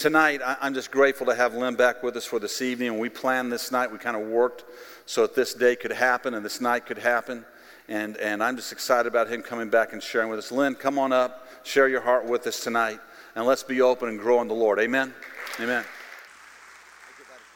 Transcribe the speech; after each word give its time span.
tonight, 0.00 0.40
I'm 0.42 0.72
just 0.72 0.90
grateful 0.90 1.26
to 1.26 1.34
have 1.34 1.54
Lynn 1.54 1.76
back 1.76 2.02
with 2.02 2.16
us 2.16 2.24
for 2.24 2.38
this 2.38 2.62
evening. 2.62 2.88
And 2.88 2.98
we 2.98 3.10
planned 3.10 3.52
this 3.52 3.70
night, 3.70 3.92
we 3.92 3.98
kind 3.98 4.16
of 4.16 4.26
worked 4.26 4.64
so 5.04 5.22
that 5.22 5.34
this 5.34 5.52
day 5.52 5.76
could 5.76 5.92
happen 5.92 6.32
and 6.32 6.42
this 6.42 6.58
night 6.60 6.86
could 6.86 6.96
happen. 6.96 7.44
And, 7.86 8.16
and 8.16 8.42
I'm 8.42 8.56
just 8.56 8.72
excited 8.72 9.06
about 9.06 9.28
him 9.28 9.42
coming 9.42 9.68
back 9.68 9.92
and 9.92 10.02
sharing 10.02 10.30
with 10.30 10.38
us. 10.38 10.50
Lynn, 10.50 10.74
come 10.74 10.98
on 10.98 11.12
up, 11.12 11.46
share 11.64 11.86
your 11.86 12.00
heart 12.00 12.24
with 12.24 12.46
us 12.46 12.60
tonight, 12.64 12.98
and 13.34 13.44
let's 13.44 13.62
be 13.62 13.82
open 13.82 14.08
and 14.08 14.18
grow 14.18 14.40
in 14.40 14.48
the 14.48 14.54
Lord. 14.54 14.80
Amen. 14.80 15.12
Amen. 15.60 15.84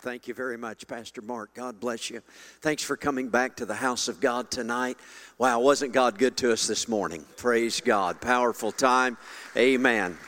Thank 0.03 0.29
you 0.29 0.35
very 0.35 0.59
much, 0.59 0.87
Pastor 0.87 1.23
Mark. 1.23 1.55
God 1.55 1.81
bless 1.81 2.11
you. 2.11 2.21
Thanks 2.61 2.83
for 2.83 2.95
coming 2.95 3.31
back 3.31 3.57
to 3.57 3.65
the 3.65 3.75
house 3.75 4.07
of 4.07 4.21
God 4.21 4.51
tonight. 4.51 4.99
Wow, 5.39 5.61
wasn't 5.61 5.95
God 5.95 6.19
good 6.19 6.37
to 6.39 6.53
us 6.53 6.67
this 6.67 6.89
morning? 6.89 7.25
Praise 7.39 7.81
God. 7.81 8.21
Powerful 8.21 8.71
time. 8.71 9.17
Amen. 9.57 10.19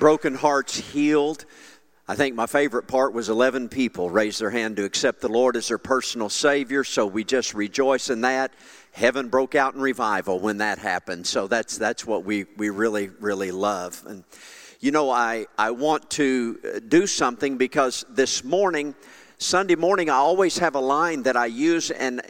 Broken 0.00 0.34
hearts 0.34 0.78
healed. 0.78 1.44
I 2.08 2.14
think 2.14 2.34
my 2.34 2.46
favorite 2.46 2.88
part 2.88 3.12
was 3.12 3.28
11 3.28 3.68
people 3.68 4.08
raised 4.08 4.40
their 4.40 4.48
hand 4.48 4.76
to 4.76 4.84
accept 4.84 5.20
the 5.20 5.28
Lord 5.28 5.56
as 5.56 5.68
their 5.68 5.76
personal 5.76 6.30
Savior, 6.30 6.84
so 6.84 7.06
we 7.06 7.22
just 7.22 7.52
rejoice 7.52 8.08
in 8.08 8.22
that. 8.22 8.54
Heaven 8.92 9.28
broke 9.28 9.54
out 9.54 9.74
in 9.74 9.80
revival 9.82 10.40
when 10.40 10.56
that 10.56 10.78
happened, 10.78 11.26
so 11.26 11.46
that's, 11.46 11.76
that's 11.76 12.06
what 12.06 12.24
we, 12.24 12.46
we 12.56 12.70
really, 12.70 13.10
really 13.20 13.50
love. 13.50 14.02
And, 14.06 14.24
you 14.80 14.90
know, 14.90 15.10
I, 15.10 15.44
I 15.58 15.72
want 15.72 16.08
to 16.12 16.58
uh, 16.64 16.80
do 16.88 17.06
something 17.06 17.58
because 17.58 18.06
this 18.08 18.42
morning, 18.42 18.94
Sunday 19.36 19.76
morning, 19.76 20.08
I 20.08 20.14
always 20.14 20.56
have 20.56 20.76
a 20.76 20.80
line 20.80 21.24
that 21.24 21.36
I 21.36 21.44
use, 21.44 21.90
and 21.90 22.22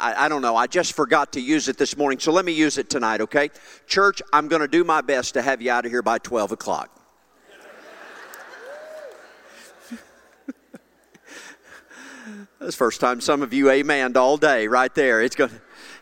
I, 0.00 0.24
I, 0.24 0.28
don't 0.30 0.40
know, 0.40 0.56
I 0.56 0.66
just 0.66 0.94
forgot 0.94 1.34
to 1.34 1.40
use 1.42 1.68
it 1.68 1.76
this 1.76 1.98
morning, 1.98 2.18
so 2.18 2.32
let 2.32 2.46
me 2.46 2.52
use 2.52 2.78
it 2.78 2.88
tonight, 2.88 3.20
okay? 3.20 3.50
Church, 3.86 4.22
I'm 4.32 4.48
going 4.48 4.62
to 4.62 4.68
do 4.68 4.84
my 4.84 5.02
best 5.02 5.34
to 5.34 5.42
have 5.42 5.60
you 5.60 5.70
out 5.70 5.84
of 5.84 5.92
here 5.92 6.00
by 6.00 6.16
12 6.16 6.52
o'clock. 6.52 6.99
That's 12.60 12.76
first 12.76 13.00
time 13.00 13.22
some 13.22 13.40
of 13.40 13.54
you 13.54 13.66
amened 13.66 14.18
all 14.18 14.36
day 14.36 14.66
right 14.66 14.94
there. 14.94 15.22
It's 15.22 15.34
going. 15.34 15.50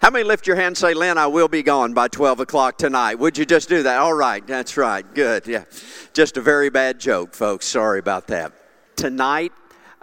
How 0.02 0.10
many 0.10 0.24
lift 0.24 0.48
your 0.48 0.56
hand 0.56 0.66
and 0.66 0.76
say, 0.76 0.92
Lynn, 0.92 1.16
I 1.16 1.28
will 1.28 1.46
be 1.46 1.62
gone 1.62 1.94
by 1.94 2.08
12 2.08 2.40
o'clock 2.40 2.78
tonight? 2.78 3.14
Would 3.14 3.38
you 3.38 3.46
just 3.46 3.68
do 3.68 3.84
that? 3.84 3.98
All 3.98 4.12
right, 4.12 4.44
that's 4.44 4.76
right. 4.76 5.04
Good. 5.14 5.46
Yeah. 5.46 5.64
Just 6.14 6.36
a 6.36 6.40
very 6.40 6.68
bad 6.68 6.98
joke, 6.98 7.32
folks. 7.32 7.64
Sorry 7.64 8.00
about 8.00 8.26
that. 8.28 8.52
Tonight, 8.96 9.52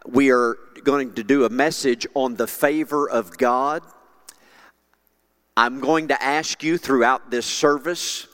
we 0.05 0.31
are 0.31 0.55
going 0.85 1.13
to 1.15 1.23
do 1.25 1.43
a 1.43 1.49
message 1.49 2.07
on 2.13 2.35
the 2.35 2.47
favor 2.47 3.09
of 3.09 3.37
God. 3.37 3.83
I'm 5.57 5.81
going 5.81 6.07
to 6.07 6.23
ask 6.23 6.63
you 6.63 6.77
throughout 6.77 7.31
this 7.31 7.45
service 7.45 8.27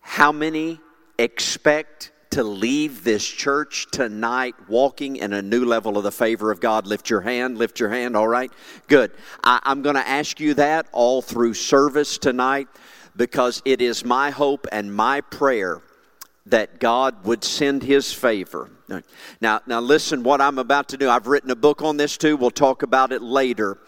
how 0.00 0.30
many 0.30 0.78
expect 1.18 2.09
to 2.30 2.44
leave 2.44 3.02
this 3.02 3.26
church 3.26 3.88
tonight 3.90 4.54
walking 4.68 5.16
in 5.16 5.32
a 5.32 5.42
new 5.42 5.64
level 5.64 5.98
of 5.98 6.04
the 6.04 6.12
favor 6.12 6.50
of 6.50 6.60
God? 6.60 6.86
Lift 6.86 7.10
your 7.10 7.20
hand, 7.20 7.58
lift 7.58 7.80
your 7.80 7.88
hand, 7.88 8.16
all 8.16 8.28
right? 8.28 8.52
Good. 8.86 9.12
I, 9.42 9.60
am 9.64 9.82
going 9.82 9.96
to 9.96 10.06
ask 10.06 10.38
you 10.40 10.54
that 10.54 10.86
all 10.92 11.22
through 11.22 11.54
service 11.54 12.18
tonight 12.18 12.68
because 13.16 13.62
it 13.64 13.82
is 13.82 14.04
my 14.04 14.30
hope 14.30 14.66
and 14.70 14.94
my 14.94 15.20
prayer 15.20 15.82
that 16.46 16.80
God 16.80 17.24
would 17.24 17.44
send 17.44 17.82
his 17.82 18.12
favor. 18.12 18.70
Now, 19.40 19.60
now 19.66 19.80
listen 19.80 20.22
what 20.22 20.40
I'm 20.40 20.58
about 20.58 20.88
to 20.88 20.96
do. 20.96 21.08
I've 21.08 21.26
written 21.26 21.50
a 21.50 21.56
book 21.56 21.82
on 21.82 21.96
this 21.96 22.16
too. 22.16 22.36
We'll 22.36 22.50
talk 22.50 22.82
about 22.82 23.12
it 23.12 23.22
later. 23.22 23.78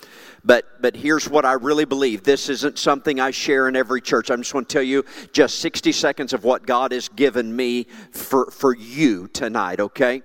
But, 0.45 0.83
but 0.83 0.97
here's 0.97 1.29
what 1.29 1.45
I 1.45 1.53
really 1.53 1.85
believe. 1.85 2.25
This 2.25 2.49
isn't 2.49 2.79
something 2.79 3.21
I 3.21 3.31
share 3.31 3.69
in 3.69 3.77
every 3.77 4.01
church. 4.01 4.31
I'm 4.31 4.41
just 4.41 4.55
want 4.55 4.69
to 4.69 4.73
tell 4.73 4.83
you 4.83 5.05
just 5.33 5.61
60 5.61 5.93
seconds 5.93 6.33
of 6.33 6.43
what 6.43 6.67
God 6.67 6.93
has 6.93 7.09
given 7.09 7.55
me 7.55 7.87
for, 8.11 8.51
for 8.51 8.75
you 8.75 9.29
tonight, 9.29 9.79
okay? 9.79 10.23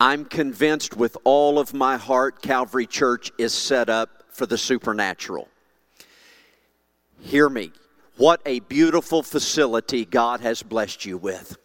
I'm 0.00 0.24
convinced 0.24 0.96
with 0.96 1.16
all 1.24 1.58
of 1.58 1.72
my 1.72 1.98
heart 1.98 2.42
Calvary 2.42 2.86
Church 2.86 3.30
is 3.38 3.52
set 3.52 3.88
up 3.88 4.24
for 4.30 4.46
the 4.46 4.58
supernatural. 4.58 5.46
Hear 7.20 7.48
me. 7.48 7.72
What 8.16 8.40
a 8.44 8.60
beautiful 8.60 9.22
facility 9.22 10.04
God 10.04 10.40
has 10.40 10.62
blessed 10.62 11.04
you 11.04 11.16
with. 11.16 11.56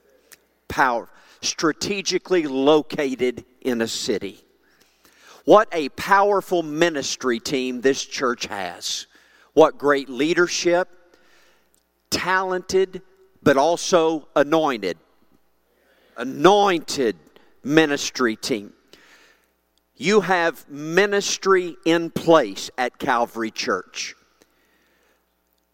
Power, 0.68 1.10
strategically 1.42 2.44
located 2.44 3.46
in 3.62 3.82
a 3.82 3.88
city. 3.88 4.45
What 5.46 5.68
a 5.72 5.90
powerful 5.90 6.64
ministry 6.64 7.40
team 7.40 7.82
this 7.82 8.04
church 8.04 8.48
has. 8.48 9.06
What 9.54 9.78
great 9.78 10.10
leadership, 10.10 10.90
talented, 12.10 13.04
but 13.44 13.56
also 13.56 14.28
anointed. 14.36 14.98
Anointed 16.18 17.16
ministry 17.64 18.36
team. 18.36 18.74
You 19.96 20.22
have 20.22 20.68
ministry 20.68 21.78
in 21.86 22.10
place 22.10 22.72
at 22.78 22.98
Calvary 22.98 23.52
Church. 23.52 24.16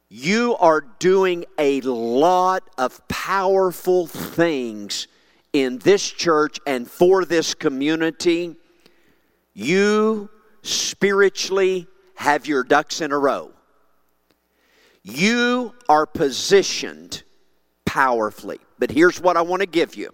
You 0.09 0.57
are 0.57 0.81
doing 0.81 1.45
a 1.57 1.79
lot 1.81 2.63
of 2.77 3.07
powerful 3.07 4.05
things 4.05 5.07
in 5.53 5.77
this 5.79 6.05
church 6.11 6.59
and 6.67 6.89
for 6.89 7.23
this 7.23 7.53
community 7.53 8.57
you 9.53 10.29
spiritually 10.63 11.87
have 12.15 12.45
your 12.45 12.63
ducks 12.63 13.01
in 13.01 13.11
a 13.11 13.17
row. 13.17 13.51
You 15.03 15.73
are 15.89 16.05
positioned 16.05 17.23
powerfully. 17.85 18.59
But 18.79 18.91
here's 18.91 19.19
what 19.19 19.37
I 19.37 19.41
want 19.41 19.61
to 19.61 19.67
give 19.67 19.95
you 19.95 20.13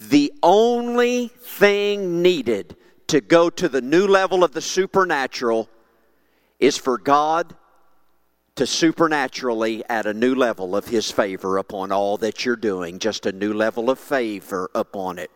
the 0.00 0.32
only 0.42 1.28
thing 1.28 2.20
needed 2.20 2.76
to 3.06 3.20
go 3.20 3.48
to 3.48 3.68
the 3.68 3.80
new 3.80 4.06
level 4.06 4.42
of 4.42 4.52
the 4.52 4.60
supernatural 4.60 5.68
is 6.58 6.76
for 6.76 6.98
God 6.98 7.54
to 8.56 8.66
supernaturally 8.66 9.84
add 9.88 10.06
a 10.06 10.14
new 10.14 10.34
level 10.34 10.76
of 10.76 10.86
His 10.86 11.10
favor 11.10 11.58
upon 11.58 11.90
all 11.90 12.16
that 12.18 12.44
you're 12.44 12.56
doing, 12.56 12.98
just 12.98 13.26
a 13.26 13.32
new 13.32 13.52
level 13.52 13.90
of 13.90 13.98
favor 13.98 14.70
upon 14.74 15.18
it. 15.18 15.30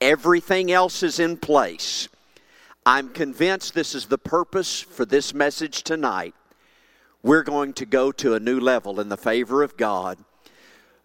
Everything 0.00 0.72
else 0.72 1.02
is 1.02 1.18
in 1.18 1.36
place. 1.36 2.08
I'm 2.86 3.10
convinced 3.10 3.74
this 3.74 3.94
is 3.94 4.06
the 4.06 4.18
purpose 4.18 4.80
for 4.80 5.04
this 5.04 5.34
message 5.34 5.82
tonight. 5.82 6.34
We're 7.22 7.42
going 7.42 7.74
to 7.74 7.86
go 7.86 8.10
to 8.12 8.34
a 8.34 8.40
new 8.40 8.58
level 8.58 8.98
in 8.98 9.10
the 9.10 9.16
favor 9.16 9.62
of 9.62 9.76
God 9.76 10.18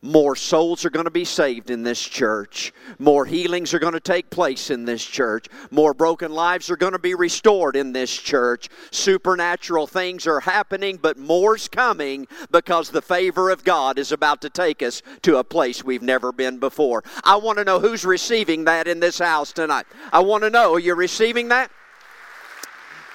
more 0.06 0.36
souls 0.36 0.86
are 0.86 0.92
going 0.92 1.06
to 1.06 1.12
be 1.12 1.26
saved 1.26 1.72
in 1.72 1.84
this 1.84 2.02
church. 2.02 2.72
More 3.00 3.26
healings 3.26 3.74
are 3.74 3.80
going 3.80 3.94
to 3.94 4.00
take 4.00 4.30
place 4.30 4.70
in 4.70 4.86
this 4.86 5.04
church. 5.04 5.48
More 5.72 5.94
broken 5.94 6.32
lives 6.32 6.70
are 6.70 6.78
going 6.78 6.94
to 6.94 7.00
be 7.00 7.16
restored 7.16 7.76
in 7.76 7.92
this 7.92 8.16
church. 8.16 8.70
Supernatural 8.92 9.88
things 9.88 10.28
are 10.28 10.40
happening, 10.40 10.98
but 11.02 11.18
more's 11.18 11.68
coming 11.68 12.28
because 12.52 12.90
the 12.90 13.02
favor 13.02 13.50
of 13.50 13.64
God 13.64 13.98
is 13.98 14.12
about 14.12 14.42
to 14.42 14.50
take 14.50 14.84
us 14.84 15.02
to 15.24 15.38
a 15.38 15.44
place 15.44 15.84
we've 15.84 16.04
never 16.04 16.32
been 16.32 16.60
before. 16.60 17.04
I 17.24 17.38
want 17.38 17.58
to 17.58 17.66
know 17.66 17.80
who's 17.80 18.06
receiving 18.06 18.66
that 18.66 18.88
in 18.88 19.00
this 19.00 19.18
house 19.18 19.52
tonight. 19.52 19.88
I 20.14 20.20
want 20.20 20.44
to 20.44 20.52
know, 20.52 20.76
are 20.76 20.80
you 20.80 20.94
receiving 20.94 21.48
that? 21.50 21.72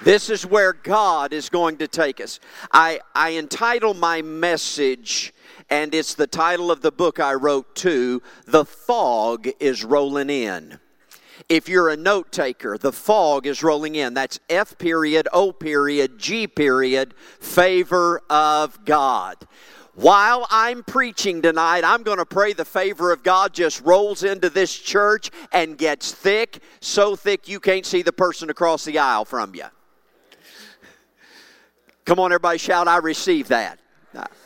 This 0.03 0.31
is 0.31 0.45
where 0.45 0.73
God 0.73 1.31
is 1.31 1.49
going 1.49 1.77
to 1.77 1.87
take 1.87 2.19
us. 2.19 2.39
I, 2.71 2.99
I 3.13 3.31
entitle 3.31 3.93
my 3.93 4.23
message 4.23 5.31
and 5.71 5.95
it's 5.95 6.13
the 6.13 6.27
title 6.27 6.69
of 6.69 6.81
the 6.81 6.91
book 6.91 7.19
I 7.19 7.33
wrote 7.33 7.73
too 7.73 8.21
The 8.45 8.65
Fog 8.65 9.49
is 9.59 9.83
Rolling 9.83 10.29
In. 10.29 10.79
If 11.49 11.67
you're 11.67 11.89
a 11.89 11.97
note 11.97 12.31
taker, 12.31 12.77
the 12.77 12.91
fog 12.91 13.47
is 13.47 13.63
rolling 13.63 13.95
in. 13.95 14.13
That's 14.13 14.39
F 14.47 14.77
period, 14.77 15.27
O 15.33 15.51
period, 15.51 16.19
G 16.19 16.45
period, 16.45 17.15
favor 17.39 18.21
of 18.29 18.85
God. 18.85 19.37
While 19.95 20.45
I'm 20.49 20.83
preaching 20.83 21.41
tonight, 21.41 21.83
I'm 21.83 22.03
going 22.03 22.19
to 22.19 22.25
pray 22.25 22.53
the 22.53 22.63
favor 22.63 23.11
of 23.11 23.23
God 23.23 23.53
just 23.53 23.81
rolls 23.81 24.23
into 24.23 24.49
this 24.49 24.73
church 24.73 25.31
and 25.51 25.77
gets 25.77 26.13
thick, 26.13 26.61
so 26.79 27.15
thick 27.15 27.49
you 27.49 27.59
can't 27.59 27.85
see 27.85 28.01
the 28.01 28.13
person 28.13 28.49
across 28.49 28.85
the 28.85 28.99
aisle 28.99 29.25
from 29.25 29.55
you. 29.55 29.65
Come 32.05 32.19
on, 32.19 32.31
everybody, 32.31 32.59
shout, 32.59 32.87
I 32.87 32.97
receive 32.97 33.49
that. 33.49 33.80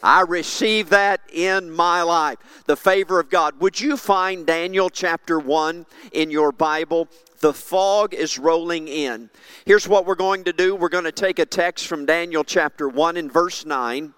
I 0.03 0.21
receive 0.21 0.89
that 0.89 1.21
in 1.31 1.71
my 1.71 2.01
life. 2.03 2.37
The 2.65 2.75
favor 2.75 3.19
of 3.19 3.29
God. 3.29 3.59
Would 3.59 3.79
you 3.79 3.97
find 3.97 4.45
Daniel 4.45 4.89
chapter 4.89 5.39
1 5.39 5.85
in 6.11 6.29
your 6.29 6.51
Bible? 6.51 7.07
The 7.39 7.53
fog 7.53 8.13
is 8.13 8.39
rolling 8.39 8.87
in. 8.87 9.29
Here's 9.65 9.87
what 9.87 10.05
we're 10.05 10.15
going 10.15 10.43
to 10.45 10.53
do 10.53 10.75
we're 10.75 10.89
going 10.89 11.03
to 11.03 11.11
take 11.11 11.39
a 11.39 11.45
text 11.45 11.87
from 11.87 12.05
Daniel 12.05 12.43
chapter 12.43 12.87
1 12.87 13.17
and 13.17 13.31
verse 13.31 13.65
9. 13.65 14.13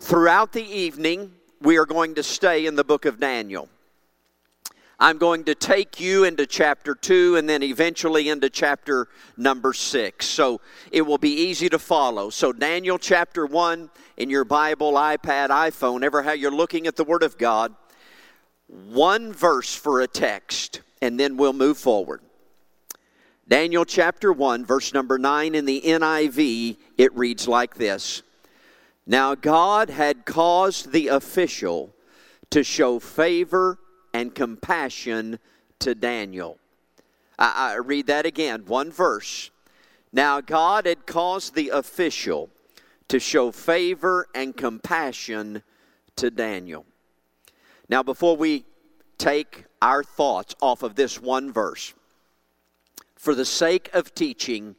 Throughout 0.00 0.52
the 0.52 0.64
evening, 0.64 1.32
we 1.60 1.76
are 1.78 1.86
going 1.86 2.16
to 2.16 2.22
stay 2.22 2.66
in 2.66 2.74
the 2.74 2.84
book 2.84 3.04
of 3.04 3.20
Daniel. 3.20 3.68
I'm 5.02 5.18
going 5.18 5.42
to 5.44 5.56
take 5.56 5.98
you 5.98 6.22
into 6.22 6.46
chapter 6.46 6.94
2 6.94 7.34
and 7.34 7.48
then 7.48 7.64
eventually 7.64 8.28
into 8.28 8.48
chapter 8.48 9.08
number 9.36 9.72
6. 9.72 10.24
So 10.24 10.60
it 10.92 11.02
will 11.02 11.18
be 11.18 11.32
easy 11.32 11.68
to 11.70 11.78
follow. 11.80 12.30
So, 12.30 12.52
Daniel 12.52 12.98
chapter 12.98 13.44
1 13.44 13.90
in 14.16 14.30
your 14.30 14.44
Bible, 14.44 14.92
iPad, 14.92 15.48
iPhone, 15.48 16.04
ever 16.04 16.22
how 16.22 16.30
you're 16.30 16.54
looking 16.54 16.86
at 16.86 16.94
the 16.94 17.02
Word 17.02 17.24
of 17.24 17.36
God. 17.36 17.74
one 18.68 19.32
verse 19.32 19.74
for 19.74 20.00
a 20.02 20.06
text, 20.06 20.82
and 21.00 21.18
then 21.18 21.36
we'll 21.36 21.52
move 21.52 21.78
forward. 21.78 22.20
Daniel 23.48 23.84
chapter 23.84 24.32
1, 24.32 24.64
verse 24.64 24.94
number 24.94 25.18
9 25.18 25.56
in 25.56 25.64
the 25.64 25.80
NIV, 25.80 26.76
it 26.96 27.12
reads 27.16 27.48
like 27.48 27.74
this 27.74 28.22
Now 29.04 29.34
God 29.34 29.90
had 29.90 30.24
caused 30.24 30.92
the 30.92 31.08
official 31.08 31.92
to 32.50 32.62
show 32.62 33.00
favor 33.00 33.80
and 34.12 34.34
compassion 34.34 35.38
to 35.80 35.94
Daniel. 35.94 36.58
I, 37.38 37.72
I 37.72 37.76
read 37.76 38.06
that 38.06 38.26
again, 38.26 38.64
one 38.66 38.90
verse. 38.90 39.50
Now 40.12 40.40
God 40.40 40.86
had 40.86 41.06
caused 41.06 41.54
the 41.54 41.70
official 41.70 42.50
to 43.08 43.18
show 43.18 43.50
favor 43.50 44.26
and 44.34 44.56
compassion 44.56 45.62
to 46.16 46.30
Daniel. 46.30 46.86
Now, 47.88 48.02
before 48.02 48.36
we 48.36 48.64
take 49.18 49.64
our 49.82 50.02
thoughts 50.02 50.54
off 50.62 50.82
of 50.82 50.94
this 50.94 51.20
one 51.20 51.52
verse, 51.52 51.92
for 53.16 53.34
the 53.34 53.44
sake 53.44 53.90
of 53.92 54.14
teaching 54.14 54.76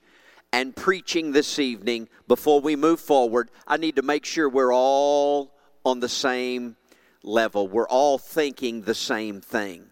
and 0.51 0.75
preaching 0.75 1.31
this 1.31 1.59
evening, 1.59 2.09
before 2.27 2.59
we 2.59 2.75
move 2.75 2.99
forward, 2.99 3.51
I 3.67 3.77
need 3.77 3.95
to 3.97 4.01
make 4.01 4.25
sure 4.25 4.49
we're 4.49 4.73
all 4.73 5.51
on 5.85 5.99
the 5.99 6.09
same 6.09 6.75
level. 7.23 7.67
We're 7.67 7.87
all 7.87 8.17
thinking 8.17 8.81
the 8.81 8.95
same 8.95 9.41
thing. 9.41 9.85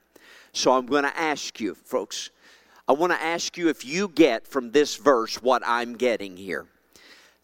So 0.53 0.73
I'm 0.73 0.85
going 0.85 1.03
to 1.03 1.17
ask 1.17 1.59
you, 1.59 1.75
folks, 1.75 2.29
I 2.87 2.93
want 2.93 3.13
to 3.13 3.21
ask 3.21 3.57
you 3.57 3.69
if 3.69 3.85
you 3.85 4.09
get 4.09 4.47
from 4.47 4.71
this 4.71 4.97
verse 4.97 5.41
what 5.41 5.61
I'm 5.65 5.93
getting 5.95 6.35
here. 6.35 6.67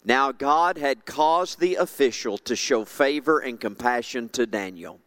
Now, 0.04 0.30
God 0.30 0.78
had 0.78 1.06
caused 1.06 1.58
the 1.58 1.76
official 1.76 2.38
to 2.38 2.54
show 2.54 2.84
favor 2.84 3.40
and 3.40 3.58
compassion 3.58 4.28
to 4.30 4.46
Daniel. 4.46 5.00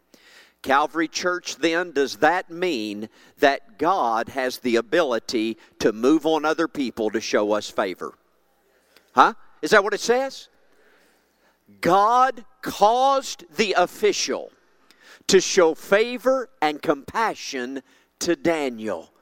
Calvary 0.62 1.08
Church, 1.08 1.56
then, 1.56 1.90
does 1.90 2.16
that 2.18 2.50
mean 2.50 3.08
that 3.38 3.78
God 3.78 4.28
has 4.28 4.58
the 4.58 4.76
ability 4.76 5.58
to 5.80 5.92
move 5.92 6.24
on 6.24 6.44
other 6.44 6.68
people 6.68 7.10
to 7.10 7.20
show 7.20 7.52
us 7.52 7.68
favor? 7.68 8.14
Huh? 9.12 9.34
Is 9.60 9.70
that 9.72 9.82
what 9.82 9.94
it 9.94 10.00
says? 10.00 10.48
God 11.80 12.44
caused 12.60 13.44
the 13.56 13.74
official 13.76 14.52
to 15.28 15.40
show 15.40 15.74
favor 15.74 16.48
and 16.60 16.80
compassion 16.82 17.82
to 18.20 18.36
Daniel. 18.36 19.12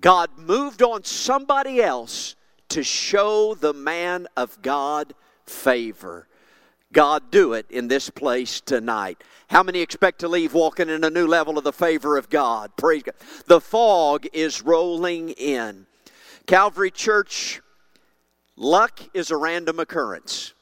God 0.00 0.30
moved 0.36 0.82
on 0.82 1.04
somebody 1.04 1.82
else 1.82 2.36
to 2.70 2.82
show 2.82 3.54
the 3.54 3.74
man 3.74 4.26
of 4.36 4.60
God 4.62 5.14
favor. 5.46 6.26
God, 6.92 7.30
do 7.30 7.52
it 7.52 7.66
in 7.70 7.88
this 7.88 8.10
place 8.10 8.60
tonight. 8.60 9.22
How 9.48 9.62
many 9.62 9.80
expect 9.80 10.20
to 10.20 10.28
leave 10.28 10.54
walking 10.54 10.88
in 10.88 11.04
a 11.04 11.10
new 11.10 11.26
level 11.26 11.56
of 11.58 11.64
the 11.64 11.72
favor 11.72 12.16
of 12.16 12.30
God? 12.30 12.72
Praise 12.76 13.02
God. 13.02 13.14
The 13.46 13.60
fog 13.60 14.26
is 14.32 14.62
rolling 14.62 15.30
in. 15.30 15.86
Calvary 16.46 16.90
Church, 16.90 17.60
luck 18.56 19.00
is 19.14 19.30
a 19.30 19.36
random 19.36 19.78
occurrence, 19.78 20.54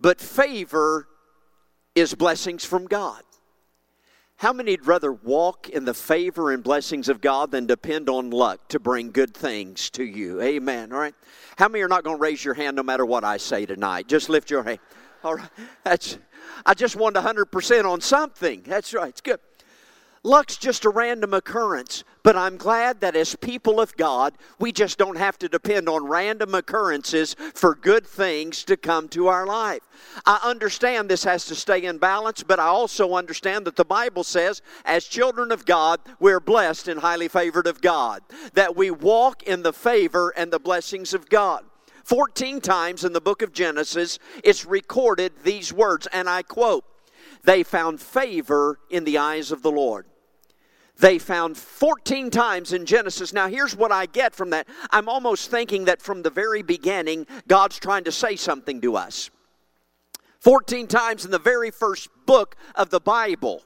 but 0.00 0.20
favor 0.20 1.08
is 1.94 2.14
blessings 2.14 2.64
from 2.64 2.86
God. 2.86 3.22
How 4.40 4.54
many'd 4.54 4.86
rather 4.86 5.12
walk 5.12 5.68
in 5.68 5.84
the 5.84 5.92
favor 5.92 6.50
and 6.50 6.64
blessings 6.64 7.10
of 7.10 7.20
God 7.20 7.50
than 7.50 7.66
depend 7.66 8.08
on 8.08 8.30
luck 8.30 8.68
to 8.68 8.80
bring 8.80 9.10
good 9.10 9.34
things 9.34 9.90
to 9.90 10.02
you? 10.02 10.40
Amen. 10.40 10.94
All 10.94 10.98
right. 10.98 11.14
How 11.58 11.68
many 11.68 11.82
are 11.82 11.88
not 11.88 12.04
going 12.04 12.16
to 12.16 12.22
raise 12.22 12.42
your 12.42 12.54
hand 12.54 12.74
no 12.74 12.82
matter 12.82 13.04
what 13.04 13.22
I 13.22 13.36
say 13.36 13.66
tonight? 13.66 14.08
Just 14.08 14.30
lift 14.30 14.50
your 14.50 14.62
hand. 14.62 14.78
All 15.24 15.34
right. 15.34 15.50
That's 15.84 16.16
I 16.64 16.72
just 16.72 16.96
wanted 16.96 17.22
100% 17.22 17.84
on 17.84 18.00
something. 18.00 18.62
That's 18.64 18.94
right. 18.94 19.10
It's 19.10 19.20
good. 19.20 19.40
Luck's 20.22 20.58
just 20.58 20.84
a 20.84 20.90
random 20.90 21.32
occurrence, 21.32 22.04
but 22.22 22.36
I'm 22.36 22.58
glad 22.58 23.00
that 23.00 23.16
as 23.16 23.34
people 23.36 23.80
of 23.80 23.96
God, 23.96 24.34
we 24.58 24.70
just 24.70 24.98
don't 24.98 25.16
have 25.16 25.38
to 25.38 25.48
depend 25.48 25.88
on 25.88 26.06
random 26.06 26.54
occurrences 26.54 27.34
for 27.54 27.74
good 27.74 28.06
things 28.06 28.62
to 28.64 28.76
come 28.76 29.08
to 29.08 29.28
our 29.28 29.46
life. 29.46 29.80
I 30.26 30.38
understand 30.44 31.08
this 31.08 31.24
has 31.24 31.46
to 31.46 31.54
stay 31.54 31.84
in 31.84 31.96
balance, 31.96 32.42
but 32.42 32.60
I 32.60 32.66
also 32.66 33.14
understand 33.14 33.64
that 33.64 33.76
the 33.76 33.84
Bible 33.84 34.22
says, 34.22 34.60
as 34.84 35.06
children 35.06 35.50
of 35.50 35.64
God, 35.64 36.00
we're 36.18 36.40
blessed 36.40 36.88
and 36.88 37.00
highly 37.00 37.28
favored 37.28 37.66
of 37.66 37.80
God, 37.80 38.20
that 38.52 38.76
we 38.76 38.90
walk 38.90 39.44
in 39.44 39.62
the 39.62 39.72
favor 39.72 40.34
and 40.36 40.52
the 40.52 40.60
blessings 40.60 41.14
of 41.14 41.30
God. 41.30 41.64
14 42.04 42.60
times 42.60 43.04
in 43.04 43.14
the 43.14 43.20
book 43.22 43.40
of 43.40 43.54
Genesis, 43.54 44.18
it's 44.44 44.66
recorded 44.66 45.32
these 45.44 45.72
words, 45.72 46.06
and 46.12 46.28
I 46.28 46.42
quote, 46.42 46.84
They 47.44 47.62
found 47.62 48.00
favor 48.00 48.78
in 48.90 49.04
the 49.04 49.18
eyes 49.18 49.52
of 49.52 49.62
the 49.62 49.70
Lord 49.70 50.06
they 51.00 51.18
found 51.18 51.56
14 51.56 52.30
times 52.30 52.72
in 52.72 52.86
Genesis. 52.86 53.32
Now, 53.32 53.48
here's 53.48 53.74
what 53.74 53.90
I 53.90 54.06
get 54.06 54.34
from 54.34 54.50
that. 54.50 54.68
I'm 54.90 55.08
almost 55.08 55.50
thinking 55.50 55.86
that 55.86 56.02
from 56.02 56.22
the 56.22 56.30
very 56.30 56.62
beginning, 56.62 57.26
God's 57.48 57.78
trying 57.78 58.04
to 58.04 58.12
say 58.12 58.36
something 58.36 58.80
to 58.82 58.96
us. 58.96 59.30
14 60.40 60.86
times 60.86 61.24
in 61.24 61.30
the 61.30 61.38
very 61.38 61.70
first 61.70 62.08
book 62.26 62.56
of 62.74 62.90
the 62.90 63.00
Bible, 63.00 63.62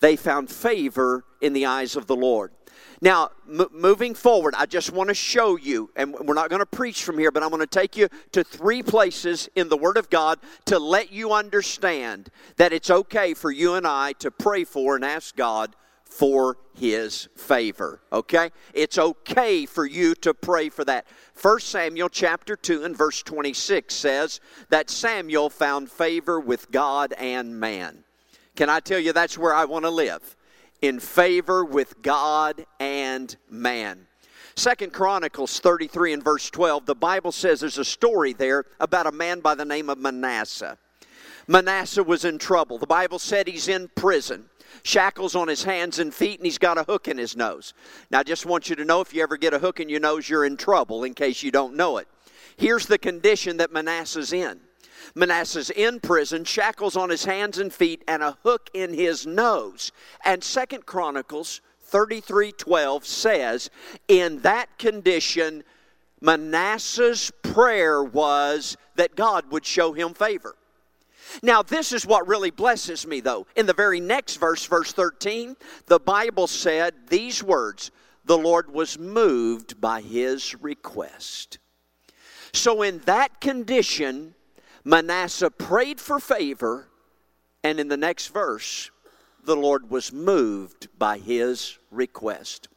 they 0.00 0.16
found 0.16 0.50
favor 0.50 1.24
in 1.40 1.52
the 1.52 1.66
eyes 1.66 1.96
of 1.96 2.06
the 2.06 2.16
Lord. 2.16 2.52
Now, 3.00 3.30
m- 3.48 3.68
moving 3.72 4.14
forward, 4.14 4.54
I 4.56 4.66
just 4.66 4.92
want 4.92 5.08
to 5.08 5.14
show 5.14 5.56
you, 5.56 5.90
and 5.96 6.12
we're 6.12 6.34
not 6.34 6.50
going 6.50 6.60
to 6.60 6.66
preach 6.66 7.02
from 7.02 7.18
here, 7.18 7.30
but 7.30 7.42
I'm 7.42 7.48
going 7.48 7.60
to 7.60 7.66
take 7.66 7.96
you 7.96 8.08
to 8.32 8.44
three 8.44 8.82
places 8.82 9.48
in 9.54 9.68
the 9.68 9.76
Word 9.76 9.96
of 9.96 10.10
God 10.10 10.38
to 10.66 10.78
let 10.78 11.10
you 11.10 11.32
understand 11.32 12.30
that 12.56 12.72
it's 12.72 12.90
okay 12.90 13.32
for 13.32 13.50
you 13.50 13.74
and 13.74 13.86
I 13.86 14.12
to 14.14 14.30
pray 14.30 14.64
for 14.64 14.96
and 14.96 15.04
ask 15.04 15.34
God 15.34 15.74
for 16.04 16.58
his 16.74 17.28
favor. 17.36 18.00
Okay? 18.12 18.50
It's 18.74 18.98
okay 18.98 19.64
for 19.64 19.86
you 19.86 20.14
to 20.16 20.34
pray 20.34 20.68
for 20.68 20.84
that. 20.84 21.06
1 21.40 21.60
Samuel 21.60 22.08
chapter 22.08 22.56
2 22.56 22.84
and 22.84 22.96
verse 22.96 23.22
26 23.22 23.94
says 23.94 24.40
that 24.68 24.90
Samuel 24.90 25.48
found 25.48 25.90
favor 25.90 26.38
with 26.38 26.70
God 26.70 27.14
and 27.16 27.58
man. 27.58 28.04
Can 28.56 28.68
I 28.68 28.80
tell 28.80 28.98
you 28.98 29.12
that's 29.12 29.38
where 29.38 29.54
I 29.54 29.64
want 29.64 29.84
to 29.84 29.90
live? 29.90 30.36
In 30.82 30.98
favor 30.98 31.64
with 31.64 32.02
God 32.02 32.64
and 32.78 33.34
man. 33.48 34.06
Second 34.56 34.92
Chronicles 34.92 35.60
33 35.60 36.14
and 36.14 36.24
verse 36.24 36.50
12, 36.50 36.86
the 36.86 36.94
Bible 36.94 37.32
says 37.32 37.60
there's 37.60 37.78
a 37.78 37.84
story 37.84 38.32
there 38.32 38.64
about 38.78 39.06
a 39.06 39.12
man 39.12 39.40
by 39.40 39.54
the 39.54 39.64
name 39.64 39.88
of 39.88 39.98
Manasseh. 39.98 40.78
Manasseh 41.46 42.02
was 42.02 42.24
in 42.24 42.38
trouble. 42.38 42.78
The 42.78 42.86
Bible 42.86 43.18
said 43.18 43.46
he's 43.46 43.68
in 43.68 43.88
prison 43.94 44.50
shackles 44.82 45.34
on 45.34 45.48
his 45.48 45.64
hands 45.64 45.98
and 45.98 46.12
feet, 46.12 46.38
and 46.38 46.46
he's 46.46 46.58
got 46.58 46.78
a 46.78 46.84
hook 46.84 47.08
in 47.08 47.18
his 47.18 47.36
nose. 47.36 47.74
Now, 48.10 48.20
I 48.20 48.22
just 48.22 48.46
want 48.46 48.70
you 48.70 48.76
to 48.76 48.84
know 48.84 49.00
if 49.00 49.14
you 49.14 49.22
ever 49.22 49.36
get 49.36 49.54
a 49.54 49.58
hook 49.58 49.80
in 49.80 49.88
your 49.88 50.00
nose, 50.00 50.28
you're 50.28 50.44
in 50.44 50.56
trouble 50.56 51.04
in 51.04 51.14
case 51.14 51.42
you 51.42 51.50
don't 51.50 51.74
know 51.74 51.98
it. 51.98 52.08
Here's 52.56 52.86
the 52.86 52.98
condition 52.98 53.58
that 53.58 53.72
Manasseh's 53.72 54.32
in. 54.32 54.60
Manasseh's 55.14 55.70
in 55.70 56.00
prison, 56.00 56.44
shackles 56.44 56.96
on 56.96 57.10
his 57.10 57.24
hands 57.24 57.58
and 57.58 57.72
feet, 57.72 58.02
and 58.08 58.22
a 58.22 58.38
hook 58.42 58.70
in 58.74 58.94
his 58.94 59.26
nose. 59.26 59.92
And 60.24 60.42
Second 60.42 60.86
Chronicles 60.86 61.60
33:12 61.90 63.04
says, 63.04 63.70
in 64.08 64.40
that 64.40 64.78
condition, 64.78 65.64
Manasseh's 66.20 67.32
prayer 67.42 68.02
was 68.02 68.76
that 68.96 69.16
God 69.16 69.50
would 69.50 69.64
show 69.64 69.92
him 69.92 70.14
favor. 70.14 70.54
Now, 71.42 71.62
this 71.62 71.92
is 71.92 72.06
what 72.06 72.28
really 72.28 72.50
blesses 72.50 73.06
me, 73.06 73.20
though. 73.20 73.46
In 73.56 73.66
the 73.66 73.72
very 73.72 74.00
next 74.00 74.36
verse, 74.36 74.64
verse 74.66 74.92
13, 74.92 75.56
the 75.86 76.00
Bible 76.00 76.46
said 76.46 76.94
these 77.08 77.42
words 77.42 77.90
The 78.24 78.38
Lord 78.38 78.72
was 78.72 78.98
moved 78.98 79.80
by 79.80 80.00
his 80.00 80.60
request. 80.60 81.58
So, 82.52 82.82
in 82.82 82.98
that 83.00 83.40
condition, 83.40 84.34
Manasseh 84.84 85.50
prayed 85.50 86.00
for 86.00 86.18
favor, 86.18 86.88
and 87.62 87.78
in 87.78 87.88
the 87.88 87.96
next 87.96 88.28
verse, 88.28 88.90
the 89.42 89.56
Lord 89.56 89.90
was 89.90 90.12
moved 90.12 90.88
by 90.98 91.18
his 91.18 91.78
request. 91.90 92.68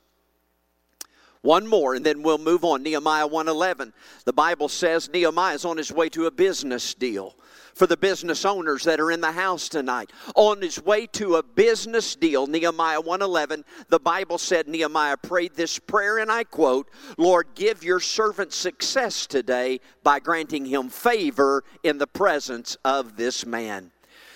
One 1.44 1.68
more 1.68 1.94
and 1.94 2.06
then 2.06 2.24
we'll 2.24 2.38
move 2.38 2.64
on. 2.64 2.84
Nehemiah 2.84 3.28
1:11. 3.28 3.92
The 4.24 4.32
Bible 4.32 4.70
says 4.70 5.10
Nehemiah 5.10 5.56
is 5.56 5.66
on 5.66 5.76
his 5.76 5.92
way 5.92 6.08
to 6.10 6.26
a 6.26 6.32
business 6.32 6.94
deal 6.94 7.36
for 7.76 7.86
the 7.86 7.98
business 7.98 8.46
owners 8.46 8.84
that 8.84 9.02
are 9.02 9.12
in 9.12 9.20
the 9.20 9.34
house 9.34 9.68
tonight. 9.68 10.12
On 10.36 10.62
his 10.62 10.82
way 10.82 11.06
to 11.08 11.36
a 11.36 11.44
business 11.44 12.16
deal, 12.16 12.48
Nehemiah 12.48 13.02
1:11, 13.02 13.66
the 13.90 14.00
Bible 14.00 14.38
said 14.38 14.70
Nehemiah 14.70 15.18
prayed 15.18 15.54
this 15.56 15.80
prayer 15.80 16.18
and 16.18 16.32
I 16.32 16.46
quote, 16.46 16.90
"Lord, 17.18 17.48
give 17.56 17.84
your 17.84 18.00
servant 18.00 18.54
success 18.54 19.28
today 19.28 19.82
by 20.02 20.20
granting 20.20 20.66
him 20.66 20.88
favor 20.88 21.66
in 21.84 21.98
the 21.98 22.08
presence 22.08 22.78
of 22.86 23.18
this 23.18 23.46
man." 23.46 23.92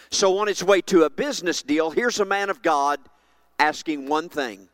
So 0.10 0.38
on 0.40 0.48
his 0.48 0.62
way 0.62 0.82
to 0.82 1.06
a 1.06 1.10
business 1.10 1.62
deal, 1.62 1.92
here's 1.92 2.20
a 2.20 2.26
man 2.26 2.50
of 2.50 2.62
God 2.62 3.00
asking 3.60 4.10
one 4.10 4.28
thing 4.28 4.68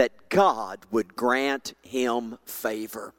that 0.00 0.30
God 0.30 0.78
would 0.90 1.14
grant 1.14 1.74
him 1.82 2.38
favor. 2.46 3.12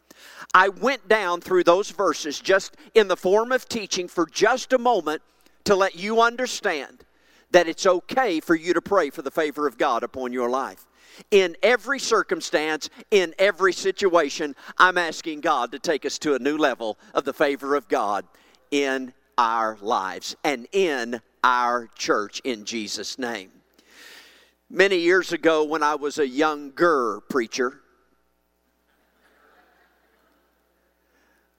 I 0.51 0.69
went 0.69 1.07
down 1.07 1.39
through 1.39 1.63
those 1.63 1.91
verses 1.91 2.39
just 2.39 2.75
in 2.95 3.07
the 3.07 3.15
form 3.15 3.51
of 3.51 3.69
teaching 3.69 4.07
for 4.07 4.25
just 4.25 4.73
a 4.73 4.79
moment 4.79 5.21
to 5.65 5.75
let 5.75 5.95
you 5.95 6.23
understand 6.23 7.05
that 7.51 7.67
it's 7.67 7.85
okay 7.85 8.39
for 8.39 8.55
you 8.55 8.73
to 8.73 8.81
pray 8.81 9.11
for 9.11 9.21
the 9.21 9.29
favor 9.29 9.67
of 9.67 9.77
God 9.77 10.01
upon 10.01 10.33
your 10.33 10.49
life. 10.49 10.87
In 11.29 11.55
every 11.61 11.99
circumstance, 11.99 12.89
in 13.11 13.35
every 13.37 13.73
situation, 13.73 14.55
I'm 14.79 14.97
asking 14.97 15.41
God 15.41 15.71
to 15.73 15.77
take 15.77 16.03
us 16.03 16.17
to 16.17 16.33
a 16.33 16.39
new 16.39 16.57
level 16.57 16.97
of 17.13 17.25
the 17.25 17.33
favor 17.33 17.75
of 17.75 17.89
God 17.89 18.25
in 18.71 19.13
our 19.37 19.77
lives 19.81 20.35
and 20.43 20.67
in 20.71 21.21
our 21.43 21.89
church 21.95 22.41
in 22.43 22.65
Jesus' 22.65 23.19
name. 23.19 23.60
Many 24.73 24.99
years 24.99 25.33
ago, 25.33 25.65
when 25.65 25.83
I 25.83 25.95
was 25.95 26.17
a 26.17 26.25
younger 26.25 27.19
preacher, 27.29 27.81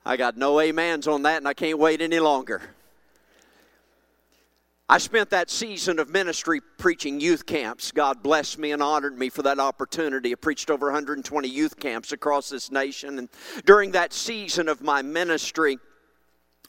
I 0.02 0.16
got 0.16 0.38
no 0.38 0.58
amens 0.58 1.06
on 1.06 1.24
that, 1.24 1.36
and 1.36 1.46
I 1.46 1.52
can't 1.52 1.78
wait 1.78 2.00
any 2.00 2.20
longer. 2.20 2.62
I 4.88 4.96
spent 4.96 5.28
that 5.28 5.50
season 5.50 5.98
of 5.98 6.08
ministry 6.08 6.62
preaching 6.78 7.20
youth 7.20 7.44
camps. 7.44 7.92
God 7.92 8.22
blessed 8.22 8.58
me 8.58 8.72
and 8.72 8.82
honored 8.82 9.18
me 9.18 9.28
for 9.28 9.42
that 9.42 9.58
opportunity. 9.58 10.32
I 10.32 10.36
preached 10.36 10.70
over 10.70 10.86
120 10.86 11.46
youth 11.46 11.78
camps 11.78 12.12
across 12.12 12.48
this 12.48 12.70
nation. 12.70 13.18
And 13.18 13.28
during 13.66 13.90
that 13.90 14.14
season 14.14 14.70
of 14.70 14.80
my 14.80 15.02
ministry, 15.02 15.78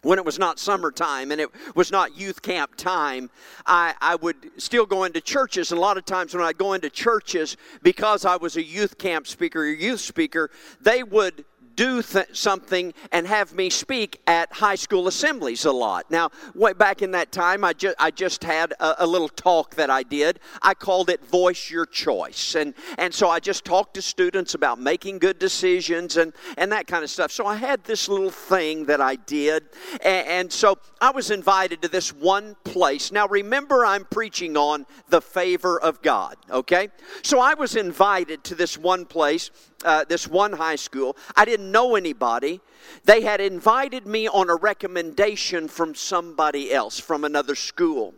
when 0.03 0.19
it 0.19 0.25
was 0.25 0.37
not 0.37 0.59
summertime 0.59 1.31
and 1.31 1.41
it 1.41 1.49
was 1.75 1.91
not 1.91 2.17
youth 2.17 2.41
camp 2.41 2.75
time, 2.75 3.29
I, 3.65 3.95
I 3.99 4.15
would 4.15 4.51
still 4.57 4.85
go 4.85 5.05
into 5.05 5.19
churches. 5.19 5.71
And 5.71 5.79
a 5.79 5.81
lot 5.81 5.97
of 5.97 6.05
times 6.05 6.35
when 6.35 6.43
I 6.43 6.53
go 6.53 6.73
into 6.73 6.89
churches, 6.89 7.57
because 7.81 8.25
I 8.25 8.35
was 8.35 8.55
a 8.55 8.63
youth 8.63 8.97
camp 8.97 9.25
speaker 9.27 9.61
or 9.61 9.65
youth 9.65 10.01
speaker, 10.01 10.51
they 10.79 11.01
would 11.03 11.45
do 11.75 12.01
th- 12.01 12.27
something 12.33 12.93
and 13.11 13.27
have 13.27 13.53
me 13.53 13.69
speak 13.69 14.21
at 14.27 14.51
high 14.53 14.75
school 14.75 15.07
assemblies 15.07 15.65
a 15.65 15.71
lot. 15.71 16.09
Now, 16.09 16.29
way 16.53 16.73
back 16.73 17.01
in 17.01 17.11
that 17.11 17.31
time, 17.31 17.63
I, 17.63 17.73
ju- 17.73 17.93
I 17.99 18.11
just 18.11 18.43
had 18.43 18.73
a, 18.79 19.03
a, 19.03 19.07
little 19.07 19.29
talk 19.29 19.75
that 19.75 19.89
I 19.89 20.03
did. 20.03 20.39
I 20.61 20.73
called 20.73 21.09
it 21.09 21.23
Voice 21.25 21.69
Your 21.69 21.85
Choice. 21.85 22.55
And, 22.55 22.73
and 22.97 23.13
so 23.13 23.29
I 23.29 23.39
just 23.39 23.65
talked 23.65 23.93
to 23.95 24.01
students 24.01 24.53
about 24.53 24.79
making 24.79 25.19
good 25.19 25.39
decisions 25.39 26.17
and, 26.17 26.33
and 26.57 26.71
that 26.71 26.87
kind 26.87 27.03
of 27.03 27.09
stuff. 27.09 27.31
So 27.31 27.45
I 27.45 27.55
had 27.55 27.83
this 27.83 28.07
little 28.07 28.31
thing 28.31 28.85
that 28.85 29.01
I 29.01 29.15
did. 29.15 29.63
And, 30.03 30.27
and 30.27 30.53
so 30.53 30.77
I 31.01 31.11
was 31.11 31.31
invited 31.31 31.81
to 31.83 31.87
this 31.87 32.13
one 32.13 32.55
place. 32.63 33.11
Now, 33.11 33.27
remember, 33.27 33.85
I'm 33.85 34.05
preaching 34.05 34.57
on 34.57 34.85
the 35.09 35.21
favor 35.21 35.79
of 35.79 36.01
God, 36.01 36.37
okay? 36.49 36.89
So 37.21 37.39
I 37.39 37.53
was 37.53 37.75
invited 37.75 38.43
to 38.45 38.55
this 38.55 38.77
one 38.77 39.05
place 39.05 39.51
uh, 39.83 40.05
this 40.07 40.27
one 40.27 40.53
high 40.53 40.75
school. 40.75 41.17
I 41.35 41.45
didn't 41.45 41.71
know 41.71 41.95
anybody. 41.95 42.61
They 43.05 43.21
had 43.21 43.41
invited 43.41 44.05
me 44.05 44.27
on 44.27 44.49
a 44.49 44.55
recommendation 44.55 45.67
from 45.67 45.95
somebody 45.95 46.73
else, 46.73 46.99
from 46.99 47.23
another 47.23 47.55
school. 47.55 48.13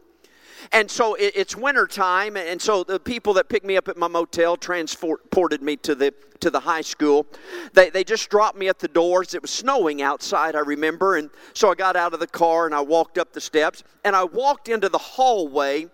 And 0.71 0.89
so 0.89 1.13
it, 1.15 1.33
it's 1.35 1.55
winter 1.55 1.87
time, 1.87 2.37
and 2.37 2.61
so 2.61 2.83
the 2.83 2.99
people 2.99 3.33
that 3.33 3.49
picked 3.49 3.65
me 3.65 3.77
up 3.77 3.87
at 3.87 3.97
my 3.97 4.07
motel 4.07 4.57
transported 4.57 5.61
me 5.61 5.75
to 5.77 5.95
the 5.95 6.13
to 6.41 6.49
the 6.49 6.59
high 6.59 6.81
school. 6.81 7.25
They, 7.73 7.89
they 7.89 8.03
just 8.03 8.29
dropped 8.29 8.57
me 8.57 8.67
at 8.67 8.79
the 8.79 8.89
doors. 8.89 9.33
It 9.33 9.41
was 9.41 9.51
snowing 9.51 10.01
outside, 10.01 10.55
I 10.55 10.59
remember, 10.59 11.15
and 11.15 11.29
so 11.53 11.71
I 11.71 11.75
got 11.75 11.95
out 11.95 12.13
of 12.13 12.19
the 12.19 12.27
car 12.27 12.65
and 12.65 12.75
I 12.75 12.81
walked 12.81 13.17
up 13.17 13.31
the 13.31 13.39
steps 13.39 13.83
and 14.03 14.15
I 14.15 14.25
walked 14.25 14.67
into 14.67 14.89
the 14.89 14.97
hallway, 14.97 15.87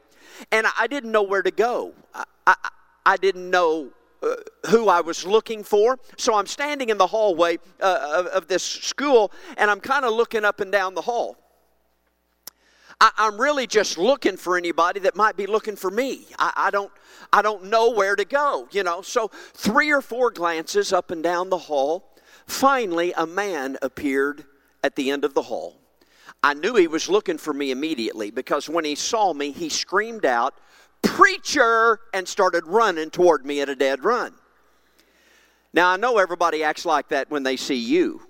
and 0.52 0.66
I 0.80 0.88
didn't 0.88 1.12
know 1.12 1.24
where 1.24 1.44
to 1.44 1.52
go. 1.52 1.94
I, 2.14 2.24
I, 2.48 2.56
I 3.06 3.18
didn't 3.18 3.50
know 3.50 3.90
uh, 4.24 4.36
who 4.70 4.88
I 4.88 5.02
was 5.02 5.26
looking 5.26 5.64
for. 5.64 5.98
So 6.18 6.36
I'm 6.36 6.46
standing 6.46 6.90
in 6.90 6.98
the 6.98 7.08
hallway 7.08 7.58
uh, 7.80 8.14
of, 8.14 8.26
of, 8.28 8.48
this 8.48 8.64
school 8.64 9.32
and 9.58 9.72
I'm 9.72 9.80
kind 9.80 10.06
of 10.06 10.14
looking 10.14 10.46
up 10.46 10.60
and 10.60 10.72
down 10.72 10.94
the 10.94 11.02
hall. 11.02 11.38
I, 13.02 13.12
am 13.18 13.42
really 13.42 13.66
just 13.66 13.98
looking 13.98 14.38
for 14.38 14.58
anybody 14.58 15.00
that 15.02 15.16
might 15.16 15.36
be 15.36 15.48
looking 15.48 15.76
for 15.76 15.90
me. 15.90 16.28
I, 16.38 16.54
I, 16.56 16.70
don't, 16.70 16.92
I 17.34 17.42
don't 17.42 17.66
know 17.66 17.90
where 17.90 18.16
to 18.16 18.24
go, 18.24 18.68
you 18.72 18.84
know. 18.84 19.02
So 19.02 19.32
three 19.54 19.92
or 19.92 20.02
four 20.02 20.30
glances 20.30 20.94
up 20.94 21.10
and 21.10 21.24
down 21.24 21.50
the 21.50 21.58
hall. 21.58 22.14
Finally, 22.46 23.14
a 23.18 23.26
man 23.26 23.78
appeared 23.82 24.46
at 24.84 24.96
the 24.96 25.10
end 25.10 25.26
of 25.26 25.34
the 25.34 25.42
hall. 25.42 25.82
I 26.44 26.54
knew 26.54 26.76
he 26.76 26.88
was 26.88 27.10
looking 27.10 27.38
for 27.38 27.54
me 27.54 27.72
immediately 27.72 28.32
because 28.32 28.70
when 28.70 28.86
he 28.86 28.96
saw 28.96 29.34
me, 29.34 29.52
he 29.52 29.70
screamed 29.70 30.26
out, 30.26 30.56
preacher, 31.02 32.00
and 32.14 32.28
started 32.28 32.66
running 32.68 33.10
toward 33.10 33.46
me 33.46 33.62
at 33.62 33.70
a 33.70 33.76
dead 33.76 34.04
run. 34.04 34.34
Now, 35.74 35.90
I 35.90 35.98
know 35.98 36.18
everybody 36.18 36.64
acts 36.64 36.86
like 36.86 37.10
that 37.10 37.30
when 37.32 37.44
they 37.44 37.56
see 37.56 37.76
you. 37.76 38.22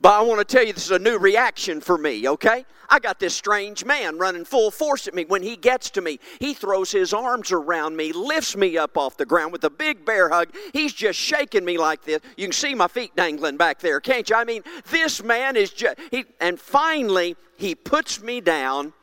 But 0.00 0.14
I 0.14 0.22
want 0.22 0.38
to 0.40 0.44
tell 0.44 0.66
you, 0.66 0.72
this 0.72 0.86
is 0.86 0.90
a 0.92 0.98
new 0.98 1.18
reaction 1.18 1.80
for 1.80 1.98
me, 1.98 2.26
okay? 2.26 2.64
I 2.88 2.98
got 2.98 3.20
this 3.20 3.34
strange 3.34 3.84
man 3.84 4.18
running 4.18 4.46
full 4.46 4.70
force 4.70 5.06
at 5.06 5.14
me. 5.14 5.26
When 5.26 5.42
he 5.42 5.56
gets 5.56 5.90
to 5.90 6.00
me, 6.00 6.18
he 6.40 6.54
throws 6.54 6.90
his 6.90 7.12
arms 7.12 7.52
around 7.52 7.96
me, 7.96 8.10
lifts 8.12 8.56
me 8.56 8.78
up 8.78 8.96
off 8.96 9.18
the 9.18 9.26
ground 9.26 9.52
with 9.52 9.62
a 9.64 9.70
big 9.70 10.04
bear 10.06 10.30
hug. 10.30 10.54
He's 10.72 10.94
just 10.94 11.18
shaking 11.18 11.66
me 11.66 11.76
like 11.76 12.02
this. 12.02 12.20
You 12.36 12.46
can 12.46 12.52
see 12.52 12.74
my 12.74 12.88
feet 12.88 13.14
dangling 13.14 13.58
back 13.58 13.78
there, 13.78 14.00
can't 14.00 14.28
you? 14.28 14.36
I 14.36 14.44
mean, 14.44 14.62
this 14.90 15.22
man 15.22 15.54
is 15.54 15.70
just, 15.70 15.98
he, 16.10 16.24
and 16.40 16.58
finally, 16.58 17.36
he 17.58 17.74
puts 17.74 18.22
me 18.22 18.40
down 18.40 18.94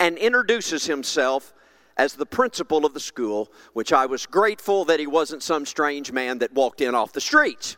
and 0.00 0.18
introduces 0.18 0.86
himself 0.86 1.54
as 1.96 2.14
the 2.14 2.26
principal 2.26 2.84
of 2.84 2.94
the 2.94 3.00
school, 3.00 3.50
which 3.72 3.92
I 3.92 4.06
was 4.06 4.26
grateful 4.26 4.84
that 4.86 4.98
he 4.98 5.06
wasn't 5.06 5.42
some 5.42 5.64
strange 5.64 6.12
man 6.12 6.38
that 6.38 6.52
walked 6.52 6.80
in 6.80 6.94
off 6.94 7.12
the 7.12 7.20
streets. 7.20 7.76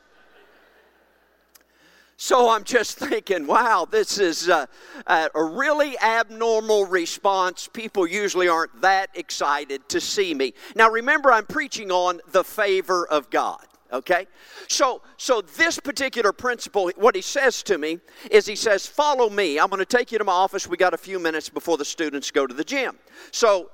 So 2.17 2.49
I'm 2.49 2.65
just 2.65 2.99
thinking, 2.99 3.47
wow, 3.47 3.87
this 3.91 4.19
is 4.19 4.49
a, 4.49 4.69
a, 5.07 5.29
really 5.35 5.99
abnormal 5.99 6.87
response. 6.87 7.69
People 7.71 8.07
usually 8.07 8.49
aren't 8.49 8.81
that 8.81 9.11
excited 9.15 9.87
to 9.91 10.01
see 10.01 10.33
me. 10.33 10.55
Now 10.75 10.91
remember, 10.91 11.31
I'm 11.31 11.47
preaching 11.47 11.91
on 11.91 12.21
the 12.33 12.43
favor 12.43 13.07
of 13.07 13.29
God 13.29 13.67
okay? 13.93 14.27
So 14.69 15.03
so 15.17 15.41
this 15.41 15.79
particular 15.79 16.33
principal 16.33 16.91
what 16.97 17.15
he 17.15 17.23
says 17.23 17.63
to 17.65 17.79
me 17.79 17.99
is 18.31 18.47
he 18.47 18.57
says 18.57 18.87
follow 18.87 19.31
me. 19.31 19.59
I'm 19.59 19.69
going 19.69 19.79
to 19.79 19.85
take 19.85 20.13
you 20.13 20.19
to 20.19 20.25
my 20.25 20.33
office. 20.33 20.67
We 20.67 20.77
got 20.77 20.95
a 20.95 20.99
few 20.99 21.19
minutes 21.19 21.49
before 21.49 21.77
the 21.77 21.85
students 21.85 22.31
go 22.31 22.47
to 22.47 22.55
the 22.55 22.65
gym. 22.65 22.99
So 23.31 23.71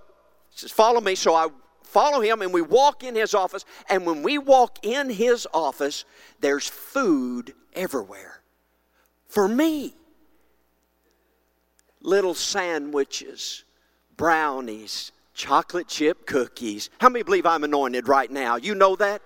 says 0.51 0.71
follow 0.71 1.01
me. 1.01 1.15
So 1.15 1.35
i 1.35 1.49
follow 1.85 2.23
him 2.23 2.41
and 2.41 2.55
we 2.55 2.63
walk 2.63 3.05
in 3.05 3.15
his 3.15 3.35
office 3.35 3.67
and 3.91 4.07
when 4.07 4.23
we 4.23 4.39
walk 4.39 4.79
in 4.83 5.11
his 5.11 5.47
office 5.53 6.05
there's 6.41 6.67
food 6.67 7.55
everywhere. 7.75 8.41
For 9.29 9.47
me 9.47 9.95
little 12.01 12.35
sandwiches 12.35 13.65
brownies 14.17 15.13
chocolate 15.35 15.89
chip 15.89 16.27
cookies. 16.27 16.91
How 16.99 17.09
many 17.09 17.23
believe 17.23 17.47
i'm 17.47 17.65
anointed 17.65 18.09
right 18.09 18.31
now? 18.31 18.57
You 18.57 18.75
know 18.75 18.97
that 18.97 19.23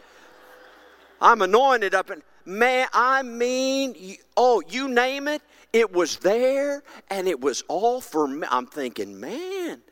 I'm 1.21 1.43
anointed 1.43 1.95
up 1.95 2.11
and 2.11 2.23
man, 2.45 2.89
I 2.93 3.23
mean, 3.23 4.17
oh, 4.37 4.63
you 4.69 4.89
name 4.89 5.29
it, 5.29 5.43
it 5.73 5.93
was 5.93 6.19
there 6.19 6.83
and 7.11 7.29
it 7.29 7.41
was 7.41 7.63
all 7.69 8.01
for 8.01 8.27
me. 8.27 8.47
I'm 8.51 8.67
thinking, 8.67 9.19
man, 9.19 9.83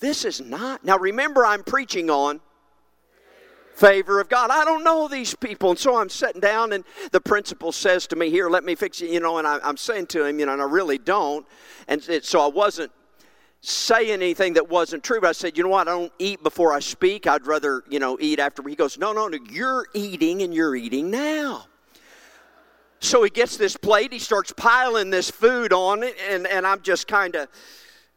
this 0.00 0.24
is 0.24 0.40
not. 0.40 0.84
Now 0.84 0.98
remember, 0.98 1.44
I'm 1.44 1.62
preaching 1.62 2.10
on 2.10 2.40
favor 3.78 4.20
of 4.20 4.28
God. 4.28 4.50
I 4.50 4.64
don't 4.64 4.82
know 4.82 5.08
these 5.08 5.34
people. 5.34 5.70
And 5.70 5.78
so 5.78 5.96
I'm 5.96 6.08
sitting 6.08 6.40
down, 6.40 6.72
and 6.72 6.84
the 7.12 7.20
principal 7.20 7.70
says 7.70 8.06
to 8.08 8.16
me, 8.16 8.28
Here, 8.28 8.50
let 8.50 8.64
me 8.64 8.74
fix 8.74 9.00
it, 9.00 9.10
you 9.10 9.20
know, 9.20 9.38
and 9.38 9.46
I, 9.46 9.60
am 9.62 9.76
saying 9.76 10.06
to 10.08 10.24
him, 10.24 10.40
you 10.40 10.46
know, 10.46 10.52
and 10.52 10.60
I 10.60 10.64
really 10.64 10.98
don't. 10.98 11.46
And 11.86 12.06
it, 12.08 12.24
so 12.24 12.40
I 12.40 12.48
wasn't 12.48 12.90
say 13.60 14.12
anything 14.12 14.54
that 14.54 14.68
wasn't 14.68 15.02
true, 15.02 15.20
but 15.20 15.28
I 15.28 15.32
said, 15.32 15.56
you 15.56 15.64
know 15.64 15.70
what, 15.70 15.88
I 15.88 15.92
don't 15.92 16.12
eat 16.18 16.42
before 16.42 16.72
I 16.72 16.80
speak. 16.80 17.26
I'd 17.26 17.46
rather, 17.46 17.82
you 17.88 17.98
know, 17.98 18.16
eat 18.20 18.38
after. 18.38 18.66
He 18.66 18.76
goes, 18.76 18.98
no, 18.98 19.12
no, 19.12 19.28
no, 19.28 19.38
you're 19.50 19.86
eating 19.94 20.42
and 20.42 20.54
you're 20.54 20.76
eating 20.76 21.10
now. 21.10 21.66
So 23.00 23.22
he 23.22 23.30
gets 23.30 23.56
this 23.56 23.76
plate, 23.76 24.12
he 24.12 24.18
starts 24.18 24.52
piling 24.56 25.10
this 25.10 25.30
food 25.30 25.72
on 25.72 26.02
it, 26.02 26.16
and, 26.28 26.46
and 26.46 26.66
I'm 26.66 26.82
just 26.82 27.06
kind 27.06 27.36
of 27.36 27.48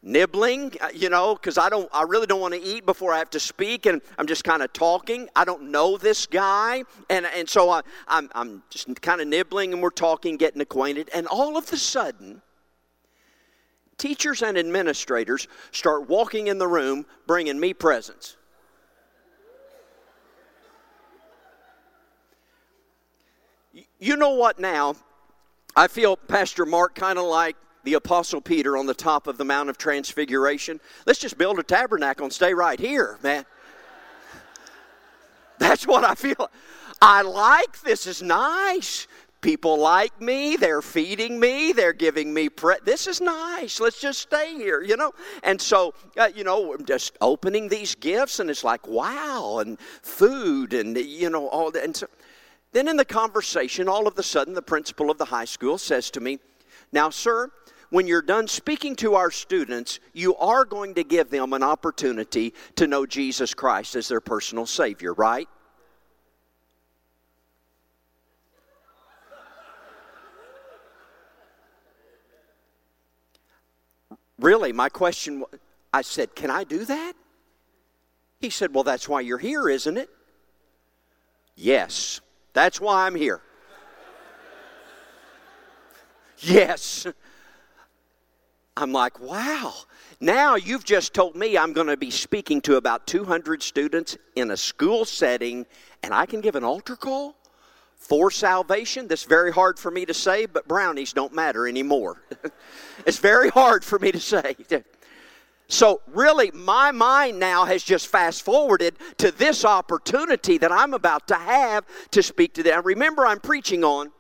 nibbling, 0.04 0.74
you 0.94 1.10
know, 1.10 1.36
because 1.36 1.58
I 1.60 1.70
don't, 1.70 1.88
I 1.94 2.04
really 2.04 2.26
don't 2.26 2.42
want 2.42 2.56
to 2.56 2.62
eat 2.62 2.86
before 2.86 3.14
I 3.14 3.20
have 3.20 3.30
to 3.32 3.40
speak, 3.40 3.86
and 3.86 4.02
I'm 4.18 4.26
just 4.26 4.44
kind 4.44 4.64
of 4.64 4.74
talking. 4.74 5.30
I 5.36 5.46
don't 5.46 5.70
know 5.70 5.98
this 5.98 6.26
guy, 6.26 6.84
and 7.12 7.28
and 7.28 7.48
so 7.48 7.70
I, 7.70 7.82
I'm 8.08 8.30
I'm 8.34 8.64
just 8.72 8.88
kind 9.02 9.22
of 9.22 9.28
nibbling, 9.28 9.74
and 9.74 9.84
we're 9.84 9.92
talking, 9.92 10.38
getting 10.38 10.62
acquainted, 10.62 11.12
and 11.14 11.28
all 11.28 11.58
of 11.58 11.72
a 11.72 11.78
sudden, 11.78 12.42
teachers 14.02 14.42
and 14.42 14.58
administrators 14.58 15.48
start 15.72 16.10
walking 16.10 16.48
in 16.48 16.58
the 16.58 16.68
room 16.68 17.06
bringing 17.28 17.60
me 17.60 17.72
presents. 17.72 18.36
You 24.00 24.18
know 24.18 24.32
what 24.32 24.58
now? 24.58 24.96
I 25.76 25.88
feel 25.88 26.18
Pastor 26.18 26.66
Mark 26.66 26.96
kind 26.96 27.20
of 27.20 27.26
like 27.26 27.56
the 27.84 27.94
Apostle 27.94 28.42
Peter 28.42 28.76
on 28.76 28.88
the 28.88 28.96
top 28.96 29.28
of 29.28 29.38
the 29.38 29.46
Mount 29.46 29.70
of 29.70 29.78
Transfiguration. 29.78 30.80
Let's 31.06 31.20
just 31.20 31.38
build 31.38 31.60
a 31.60 31.64
tabernacle 31.64 32.24
and 32.24 32.34
stay 32.34 32.56
right 32.56 32.80
here, 32.80 33.20
man. 33.22 33.46
That's 35.60 35.86
what 35.86 36.04
I 36.04 36.16
feel. 36.16 36.50
I 37.04 37.22
like 37.22 37.82
this 37.82 38.08
is 38.08 38.24
nice 38.24 39.06
People 39.42 39.80
like 39.80 40.22
me. 40.22 40.56
They're 40.56 40.84
feeding 40.84 41.40
me. 41.40 41.72
They're 41.72 41.94
giving 41.94 42.32
me. 42.32 42.48
Pre- 42.48 42.76
this 42.86 43.08
is 43.08 43.20
nice. 43.20 43.80
Let's 43.80 44.00
just 44.00 44.20
stay 44.20 44.54
here, 44.54 44.84
you 44.84 44.96
know? 44.96 45.14
And 45.44 45.60
so, 45.60 45.96
uh, 46.16 46.30
you 46.34 46.44
know, 46.44 46.74
I'm 46.74 46.86
just 46.86 47.18
opening 47.22 47.68
these 47.68 47.96
gifts, 47.96 48.40
and 48.40 48.50
it's 48.52 48.64
like, 48.64 48.88
wow, 48.88 49.58
and 49.58 49.80
food, 49.80 50.74
and, 50.74 50.96
you 50.96 51.32
know, 51.32 51.48
all 51.48 51.72
that. 51.72 51.84
And 51.84 51.96
so, 51.96 52.08
then 52.72 52.88
in 52.88 52.98
the 52.98 53.06
conversation, 53.06 53.90
all 53.90 54.08
of 54.08 54.18
a 54.18 54.24
sudden, 54.24 54.54
the 54.54 54.62
principal 54.62 55.10
of 55.10 55.18
the 55.18 55.26
high 55.26 55.46
school 55.46 55.78
says 55.78 56.12
to 56.12 56.22
me, 56.22 56.40
Now, 56.92 57.10
sir, 57.10 57.50
when 57.90 58.08
you're 58.08 58.22
done 58.22 58.48
speaking 58.48 58.96
to 58.98 59.16
our 59.16 59.32
students, 59.32 60.00
you 60.14 60.36
are 60.38 60.66
going 60.66 60.94
to 60.96 61.04
give 61.04 61.30
them 61.30 61.52
an 61.52 61.64
opportunity 61.64 62.54
to 62.76 62.88
know 62.88 63.06
Jesus 63.06 63.54
Christ 63.54 63.96
as 63.96 64.08
their 64.08 64.22
personal 64.22 64.66
Savior, 64.66 65.14
right? 65.14 65.50
Really, 74.42 74.74
my 74.74 74.90
question 74.90 75.42
was 75.42 75.50
I 75.94 76.02
said, 76.02 76.36
Can 76.36 76.50
I 76.50 76.64
do 76.64 76.84
that? 76.86 77.14
He 78.40 78.50
said, 78.50 78.74
Well, 78.74 78.84
that's 78.84 79.08
why 79.08 79.22
you're 79.22 79.38
here, 79.38 79.70
isn't 79.70 79.98
it? 79.98 80.10
Yes, 81.56 82.22
that's 82.54 82.82
why 82.82 83.06
I'm 83.06 83.16
here. 83.16 83.42
yes. 86.40 87.06
I'm 88.78 88.94
like, 88.94 89.20
wow. 89.20 89.74
Now 90.22 90.56
you've 90.56 90.86
just 90.86 91.14
told 91.14 91.36
me 91.36 91.58
I'm 91.58 91.74
going 91.74 91.88
to 91.88 91.98
be 91.98 92.10
speaking 92.10 92.62
to 92.62 92.78
about 92.78 93.06
200 93.06 93.62
students 93.62 94.18
in 94.36 94.50
a 94.50 94.58
school 94.58 95.04
setting, 95.04 95.66
and 96.02 96.14
I 96.14 96.26
can 96.26 96.42
give 96.42 96.56
an 96.56 96.64
altar 96.64 96.96
call 96.96 97.36
for 98.12 98.30
salvation. 98.30 99.08
That's 99.08 99.24
very 99.24 99.54
hard 99.54 99.80
for 99.80 99.90
me 99.90 100.06
to 100.06 100.14
say, 100.14 100.46
but 100.46 100.68
brownies 100.68 101.14
don't 101.14 101.34
matter 101.34 101.66
anymore. 101.66 102.22
it's 103.06 103.20
very 103.20 103.48
hard 103.48 103.86
for 103.86 103.98
me 104.00 104.12
to 104.12 104.20
say. 104.20 104.56
So, 105.68 106.02
really, 106.08 106.52
my 106.52 106.92
mind 106.92 107.40
now 107.40 107.64
has 107.64 107.82
just 107.82 108.08
fast 108.08 108.44
forwarded 108.44 108.98
to 109.20 109.32
this 109.32 109.64
opportunity 109.64 110.58
that 110.58 110.70
I'm 110.70 110.94
about 110.94 111.30
to 111.30 111.36
have 111.36 111.86
to 112.12 112.22
speak 112.22 112.56
to 112.56 112.64
them. 112.64 112.84
Remember, 112.84 113.26
I'm 113.26 113.40
preaching 113.40 113.86
on 113.86 114.12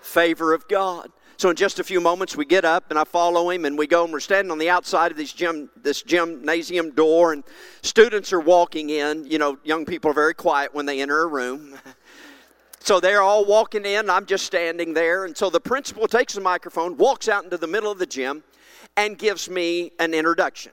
favor 0.00 0.54
of 0.54 0.66
God. 0.66 1.10
So 1.36 1.50
in 1.50 1.56
just 1.56 1.78
a 1.78 1.84
few 1.84 2.00
moments, 2.00 2.38
we 2.38 2.46
get 2.46 2.64
up 2.64 2.86
and 2.88 2.98
I 2.98 3.04
follow 3.04 3.50
him, 3.50 3.66
and 3.66 3.76
we 3.76 3.86
go 3.86 4.04
and 4.04 4.12
we're 4.14 4.20
standing 4.20 4.50
on 4.50 4.56
the 4.56 4.70
outside 4.70 5.10
of 5.10 5.18
this 5.18 5.34
gym, 5.34 5.68
this 5.76 6.00
gymnasium 6.00 6.92
door, 6.92 7.34
and 7.34 7.44
students 7.82 8.32
are 8.32 8.40
walking 8.40 8.88
in. 8.88 9.26
You 9.26 9.36
know, 9.36 9.58
young 9.62 9.84
people 9.84 10.10
are 10.10 10.14
very 10.14 10.32
quiet 10.32 10.72
when 10.74 10.86
they 10.86 11.02
enter 11.02 11.20
a 11.20 11.26
room. 11.26 11.74
So 12.84 13.00
they're 13.00 13.22
all 13.22 13.46
walking 13.46 13.86
in, 13.86 14.10
I'm 14.10 14.26
just 14.26 14.44
standing 14.44 14.92
there. 14.92 15.24
And 15.24 15.34
so 15.34 15.48
the 15.48 15.58
principal 15.58 16.06
takes 16.06 16.34
the 16.34 16.42
microphone, 16.42 16.98
walks 16.98 17.30
out 17.30 17.42
into 17.42 17.56
the 17.56 17.66
middle 17.66 17.90
of 17.90 17.98
the 17.98 18.04
gym, 18.04 18.44
and 18.94 19.16
gives 19.16 19.48
me 19.48 19.92
an 19.98 20.12
introduction. 20.12 20.72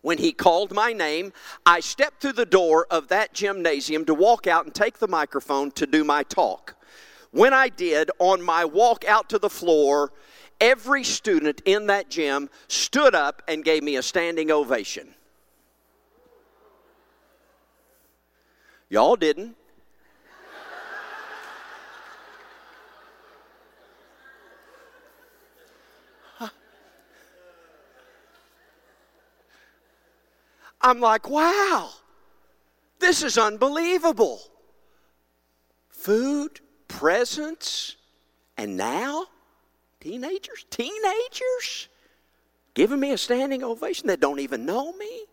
When 0.00 0.16
he 0.16 0.32
called 0.32 0.72
my 0.72 0.94
name, 0.94 1.34
I 1.66 1.80
stepped 1.80 2.22
through 2.22 2.32
the 2.32 2.46
door 2.46 2.86
of 2.90 3.08
that 3.08 3.34
gymnasium 3.34 4.06
to 4.06 4.14
walk 4.14 4.46
out 4.46 4.64
and 4.64 4.74
take 4.74 4.98
the 4.98 5.06
microphone 5.06 5.70
to 5.72 5.86
do 5.86 6.02
my 6.02 6.22
talk. 6.22 6.76
When 7.30 7.52
I 7.52 7.68
did, 7.68 8.10
on 8.18 8.40
my 8.40 8.64
walk 8.64 9.04
out 9.06 9.28
to 9.28 9.38
the 9.38 9.50
floor, 9.50 10.14
every 10.62 11.04
student 11.04 11.60
in 11.66 11.88
that 11.88 12.08
gym 12.08 12.48
stood 12.68 13.14
up 13.14 13.42
and 13.48 13.62
gave 13.62 13.82
me 13.82 13.96
a 13.96 14.02
standing 14.02 14.50
ovation. 14.50 15.08
Y'all 18.88 19.16
didn't. 19.16 19.56
I'm 30.80 31.00
like, 31.00 31.28
wow, 31.28 31.90
this 32.98 33.22
is 33.22 33.38
unbelievable. 33.38 34.40
Food, 35.88 36.60
presents, 36.88 37.96
and 38.56 38.76
now 38.76 39.26
teenagers, 40.00 40.64
teenagers 40.70 41.88
giving 42.74 43.00
me 43.00 43.12
a 43.12 43.18
standing 43.18 43.64
ovation 43.64 44.06
that 44.08 44.20
don't 44.20 44.38
even 44.38 44.66
know 44.66 44.92
me. 44.92 45.24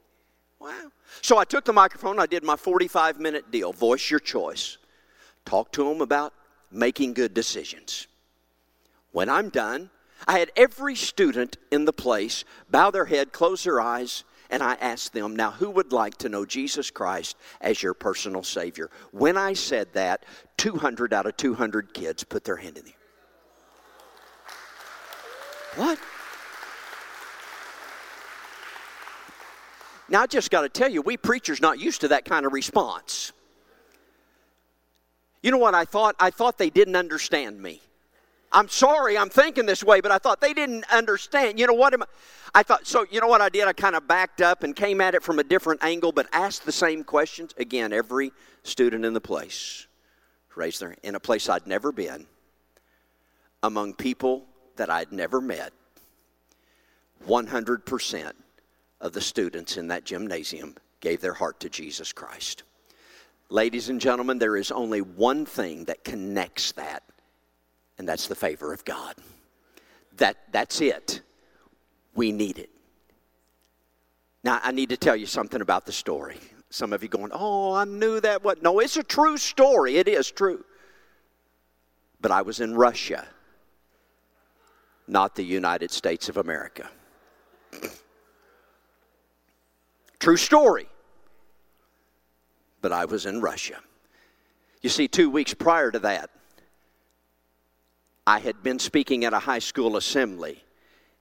Wow. 0.60 0.92
So 1.22 1.38
I 1.38 1.44
took 1.44 1.66
the 1.66 1.74
microphone, 1.74 2.20
I 2.20 2.26
did 2.26 2.44
my 2.44 2.56
45 2.56 3.20
minute 3.20 3.52
deal 3.52 3.74
voice 3.74 4.10
your 4.10 4.20
choice. 4.20 4.78
Talk 5.46 5.72
to 5.74 5.84
them 5.84 6.02
about 6.02 6.34
making 6.72 7.14
good 7.14 7.34
decisions. 7.34 8.08
When 9.12 9.30
I'm 9.30 9.50
done, 9.50 9.90
I 10.28 10.40
had 10.40 10.52
every 10.56 10.96
student 10.96 11.58
in 11.70 11.86
the 11.86 11.94
place 11.94 12.46
bow 12.72 12.92
their 12.92 13.06
head, 13.06 13.34
close 13.34 13.66
their 13.66 13.82
eyes, 13.82 14.24
and 14.54 14.62
I 14.62 14.76
asked 14.76 15.14
them, 15.14 15.36
Now, 15.36 15.50
who 15.50 15.72
would 15.72 15.92
like 15.92 16.16
to 16.20 16.30
know 16.30 16.46
Jesus 16.46 16.92
Christ 16.92 17.36
as 17.60 17.82
your 17.82 17.96
personal 17.96 18.44
Savior? 18.44 18.92
When 19.10 19.36
I 19.36 19.54
said 19.54 19.92
that, 19.94 20.26
200 20.58 21.12
out 21.12 21.26
of 21.26 21.36
200 21.38 21.92
kids 21.92 22.24
put 22.24 22.44
their 22.44 22.58
hand 22.58 22.78
in 22.78 22.84
the 22.86 22.92
air. 22.92 22.96
What? 25.76 26.00
Now, 30.08 30.22
I 30.22 30.28
just 30.28 30.52
got 30.52 30.62
to 30.62 30.70
tell 30.70 30.90
you, 30.90 31.02
we 31.02 31.18
preachers 31.18 31.60
not 31.60 31.80
used 31.80 32.02
to 32.02 32.10
that 32.10 32.24
kind 32.24 32.46
of 32.46 32.54
response. 32.54 33.32
You 35.42 35.50
know 35.50 35.58
what 35.58 35.74
I 35.74 35.86
thought? 35.86 36.16
I 36.20 36.30
thought 36.30 36.60
they 36.60 36.70
didn't 36.70 36.96
understand 36.96 37.60
me. 37.60 37.82
I'm 38.54 38.70
sorry 38.70 39.18
I'm 39.18 39.30
thinking 39.30 39.66
this 39.66 39.84
way, 39.84 40.00
but 40.00 40.12
I 40.12 40.20
thought 40.20 40.40
they 40.40 40.54
didn't 40.54 40.86
understand. 40.92 41.60
You 41.60 41.66
know 41.66 41.74
what? 41.74 41.94
Am 41.94 42.04
I, 42.04 42.06
I 42.54 42.64
thought, 42.64 42.86
so 42.86 43.06
you 43.10 43.20
know 43.20 43.28
what 43.28 43.42
I 43.42 43.50
did? 43.50 43.68
I 43.68 43.74
kind 43.74 43.96
of 43.96 44.08
backed 44.08 44.42
up 44.42 44.64
and 44.64 44.76
came 44.76 45.02
at 45.02 45.16
it 45.16 45.24
from 45.24 45.40
a 45.40 45.44
different 45.44 45.84
angle, 45.84 46.12
but 46.12 46.28
asked 46.32 46.66
the 46.66 46.72
same 46.72 47.04
questions. 47.04 47.54
Again, 47.58 47.92
every 47.92 48.32
student 48.62 49.06
in 49.06 49.14
the 49.14 49.22
place 49.22 49.88
raised 50.56 50.80
their 50.80 50.96
in 51.02 51.16
a 51.16 51.20
place 51.20 51.50
I'd 51.50 51.66
never 51.66 51.92
been, 51.92 52.28
among 53.64 53.96
people 53.96 54.46
that 54.76 54.90
I'd 54.90 55.12
never 55.12 55.42
met. 55.42 55.74
100% 57.28 58.32
of 59.02 59.14
the 59.14 59.22
students 59.22 59.78
in 59.78 59.88
that 59.88 60.04
gymnasium 60.04 60.76
gave 61.00 61.22
their 61.22 61.34
heart 61.34 61.60
to 61.62 61.70
Jesus 61.70 62.12
Christ. 62.14 62.64
Ladies 63.50 63.90
and 63.90 64.00
gentlemen, 64.00 64.40
there 64.40 64.58
is 64.58 64.72
only 64.72 65.02
one 65.02 65.46
thing 65.46 65.86
that 65.86 66.04
connects 66.04 66.72
that 66.74 67.04
and 67.98 68.08
that's 68.08 68.28
the 68.28 68.36
favor 68.36 68.74
of 68.74 68.84
God. 68.86 69.16
That, 70.18 70.38
that's 70.52 70.82
it. 70.82 71.22
We 72.16 72.32
need 72.32 72.60
it. 72.60 72.70
Now, 74.44 74.60
I 74.62 74.72
need 74.72 74.90
to 74.90 74.98
tell 74.98 75.16
you 75.16 75.26
something 75.26 75.62
about 75.62 75.86
the 75.86 75.92
story. 75.92 76.38
Some 76.70 76.92
of 76.92 77.02
you 77.02 77.10
going, 77.10 77.32
oh, 77.34 77.74
I 77.74 77.86
knew 77.86 78.20
that. 78.20 78.44
What? 78.44 78.62
No, 78.62 78.80
it's 78.80 78.98
a 78.98 79.04
true 79.04 79.38
story. 79.38 79.98
It 79.98 80.08
is 80.08 80.30
true. 80.30 80.66
But 82.20 82.32
I 82.32 82.42
was 82.42 82.60
in 82.60 82.76
Russia, 82.76 83.26
not 85.08 85.36
the 85.36 85.44
United 85.44 85.92
States 85.92 86.30
of 86.30 86.38
America. 86.38 86.90
true 90.20 90.38
story. 90.38 90.88
But 92.82 92.92
I 92.92 93.06
was 93.06 93.26
in 93.26 93.40
Russia. 93.40 93.80
You 94.82 94.90
see, 94.90 95.08
two 95.08 95.30
weeks 95.30 95.54
prior 95.54 95.90
to 95.92 96.00
that, 96.00 96.30
I 98.26 98.40
had 98.40 98.64
been 98.64 98.80
speaking 98.80 99.26
at 99.26 99.34
a 99.34 99.40
high 99.40 99.60
school 99.60 99.98
assembly 99.98 100.64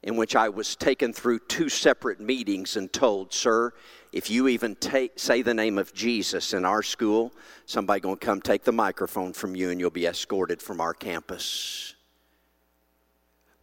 in 0.03 0.17
which 0.17 0.35
I 0.35 0.49
was 0.49 0.77
taken 0.77 1.13
through 1.13 1.41
two 1.41 1.69
separate 1.69 2.21
meetings 2.21 2.77
and 2.77 2.93
told, 2.93 3.33
Sir, 3.33 3.73
if 4.13 4.31
you 4.31 4.49
even 4.49 4.75
take, 4.77 5.19
say 5.19 5.43
the 5.43 5.55
name 5.55 5.79
of 5.79 5.95
Jesus 5.95 6.53
in 6.53 6.65
our 6.65 6.83
school, 6.83 7.33
somebody 7.67 8.01
going 8.01 8.17
to 8.17 8.27
come 8.27 8.41
take 8.41 8.65
the 8.65 8.73
microphone 8.73 9.33
from 9.33 9.55
you 9.55 9.71
and 9.71 9.81
you'll 9.81 9.91
be 9.91 10.07
escorted 10.07 10.61
from 10.61 10.81
our 10.81 10.93
campus. 10.93 11.95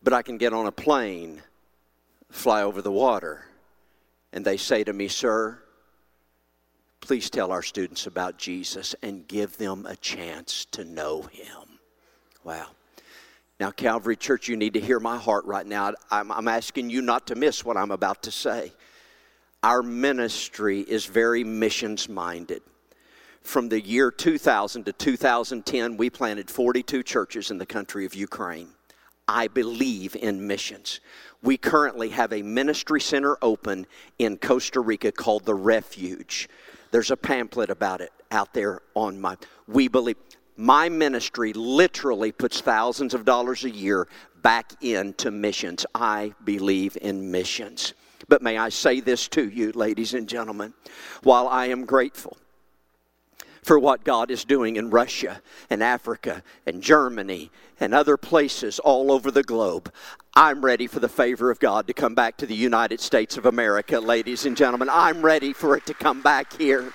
But 0.01 0.13
I 0.13 0.21
can 0.21 0.37
get 0.37 0.53
on 0.53 0.65
a 0.65 0.71
plane, 0.71 1.41
fly 2.29 2.63
over 2.63 2.81
the 2.81 2.91
water, 2.91 3.45
and 4.31 4.45
they 4.45 4.57
say 4.57 4.83
to 4.85 4.93
me, 4.93 5.09
Sir, 5.09 5.59
please 7.01 7.29
tell 7.29 7.51
our 7.51 7.63
students 7.63 8.07
about 8.07 8.37
Jesus 8.37 8.95
and 9.01 9.27
give 9.27 9.57
them 9.57 9.85
a 9.85 9.95
chance 9.97 10.65
to 10.71 10.85
know 10.85 11.23
him. 11.23 11.79
Wow. 12.45 12.67
Now, 13.59 13.71
Calvary 13.71 14.15
Church, 14.15 14.47
you 14.47 14.55
need 14.55 14.73
to 14.75 14.79
hear 14.79 15.01
my 15.01 15.17
heart 15.17 15.43
right 15.43 15.65
now. 15.65 15.93
I'm, 16.09 16.31
I'm, 16.31 16.47
asking 16.47 16.89
you 16.89 17.01
not 17.01 17.27
to 17.27 17.35
miss 17.35 17.65
what 17.65 17.75
I'm 17.75 17.91
about 17.91 18.23
to 18.23 18.31
say. 18.31 18.71
Our 19.63 19.83
ministry 19.83 20.79
is 20.79 21.05
very 21.05 21.43
missions 21.43 22.07
minded. 22.07 22.61
From 23.41 23.67
the 23.67 23.81
year 23.81 24.11
2000 24.11 24.85
to 24.85 24.93
2010, 24.93 25.97
we 25.97 26.09
planted 26.09 26.49
42 26.49 27.03
churches 27.03 27.51
in 27.51 27.57
the 27.57 27.65
country 27.65 28.05
of 28.05 28.15
Ukraine. 28.15 28.69
I 29.27 29.47
believe 29.47 30.15
in 30.15 30.47
missions. 30.47 31.01
We 31.43 31.57
currently 31.57 32.09
have 32.09 32.31
a 32.31 32.41
ministry 32.41 33.01
center 33.01 33.37
open 33.41 33.87
in 34.17 34.37
Costa 34.37 34.79
Rica 34.79 35.11
called 35.11 35.43
The 35.43 35.53
Refuge. 35.53 36.47
There's 36.91 37.11
a 37.11 37.17
pamphlet 37.17 37.69
about 37.69 37.99
it 37.99 38.13
out 38.31 38.53
there 38.53 38.81
on 38.95 39.19
my. 39.19 39.35
We 39.67 39.89
believe 39.89 40.17
my 40.59 40.89
ministry 40.89 41.53
literally 41.53 42.33
puts 42.33 42.59
thousands 42.59 43.13
of 43.13 43.23
dollars 43.23 43.63
a 43.63 43.69
year 43.69 44.09
back 44.41 44.73
into 44.81 45.31
missions. 45.31 45.85
I 45.95 46.33
believe 46.43 46.97
in 47.01 47.31
missions. 47.31 47.93
But 48.27 48.41
may 48.41 48.57
I 48.57 48.67
say 48.67 48.99
this 48.99 49.29
to 49.29 49.47
you, 49.47 49.71
ladies 49.71 50.13
and 50.13 50.27
gentlemen, 50.27 50.73
while 51.23 51.47
I 51.47 51.67
am 51.67 51.85
grateful 51.85 52.35
for 53.63 53.79
what 53.79 54.03
God 54.03 54.29
is 54.29 54.43
doing 54.43 54.75
in 54.75 54.89
Russia 54.89 55.41
and 55.69 55.81
Africa 55.81 56.43
and 56.65 56.83
Germany 56.83 57.51
and 57.79 57.93
other 57.93 58.17
places 58.17 58.79
all 58.79 59.13
over 59.13 59.31
the 59.31 59.43
globe. 59.43 59.93
I'm 60.35 60.63
ready 60.63 60.87
for 60.87 60.99
the 60.99 61.07
favor 61.07 61.49
of 61.49 61.59
God 61.59 61.87
to 61.87 61.93
come 61.93 62.15
back 62.15 62.35
to 62.35 62.45
the 62.45 62.55
United 62.55 62.99
States 62.99 63.37
of 63.37 63.45
America, 63.45 63.97
ladies 63.97 64.45
and 64.45 64.57
gentlemen. 64.57 64.89
I'm 64.91 65.21
ready 65.21 65.53
for 65.53 65.77
it 65.77 65.85
to 65.85 65.93
come 65.93 66.21
back 66.21 66.51
here. 66.57 66.91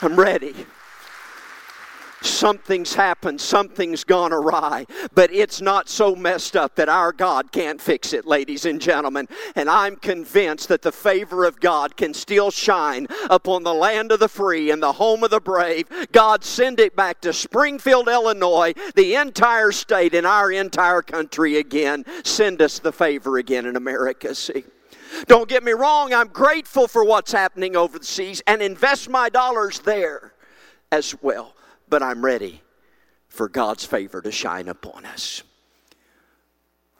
I'm 0.00 0.14
ready 0.14 0.54
something's 2.24 2.94
happened, 2.94 3.40
something's 3.40 4.04
gone 4.04 4.32
awry, 4.32 4.86
but 5.14 5.32
it's 5.32 5.60
not 5.60 5.88
so 5.88 6.14
messed 6.14 6.56
up 6.56 6.76
that 6.76 6.88
our 6.88 7.12
God 7.12 7.52
can't 7.52 7.80
fix 7.80 8.12
it, 8.12 8.26
ladies 8.26 8.64
and 8.64 8.80
gentlemen. 8.80 9.28
And 9.54 9.68
I'm 9.68 9.96
convinced 9.96 10.68
that 10.68 10.82
the 10.82 10.92
favor 10.92 11.44
of 11.44 11.60
God 11.60 11.96
can 11.96 12.14
still 12.14 12.50
shine 12.50 13.06
upon 13.30 13.62
the 13.62 13.74
land 13.74 14.12
of 14.12 14.20
the 14.20 14.28
free 14.28 14.70
and 14.70 14.82
the 14.82 14.92
home 14.92 15.24
of 15.24 15.30
the 15.30 15.40
brave. 15.40 15.88
God, 16.12 16.44
send 16.44 16.80
it 16.80 16.96
back 16.96 17.20
to 17.22 17.32
Springfield, 17.32 18.08
Illinois, 18.08 18.74
the 18.94 19.14
entire 19.14 19.72
state 19.72 20.14
and 20.14 20.26
our 20.26 20.50
entire 20.52 21.02
country 21.02 21.58
again. 21.58 22.04
Send 22.24 22.62
us 22.62 22.78
the 22.78 22.92
favor 22.92 23.38
again 23.38 23.66
in 23.66 23.76
America, 23.76 24.34
see. 24.34 24.64
Don't 25.26 25.48
get 25.48 25.62
me 25.62 25.72
wrong, 25.72 26.14
I'm 26.14 26.28
grateful 26.28 26.88
for 26.88 27.04
what's 27.04 27.32
happening 27.32 27.76
over 27.76 27.98
the 27.98 28.04
seas 28.04 28.42
and 28.46 28.62
invest 28.62 29.10
my 29.10 29.28
dollars 29.28 29.80
there 29.80 30.32
as 30.90 31.14
well 31.22 31.54
but 31.92 32.02
I'm 32.02 32.24
ready 32.24 32.62
for 33.28 33.50
God's 33.50 33.84
favor 33.84 34.22
to 34.22 34.32
shine 34.32 34.68
upon 34.68 35.04
us. 35.04 35.42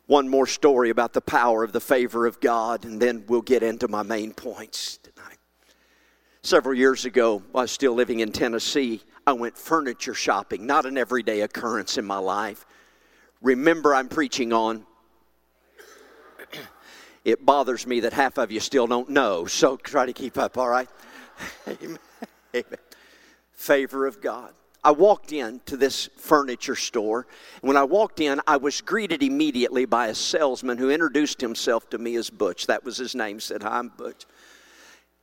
One 0.04 0.28
more 0.28 0.46
story 0.46 0.90
about 0.90 1.14
the 1.14 1.22
power 1.22 1.64
of 1.64 1.72
the 1.72 1.80
favor 1.80 2.26
of 2.26 2.40
God, 2.40 2.84
and 2.84 3.00
then 3.00 3.24
we'll 3.26 3.40
get 3.40 3.62
into 3.62 3.88
my 3.88 4.02
main 4.02 4.34
points 4.34 4.98
tonight. 4.98 5.38
Several 6.42 6.74
years 6.74 7.06
ago, 7.06 7.42
while 7.52 7.62
I 7.62 7.64
was 7.64 7.70
still 7.70 7.94
living 7.94 8.20
in 8.20 8.32
Tennessee, 8.32 9.00
I 9.26 9.32
went 9.32 9.56
furniture 9.56 10.12
shopping, 10.12 10.66
not 10.66 10.84
an 10.84 10.98
everyday 10.98 11.40
occurrence 11.40 11.96
in 11.96 12.04
my 12.04 12.18
life. 12.18 12.66
Remember, 13.40 13.94
I'm 13.94 14.10
preaching 14.10 14.52
on. 14.52 14.84
It 17.24 17.46
bothers 17.46 17.86
me 17.86 18.00
that 18.00 18.12
half 18.12 18.36
of 18.36 18.50
you 18.50 18.58
still 18.58 18.88
don't 18.88 19.08
know, 19.08 19.46
so 19.46 19.76
try 19.76 20.04
to 20.04 20.12
keep 20.12 20.36
up, 20.36 20.58
all 20.58 20.68
right? 20.68 20.88
Amen. 21.68 21.98
Amen. 22.52 22.78
Favor 23.52 24.06
of 24.06 24.20
God. 24.20 24.52
I 24.84 24.90
walked 24.90 25.32
into 25.32 25.76
this 25.76 26.08
furniture 26.16 26.74
store. 26.74 27.26
And 27.60 27.68
when 27.68 27.76
I 27.76 27.84
walked 27.84 28.18
in, 28.20 28.40
I 28.46 28.56
was 28.56 28.80
greeted 28.80 29.22
immediately 29.22 29.84
by 29.84 30.08
a 30.08 30.14
salesman 30.14 30.76
who 30.76 30.90
introduced 30.90 31.40
himself 31.40 31.88
to 31.90 31.98
me 31.98 32.16
as 32.16 32.30
Butch. 32.30 32.66
That 32.66 32.84
was 32.84 32.96
his 32.96 33.14
name, 33.14 33.38
said, 33.38 33.62
Hi, 33.62 33.78
I'm 33.78 33.88
Butch. 33.88 34.26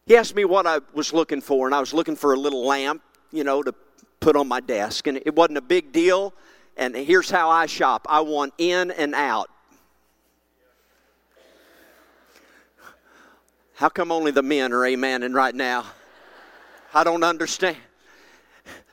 He 0.06 0.16
asked 0.16 0.34
me 0.34 0.46
what 0.46 0.66
I 0.66 0.80
was 0.94 1.14
looking 1.14 1.42
for, 1.42 1.68
and 1.68 1.76
I 1.76 1.80
was 1.80 1.94
looking 1.94 2.16
for 2.16 2.34
a 2.34 2.38
little 2.38 2.66
lamp, 2.66 3.02
you 3.32 3.44
know, 3.44 3.62
to 3.62 3.74
put 4.22 4.36
on 4.36 4.48
my 4.48 4.62
desk. 4.62 5.08
And 5.08 5.18
it 5.18 5.36
wasn't 5.36 5.58
a 5.58 5.62
big 5.62 5.92
deal. 5.92 6.34
And 6.78 6.96
here's 6.96 7.30
how 7.30 7.50
I 7.50 7.66
shop 7.66 8.08
I 8.10 8.22
want 8.22 8.54
in 8.58 8.92
and 8.92 9.14
out. 9.14 9.50
How 13.76 13.90
come 13.90 14.12
only 14.12 14.32
the 14.32 14.44
men 14.44 14.72
are 14.72 14.82
amening 14.82 15.34
right 15.34 15.56
now? 15.56 15.86
I 16.94 17.04
don't 17.04 17.24
understand 17.24 17.78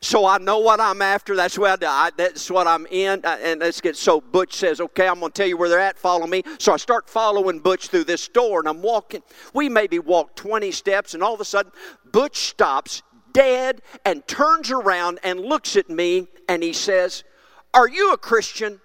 so 0.01 0.27
I 0.27 0.39
know 0.39 0.59
what 0.59 0.81
I'm 0.81 1.01
after. 1.01 1.35
That's 1.35 1.59
what 1.59 1.83
I, 1.83 2.11
that's 2.17 2.51
what 2.51 2.67
I'm 2.67 2.87
in. 2.87 3.21
Uh, 3.25 3.39
and 3.43 3.61
let's 3.61 3.81
get 3.81 3.97
so 3.97 4.21
Butch 4.21 4.55
says, 4.55 4.81
"Okay, 4.81 5.09
I'm 5.09 5.21
going 5.21 5.33
to 5.33 5.37
tell 5.37 5.49
you 5.49 5.57
where 5.57 5.69
they're 5.69 5.81
at. 5.81 5.99
Follow 5.99 6.27
me." 6.27 6.43
So 6.59 6.73
I 6.73 6.77
start 6.77 7.09
following 7.09 7.61
Butch 7.61 7.89
through 7.89 8.05
this 8.05 8.29
door, 8.29 8.59
and 8.59 8.69
I'm 8.69 8.83
walking. 8.83 9.23
We 9.55 9.69
maybe 9.69 9.99
walk 9.99 10.37
20 10.37 10.71
steps, 10.71 11.15
and 11.15 11.23
all 11.23 11.35
of 11.35 11.41
a 11.41 11.45
sudden, 11.45 11.73
Butch 12.13 12.37
stops 12.37 13.03
dead 13.33 13.83
and 14.05 14.27
turns 14.27 14.71
around 14.71 15.19
and 15.23 15.41
looks 15.41 15.77
at 15.77 15.89
me, 15.89 16.29
and 16.49 16.63
he 16.63 16.73
says, 16.73 17.25
"Are 17.73 17.89
you 17.89 18.13
a 18.13 18.19
Christian?" 18.19 18.81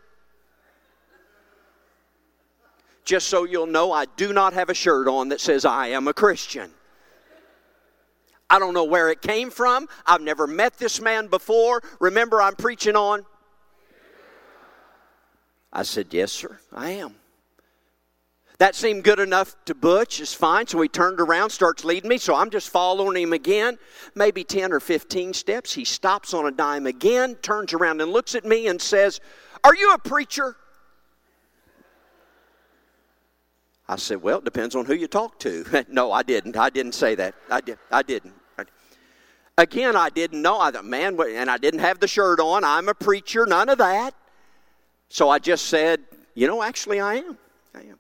Just 3.04 3.28
so 3.28 3.44
you'll 3.44 3.68
know, 3.68 3.92
I 3.92 4.06
do 4.06 4.32
not 4.32 4.54
have 4.54 4.70
a 4.70 4.74
shirt 4.74 5.08
on 5.08 5.30
that 5.30 5.42
says 5.42 5.66
I 5.66 5.88
am 5.88 6.08
a 6.08 6.14
Christian. 6.14 6.72
I 8.52 8.60
don't 8.60 8.74
know 8.74 8.84
where 8.84 9.10
it 9.10 9.22
came 9.22 9.50
from. 9.50 9.88
I've 10.06 10.20
never 10.20 10.46
met 10.46 10.78
this 10.78 11.00
man 11.00 11.28
before. 11.28 11.82
Remember, 12.02 12.42
I'm 12.42 12.56
preaching 12.56 12.98
on? 12.98 13.26
I 15.72 15.84
said, 15.84 16.08
Yes, 16.14 16.34
sir, 16.34 16.60
I 16.74 16.90
am. 16.92 17.16
That 18.58 18.76
seemed 18.76 19.06
good 19.06 19.20
enough 19.20 19.56
to 19.66 19.74
Butch. 19.74 20.20
It's 20.20 20.34
fine. 20.34 20.68
So 20.68 20.82
he 20.82 20.90
turned 20.90 21.22
around, 21.22 21.50
starts 21.50 21.86
leading 21.86 22.10
me. 22.10 22.18
So 22.18 22.36
I'm 22.36 22.50
just 22.50 22.70
following 22.70 23.16
him 23.16 23.32
again, 23.32 23.80
maybe 24.16 24.44
10 24.44 24.74
or 24.74 24.82
15 24.82 25.34
steps. 25.34 25.74
He 25.74 25.86
stops 25.86 26.34
on 26.34 26.46
a 26.46 26.52
dime 26.52 26.86
again, 26.86 27.36
turns 27.36 27.74
around 27.74 28.02
and 28.02 28.12
looks 28.12 28.36
at 28.36 28.44
me 28.44 28.68
and 28.68 28.82
says, 28.82 29.22
Are 29.64 29.74
you 29.74 29.94
a 29.94 29.98
preacher? 29.98 30.58
I 33.88 33.96
said, 33.96 34.22
Well, 34.22 34.40
it 34.40 34.46
depends 34.46 34.76
on 34.76 34.86
who 34.86 34.94
you 34.94 35.08
talk 35.08 35.40
to. 35.40 35.86
no, 35.90 36.12
I 36.12 36.22
didn't. 36.22 36.58
I 36.58 36.70
didn't 36.70 36.96
say 36.96 37.16
that. 37.16 37.34
I, 37.50 37.62
did, 37.62 37.80
I 37.90 38.04
didn't. 38.04 38.34
Again, 39.62 39.96
I 39.96 40.10
didn't 40.10 40.42
know. 40.42 40.60
I 40.60 40.72
thought, 40.72 40.86
man, 40.86 41.20
and 41.22 41.48
I 41.48 41.60
didn't 41.60 41.82
have 41.82 42.00
the 42.00 42.08
shirt 42.08 42.40
on. 42.40 42.64
I'm 42.64 42.90
a 42.90 42.96
preacher, 42.96 43.46
none 43.46 43.70
of 43.70 43.78
that. 43.78 44.16
So 45.10 45.30
I 45.30 45.38
just 45.38 45.68
said, 45.68 46.02
you 46.34 46.48
know, 46.48 46.64
actually, 46.64 47.00
I 47.00 47.18
am. 47.18 47.38
I 47.76 47.82
am. 47.82 48.00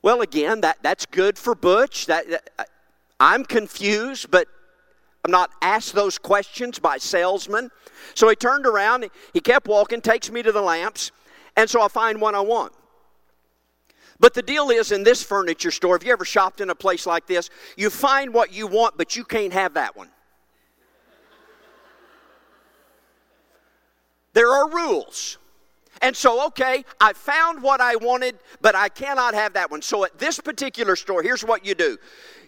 Well, 0.00 0.22
again, 0.22 0.62
that, 0.62 0.78
that's 0.80 1.04
good 1.04 1.36
for 1.36 1.54
Butch. 1.54 2.06
That, 2.06 2.30
that 2.30 2.70
I'm 3.20 3.44
confused, 3.44 4.30
but 4.30 4.48
I'm 5.22 5.30
not 5.30 5.50
asked 5.60 5.94
those 5.94 6.16
questions 6.16 6.78
by 6.78 6.96
salesmen. 6.96 7.70
So 8.14 8.30
he 8.30 8.34
turned 8.34 8.64
around, 8.64 9.10
he 9.34 9.40
kept 9.40 9.68
walking, 9.68 10.00
takes 10.00 10.30
me 10.30 10.42
to 10.42 10.50
the 10.50 10.62
lamps, 10.62 11.12
and 11.58 11.68
so 11.68 11.82
I 11.82 11.88
find 11.88 12.22
one 12.22 12.34
I 12.34 12.40
want. 12.40 12.72
But 14.18 14.32
the 14.32 14.40
deal 14.40 14.70
is 14.70 14.92
in 14.92 15.02
this 15.02 15.22
furniture 15.22 15.70
store, 15.70 15.94
have 15.94 16.04
you 16.04 16.12
ever 16.14 16.24
shopped 16.24 16.62
in 16.62 16.70
a 16.70 16.74
place 16.74 17.06
like 17.06 17.26
this? 17.26 17.50
You 17.76 17.90
find 17.90 18.32
what 18.32 18.50
you 18.50 18.66
want, 18.66 18.96
but 18.96 19.14
you 19.14 19.24
can't 19.24 19.52
have 19.52 19.74
that 19.74 19.94
one. 19.94 20.08
There 24.34 24.50
are 24.52 24.68
rules. 24.68 25.38
And 26.02 26.14
so, 26.14 26.46
okay, 26.48 26.84
I 27.00 27.12
found 27.12 27.62
what 27.62 27.80
I 27.80 27.96
wanted, 27.96 28.38
but 28.60 28.74
I 28.74 28.88
cannot 28.88 29.32
have 29.32 29.54
that 29.54 29.70
one. 29.70 29.80
So 29.80 30.04
at 30.04 30.18
this 30.18 30.38
particular 30.38 30.96
store, 30.96 31.22
here's 31.22 31.44
what 31.44 31.64
you 31.64 31.74
do. 31.74 31.96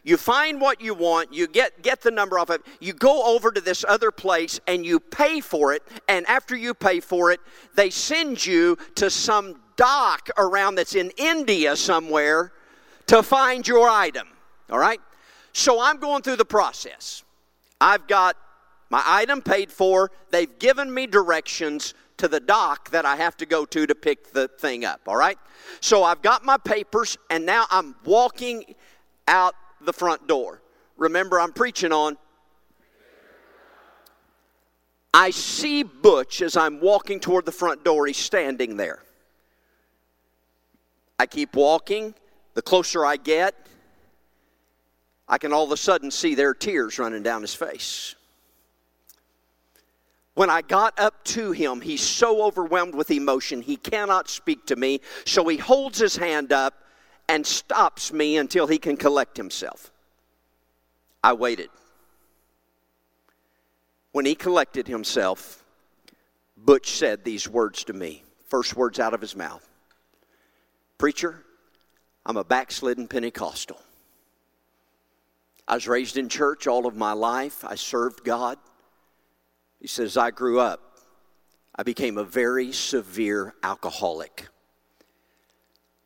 You 0.05 0.17
find 0.17 0.61
what 0.61 0.81
you 0.81 0.95
want, 0.95 1.33
you 1.33 1.49
get, 1.49 1.83
get 1.83 2.01
the 2.01 2.11
number 2.11 2.39
off 2.39 2.51
of 2.51 2.61
it, 2.61 2.67
you 2.81 2.93
go 2.93 3.35
over 3.35 3.51
to 3.51 3.61
this 3.61 3.85
other 3.89 4.11
place 4.11 4.61
and 4.69 4.87
you 4.87 5.01
pay 5.01 5.41
for 5.41 5.73
it, 5.73 5.83
and 6.09 6.25
after 6.27 6.55
you 6.57 6.75
pay 6.75 7.01
for 7.01 7.33
it, 7.33 7.41
they 7.75 7.91
send 7.91 8.45
you 8.45 8.77
to 8.97 9.11
some 9.11 9.61
dock 9.77 10.29
around 10.39 10.77
that's 10.77 10.95
in 10.95 11.11
India 11.17 11.75
somewhere 11.75 12.53
to 13.07 13.23
find 13.23 13.67
your 13.67 13.89
item. 13.89 14.29
All 14.71 14.79
right? 14.79 15.01
So 15.53 15.81
I'm 15.81 15.99
going 15.99 16.23
through 16.23 16.37
the 16.37 16.45
process. 16.45 17.25
I've 17.81 18.07
got 18.07 18.37
my 18.91 19.03
item 19.05 19.43
paid 19.43 19.73
for. 19.73 20.11
They've 20.31 20.59
given 20.59 20.93
me 20.93 21.07
directions 21.07 21.95
to 22.19 22.29
the 22.29 22.41
dock 22.41 22.91
that 22.91 23.05
I 23.05 23.17
have 23.17 23.37
to 23.39 23.47
go 23.47 23.65
to 23.67 23.87
to 23.87 23.95
pick 23.95 24.33
the 24.33 24.49
thing 24.49 24.85
up, 24.85 25.01
all 25.07 25.17
right? 25.17 25.39
So 25.81 26.03
I've 26.03 26.23
got 26.23 26.45
my 26.45 26.57
papers 26.57 27.19
and 27.31 27.45
now 27.45 27.67
I'm 27.71 27.95
walking 28.05 28.75
out 29.29 29.55
the 29.81 29.93
front 29.93 30.27
door. 30.27 30.63
Remember, 30.97 31.41
I'm 31.41 31.53
preaching 31.53 31.93
on. 31.93 32.17
I 35.13 35.31
see 35.31 35.83
Butch 35.83 36.43
as 36.43 36.57
I'm 36.57 36.81
walking 36.81 37.21
toward 37.21 37.47
the 37.47 37.53
front 37.53 37.85
door. 37.85 38.07
He's 38.07 38.17
standing 38.17 38.77
there. 38.77 39.03
I 41.19 41.27
keep 41.27 41.55
walking. 41.55 42.15
The 42.57 42.63
closer 42.63 43.05
I 43.05 43.17
get, 43.17 43.55
I 45.29 45.37
can 45.37 45.53
all 45.53 45.65
of 45.65 45.73
a 45.73 45.77
sudden 45.77 46.11
see 46.11 46.35
there 46.35 46.49
are 46.49 46.55
tears 46.55 46.99
running 46.99 47.23
down 47.23 47.43
his 47.43 47.55
face. 47.55 48.16
When 50.37 50.51
I 50.51 50.61
got 50.61 50.99
up 50.99 51.25
to 51.25 51.53
him, 51.53 51.81
he's 51.81 52.03
so 52.03 52.43
overwhelmed 52.43 52.95
with 52.95 53.11
emotion, 53.11 53.63
he 53.63 53.77
cannot 53.77 54.29
speak 54.29 54.67
to 54.67 54.77
me. 54.77 55.01
So 55.25 55.49
he 55.49 55.57
holds 55.57 55.99
his 55.99 56.15
hand 56.15 56.53
up 56.53 56.75
and 57.27 57.47
stops 57.47 58.13
me 58.13 58.37
until 58.37 58.67
he 58.67 58.77
can 58.77 58.99
collect 58.99 59.39
himself. 59.39 59.91
I 61.25 61.33
waited. 61.33 61.71
When 64.13 64.27
he 64.27 64.35
collected 64.35 64.87
himself, 64.87 65.65
Butch 66.55 66.91
said 66.91 67.25
these 67.25 67.49
words 67.49 67.85
to 67.85 67.95
me. 67.95 68.23
First 68.45 68.77
words 68.77 69.01
out 69.01 69.15
of 69.15 69.23
his 69.23 69.35
mouth 69.35 69.67
Preacher, 70.99 71.43
I'm 72.27 72.37
a 72.37 72.45
backslidden 72.45 73.09
Pentecostal. 73.09 73.81
I 75.67 75.77
was 75.77 75.89
raised 75.89 76.19
in 76.19 76.29
church 76.29 76.67
all 76.67 76.87
of 76.87 76.95
my 76.95 77.15
life. 77.15 77.65
I 77.65 77.77
served 77.77 78.23
God. 78.23 78.59
He 79.87 79.89
says, 79.89 80.17
I 80.17 80.33
grew 80.33 80.59
up 80.59 80.99
I 81.77 81.85
became 81.85 82.19
a 82.19 82.25
very 82.25 82.73
severe 82.73 83.55
alcoholic. 83.63 84.49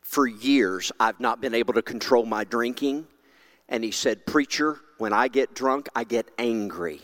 For 0.03 0.27
years, 0.27 0.93
I've 1.01 1.19
not 1.19 1.41
been 1.41 1.55
able 1.55 1.73
to 1.73 1.81
control 1.81 2.27
my 2.27 2.45
drinking. 2.45 3.07
And 3.71 3.83
he 3.83 3.91
said, 3.91 4.27
Preacher, 4.27 4.81
when 4.99 5.15
I 5.15 5.29
get 5.29 5.55
drunk, 5.55 5.89
I 5.97 6.05
get 6.05 6.29
angry. 6.39 7.01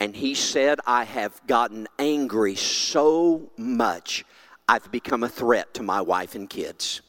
And 0.00 0.16
he 0.16 0.34
said, 0.34 0.80
I 0.84 1.04
have 1.04 1.40
gotten 1.46 1.86
angry 1.96 2.56
so 2.56 3.52
much, 3.56 4.24
I've 4.66 4.90
become 4.90 5.22
a 5.22 5.28
threat 5.28 5.74
to 5.74 5.84
my 5.84 6.00
wife 6.00 6.34
and 6.34 6.50
kids. 6.50 7.02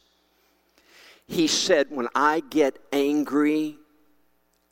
He 1.26 1.48
said, 1.48 1.88
When 1.90 2.06
I 2.14 2.38
get 2.38 2.78
angry, 2.92 3.78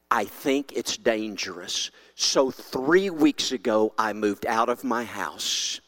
I 0.09 0.27
think 0.27 0.73
it's 0.77 0.97
dangerous. 0.97 1.91
So, 2.15 2.51
three 2.51 3.11
weeks 3.11 3.53
ago, 3.53 3.95
I 3.99 4.13
moved 4.13 4.47
out 4.47 4.69
of 4.69 4.85
my 4.85 5.05
house. 5.05 5.81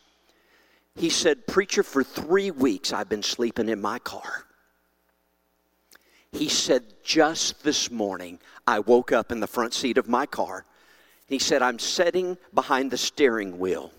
He 0.97 1.11
said, 1.11 1.47
Preacher, 1.47 1.83
for 1.83 2.03
three 2.03 2.51
weeks 2.51 2.93
I've 2.93 3.09
been 3.09 3.23
sleeping 3.23 3.69
in 3.69 3.81
my 3.81 3.99
car. 3.99 4.45
He 6.33 6.49
said, 6.49 6.83
Just 7.03 7.63
this 7.63 7.91
morning, 7.91 8.39
I 8.67 8.79
woke 8.81 9.13
up 9.13 9.31
in 9.31 9.41
the 9.41 9.47
front 9.47 9.75
seat 9.75 9.99
of 9.99 10.09
my 10.09 10.27
car. 10.27 10.65
He 11.27 11.39
said, 11.39 11.63
I'm 11.63 11.79
sitting 11.79 12.39
behind 12.53 12.91
the 12.91 12.99
steering 12.99 13.59
wheel 13.59 13.93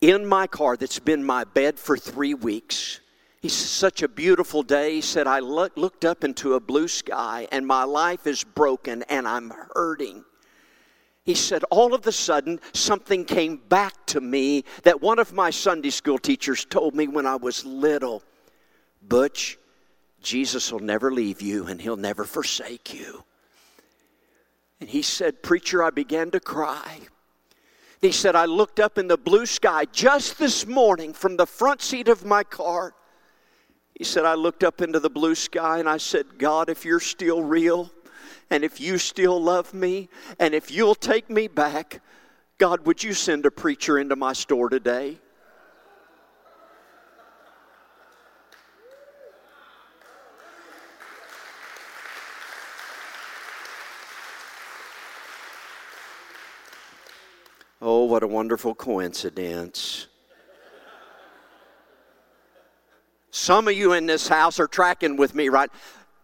in 0.00 0.26
my 0.26 0.46
car 0.46 0.76
that's 0.76 0.98
been 0.98 1.24
my 1.24 1.44
bed 1.44 1.78
for 1.78 1.96
three 1.96 2.34
weeks. 2.34 3.00
He 3.40 3.48
said, 3.48 3.68
such 3.68 4.02
a 4.02 4.08
beautiful 4.08 4.62
day. 4.62 4.94
He 4.94 5.00
said, 5.00 5.26
I 5.26 5.40
look, 5.40 5.76
looked 5.76 6.04
up 6.04 6.24
into 6.24 6.54
a 6.54 6.60
blue 6.60 6.88
sky 6.88 7.48
and 7.52 7.66
my 7.66 7.84
life 7.84 8.26
is 8.26 8.44
broken 8.44 9.02
and 9.04 9.26
I'm 9.26 9.52
hurting. 9.74 10.24
He 11.26 11.34
said, 11.34 11.64
all 11.70 11.92
of 11.92 12.06
a 12.06 12.12
sudden, 12.12 12.60
something 12.72 13.24
came 13.24 13.56
back 13.56 14.06
to 14.06 14.20
me 14.20 14.64
that 14.84 15.02
one 15.02 15.18
of 15.18 15.32
my 15.32 15.50
Sunday 15.50 15.90
school 15.90 16.18
teachers 16.18 16.64
told 16.64 16.94
me 16.94 17.08
when 17.08 17.26
I 17.26 17.34
was 17.34 17.64
little 17.64 18.22
Butch, 19.02 19.58
Jesus 20.22 20.70
will 20.70 20.80
never 20.80 21.12
leave 21.12 21.42
you 21.42 21.66
and 21.66 21.80
he'll 21.80 21.96
never 21.96 22.24
forsake 22.24 22.94
you. 22.94 23.24
And 24.80 24.88
he 24.88 25.02
said, 25.02 25.42
Preacher, 25.42 25.82
I 25.82 25.90
began 25.90 26.30
to 26.30 26.40
cry. 26.40 26.98
He 28.00 28.12
said, 28.12 28.36
I 28.36 28.44
looked 28.44 28.78
up 28.78 28.96
in 28.96 29.08
the 29.08 29.16
blue 29.16 29.46
sky 29.46 29.84
just 29.92 30.38
this 30.38 30.64
morning 30.64 31.12
from 31.12 31.36
the 31.36 31.46
front 31.46 31.82
seat 31.82 32.06
of 32.06 32.24
my 32.24 32.44
car. 32.44 32.94
He 33.94 34.04
said, 34.04 34.24
I 34.24 34.34
looked 34.34 34.62
up 34.62 34.80
into 34.80 35.00
the 35.00 35.10
blue 35.10 35.34
sky 35.34 35.80
and 35.80 35.88
I 35.88 35.96
said, 35.96 36.38
God, 36.38 36.68
if 36.68 36.84
you're 36.84 37.00
still 37.00 37.42
real, 37.42 37.90
and 38.50 38.64
if 38.64 38.80
you 38.80 38.98
still 38.98 39.42
love 39.42 39.74
me, 39.74 40.08
and 40.38 40.54
if 40.54 40.70
you'll 40.70 40.94
take 40.94 41.28
me 41.28 41.48
back, 41.48 42.00
God, 42.58 42.86
would 42.86 43.02
you 43.02 43.12
send 43.12 43.44
a 43.44 43.50
preacher 43.50 43.98
into 43.98 44.16
my 44.16 44.32
store 44.32 44.68
today? 44.68 45.18
Oh, 57.82 58.04
what 58.04 58.22
a 58.22 58.26
wonderful 58.26 58.74
coincidence. 58.74 60.06
Some 63.30 63.68
of 63.68 63.74
you 63.74 63.92
in 63.92 64.06
this 64.06 64.26
house 64.26 64.58
are 64.58 64.66
tracking 64.66 65.16
with 65.16 65.34
me, 65.34 65.50
right? 65.50 65.70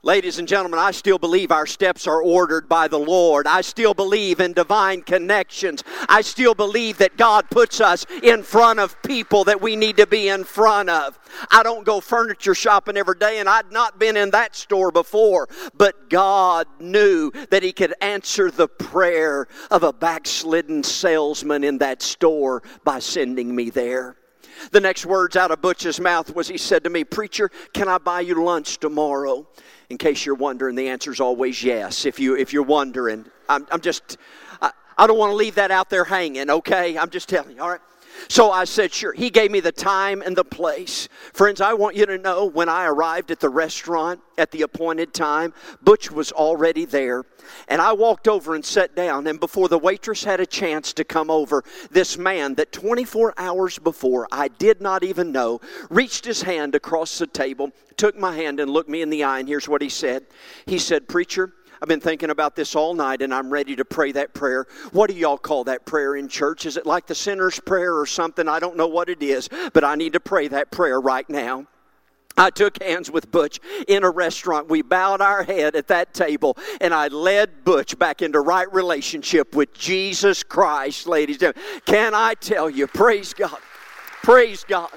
Ladies 0.05 0.41
and 0.41 0.49
gentlemen, 0.49 0.81
I 0.81 0.91
still 0.91 1.17
believe 1.17 1.53
our 1.53 1.65
steps 1.65 2.09
are 2.09 2.21
ordered 2.21 2.69
by 2.69 2.88
the 2.88 2.99
Lord. 2.99 3.47
I 3.47 3.61
still 3.61 3.95
believe 3.95 4.41
in 4.41 4.53
divine 4.53 5.03
connections. 5.03 5.85
I 6.09 6.23
still 6.23 6.57
believe 6.57 6.99
that 6.99 7.17
God 7.17 7.49
puts 7.51 7.81
us 7.81 8.05
in 8.21 8.43
front 8.43 8.81
of 8.81 9.01
people 9.05 9.45
that 9.45 9.62
we 9.62 9.77
need 9.77 9.99
to 9.99 10.07
be 10.09 10.29
in 10.29 10.43
front 10.43 10.91
of. 10.91 11.21
I 11.53 11.62
don't 11.62 11.87
go 11.87 12.01
furniture 12.01 12.57
shopping 12.57 12.97
every 12.97 13.15
day, 13.15 13.38
and 13.38 13.49
I'd 13.49 13.71
not 13.71 14.01
been 14.01 14.17
in 14.17 14.33
that 14.33 14.57
store 14.57 14.91
before, 14.91 15.49
but 15.73 16.11
God 16.11 16.67
knew 16.81 17.31
that 17.51 17.62
He 17.62 17.71
could 17.71 17.95
answer 18.01 18.51
the 18.51 18.67
prayer 18.67 19.47
of 19.71 19.85
a 19.85 19.93
backslidden 19.93 20.83
salesman 20.83 21.62
in 21.62 21.79
that 21.79 22.03
store 22.03 22.65
by 22.83 22.99
sending 22.99 23.55
me 23.55 23.71
there. 23.71 24.17
The 24.71 24.81
next 24.81 25.07
words 25.07 25.37
out 25.37 25.51
of 25.51 25.61
Butch's 25.61 26.01
mouth 26.01 26.35
was 26.35 26.49
he 26.49 26.59
said 26.59 26.85
to 26.85 26.91
me, 26.91 27.05
Preacher, 27.05 27.51
can 27.73 27.88
I 27.88 27.99
buy 27.99 28.21
you 28.21 28.43
lunch 28.43 28.79
tomorrow? 28.79 29.47
In 29.93 29.99
case 29.99 30.25
you're 30.25 30.35
wondering, 30.35 30.75
the 30.75 30.89
answer 30.89 31.13
is 31.13 31.21
always 31.21 31.63
yes. 31.63 32.07
If, 32.07 32.19
you, 32.19 32.35
if 32.35 32.55
you're 32.55 32.63
wondering, 32.63 33.27
I'm, 33.47 33.67
I'm 33.71 33.83
just, 33.83 34.17
I, 34.63 34.71
I 34.97 35.07
don't 35.07 35.19
want 35.19 35.33
to 35.33 35.37
leave 35.37 35.57
that 35.57 35.71
out 35.71 35.91
there 35.91 36.05
hanging, 36.05 36.49
okay? 36.49 36.97
I'm 36.97 37.11
just 37.11 37.29
telling 37.29 37.57
you, 37.57 37.63
all 37.63 37.69
right? 37.69 37.81
So 38.29 38.51
I 38.51 38.65
said, 38.65 38.93
sure. 38.93 39.13
He 39.13 39.31
gave 39.31 39.51
me 39.51 39.61
the 39.61 39.73
time 39.73 40.23
and 40.23 40.37
the 40.37 40.45
place. 40.45 41.09
Friends, 41.33 41.61
I 41.61 41.75
want 41.75 41.97
you 41.97 42.07
to 42.07 42.19
know 42.19 42.47
when 42.47 42.69
I 42.69 42.87
arrived 42.87 43.31
at 43.31 43.41
the 43.41 43.49
restaurant 43.49 44.21
at 44.39 44.51
the 44.51 44.63
appointed 44.63 45.13
time, 45.13 45.53
Butch 45.83 46.11
was 46.11 46.33
already 46.33 46.85
there. 46.85 47.25
And 47.69 47.81
I 47.81 47.93
walked 47.93 48.29
over 48.29 48.55
and 48.55 48.65
sat 48.65 48.95
down. 48.95 49.27
And 49.27 49.39
before 49.41 49.69
the 49.69 49.79
waitress 49.79 50.25
had 50.25 50.41
a 50.41 50.47
chance 50.47 50.93
to 50.95 51.05
come 51.05 51.31
over, 51.31 51.65
this 51.91 52.17
man 52.17 52.55
that 52.55 52.73
24 52.73 53.35
hours 53.37 53.79
before 53.79 54.27
I 54.31 54.49
did 54.49 54.81
not 54.81 55.05
even 55.05 55.33
know 55.33 55.61
reached 55.91 56.25
his 56.25 56.43
hand 56.43 56.75
across 56.75 57.19
the 57.19 57.27
table, 57.27 57.73
took 57.97 58.17
my 58.17 58.35
hand, 58.35 58.61
and 58.61 58.71
looked 58.71 58.89
me 58.89 59.03
in 59.03 59.11
the 59.11 59.25
eye. 59.25 59.41
And 59.41 59.49
here's 59.49 59.69
what 59.69 59.83
he 59.83 59.89
said 59.89 60.25
He 60.67 60.79
said, 60.79 61.09
Preacher, 61.09 61.53
I've 61.83 61.88
been 61.88 62.01
thinking 62.01 62.31
about 62.31 62.55
this 62.55 62.77
all 62.77 62.95
night 62.95 63.23
and 63.23 63.35
I'm 63.35 63.51
ready 63.51 63.75
to 63.75 63.85
pray 63.85 64.12
that 64.12 64.35
prayer. 64.35 64.68
What 64.92 65.11
do 65.11 65.16
y'all 65.16 65.37
call 65.37 65.64
that 65.64 65.85
prayer 65.85 66.14
in 66.14 66.29
church? 66.29 66.64
Is 66.64 66.77
it 66.77 66.87
like 66.87 67.09
the 67.09 67.14
sinner's 67.16 67.59
prayer 67.59 67.99
or 67.99 68.07
something? 68.07 68.47
I 68.47 68.61
don't 68.61 68.77
know 68.77 68.87
what 68.87 69.09
it 69.09 69.21
is, 69.21 69.49
but 69.73 69.83
I 69.83 69.97
need 69.97 70.12
to 70.12 70.21
pray 70.21 70.47
that 70.47 70.71
prayer 70.71 71.01
right 71.01 71.29
now. 71.29 71.66
I 72.37 72.51
took 72.51 72.81
hands 72.81 73.11
with 73.11 73.33
Butch 73.33 73.59
in 73.88 74.05
a 74.05 74.11
restaurant. 74.11 74.68
We 74.68 74.83
bowed 74.83 75.21
our 75.21 75.42
head 75.42 75.75
at 75.75 75.88
that 75.88 76.14
table, 76.14 76.57
and 76.81 76.95
I 76.95 77.09
led 77.09 77.64
Butch 77.64 77.99
back 77.99 78.23
into 78.23 78.40
right 78.40 78.73
relationship 78.73 79.57
with 79.57 79.75
Jesus 79.75 80.45
Christ, 80.45 81.09
ladies 81.09 81.42
and 81.42 81.55
gentlemen. 81.55 81.81
Can 81.85 82.14
I 82.14 82.35
tell 82.35 82.71
you, 82.71 82.87
praise 82.87 83.35
God, 83.35 83.59
praise 84.23 84.64
God. 84.66 84.88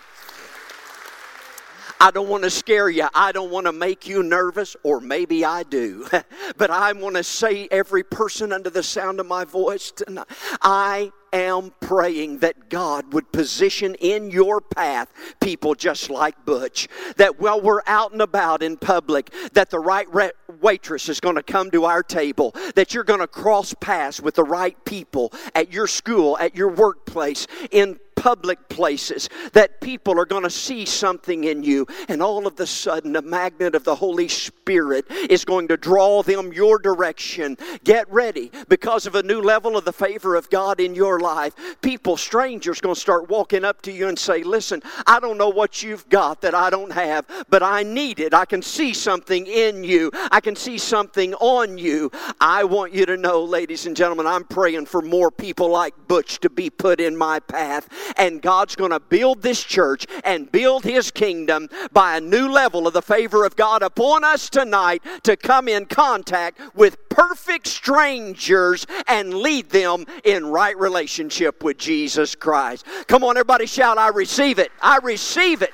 I 2.00 2.12
don't 2.12 2.30
want 2.30 2.44
to 2.44 2.50
scare 2.50 2.90
you. 2.90 3.08
I 3.14 3.32
don't 3.32 3.52
want 3.52 3.66
to 3.68 3.72
make 3.72 4.08
you 4.08 4.24
nervous, 4.24 4.76
or 4.84 5.00
maybe 5.00 5.46
I 5.46 5.64
do. 5.64 6.08
but 6.58 6.70
I 6.70 6.92
want 6.94 7.16
to 7.16 7.24
say, 7.24 7.68
every 7.72 8.04
person 8.04 8.52
under 8.52 8.70
the 8.70 8.84
sound 8.84 9.20
of 9.20 9.26
my 9.26 9.46
voice 9.46 9.92
tonight, 9.92 10.28
I 10.62 11.12
am 11.36 11.74
praying 11.82 12.40
that 12.40 12.70
God 12.70 13.14
would 13.14 13.32
position 13.32 13.96
in 13.96 14.32
your 14.32 14.62
path 14.62 15.12
people 15.42 15.76
just 15.76 16.10
like 16.10 16.46
Butch. 16.46 16.88
That 17.18 17.40
while 17.40 17.60
we're 17.60 17.82
out 17.88 18.14
and 18.14 18.22
about 18.22 18.64
in 18.64 18.78
public, 18.78 19.32
that 19.54 19.70
the 19.70 19.80
right 19.80 20.12
re- 20.14 20.32
waitress 20.62 21.10
is 21.10 21.20
going 21.20 21.36
to 21.36 21.44
come 21.44 21.72
to 21.72 21.86
our 21.86 22.04
table, 22.04 22.56
that 22.76 22.94
you're 22.94 23.04
going 23.04 23.20
to 23.20 23.28
cross 23.28 23.74
paths 23.80 24.22
with 24.22 24.36
the 24.36 24.44
right 24.44 24.78
people 24.86 25.34
at 25.54 25.74
your 25.74 25.88
school, 25.88 26.38
at 26.40 26.56
your 26.56 26.70
workplace, 26.70 27.48
in 27.72 28.00
public 28.16 28.68
places 28.70 29.30
that 29.54 29.80
people 29.82 30.20
are 30.20 30.26
going 30.26 30.44
to 30.44 30.50
see 30.50 30.86
something 30.86 31.44
in 31.44 31.64
you, 31.64 31.86
and 32.08 32.22
all 32.22 32.48
of 32.48 32.60
a 32.60 32.66
sudden, 32.66 33.14
the 33.14 33.22
magnet 33.22 33.76
of 33.76 33.84
the 33.84 33.96
Holy 33.96 34.28
Spirit 34.28 35.06
is 35.30 35.46
going 35.46 35.68
to 35.68 35.78
draw 35.78 36.24
them 36.24 36.52
your 36.52 36.80
direction. 36.80 37.58
Get 37.84 38.12
ready 38.12 38.52
because 38.68 39.06
of 39.06 39.16
a 39.16 39.24
new 39.24 39.42
level 39.42 39.78
of 39.78 39.86
the 39.86 39.94
favor 39.94 40.36
of 40.36 40.50
God 40.50 40.80
in 40.80 40.96
your 40.96 41.20
life. 41.20 41.54
People, 41.82 42.18
strangers, 42.18 42.82
going 42.82 42.96
to 42.96 43.00
start 43.00 43.30
walking 43.30 43.64
up 43.64 43.82
to 43.84 43.92
you 43.92 44.08
and 44.08 44.18
say, 44.18 44.44
Listen, 44.44 44.82
I 45.06 45.20
don't 45.20 45.38
know 45.38 45.50
what 45.50 45.84
you've 45.84 46.08
got 46.10 46.42
that 46.42 46.56
I 46.56 46.70
don't 46.70 46.92
have, 46.92 47.26
but 47.50 47.64
I 47.64 47.84
need 47.84 48.20
it. 48.20 48.34
I 48.34 48.46
can 48.46 48.62
see 48.62 48.94
something 48.94 49.46
in 49.48 49.84
you, 49.84 50.12
I 50.32 50.40
can 50.40 50.56
see 50.56 50.78
something 50.78 51.34
on 51.36 51.78
you. 51.78 52.12
I 52.40 52.64
want 52.64 52.94
you 52.94 53.06
to 53.06 53.18
know, 53.18 53.44
ladies 53.44 53.86
and 53.86 53.96
gentlemen, 53.96 54.28
I'm 54.28 54.44
praying 54.44 54.88
for 54.88 55.02
more 55.02 55.32
people 55.32 55.70
like 55.70 55.94
Butch 56.08 56.40
to 56.40 56.50
be 56.50 56.70
put 56.70 57.00
in 57.00 57.16
my 57.16 57.40
path 57.40 57.88
and 58.18 58.42
God's 58.42 58.76
going 58.76 58.92
to 58.92 59.00
build 59.00 59.42
this 59.42 59.64
church 59.64 60.06
and 60.24 60.52
build 60.52 60.84
His 60.84 61.12
kingdom 61.12 61.70
by 61.92 62.18
a 62.18 62.22
new 62.22 62.50
level 62.52 62.88
of 62.88 62.94
the 62.94 63.02
favor 63.02 63.46
of 63.46 63.56
God 63.56 63.82
upon 63.82 64.24
us 64.24 64.50
tonight 64.50 65.04
to 65.24 65.36
come 65.36 65.68
in 65.68 65.86
contact 65.86 66.60
with 66.76 67.10
perfect 67.10 67.68
strangers 67.68 68.86
and 69.08 69.34
lead 69.34 69.70
them 69.70 70.06
in 70.24 70.46
right 70.46 70.78
relationship 70.78 71.64
with 71.64 71.78
Jesus 71.78 72.36
Christ. 72.36 72.86
Come 73.08 73.24
on, 73.24 73.38
everybody, 73.38 73.66
shout, 73.66 73.98
I 73.98 74.10
receive 74.10 74.60
it. 74.60 74.72
I 74.82 75.00
receive 75.04 75.62
it. 75.62 75.74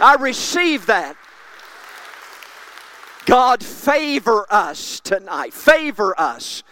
I 0.00 0.16
receive 0.16 0.86
that. 0.86 1.16
God, 3.26 3.62
favor 3.62 4.46
us 4.50 5.00
tonight. 5.00 5.54
Favor 5.54 6.18
us 6.20 6.62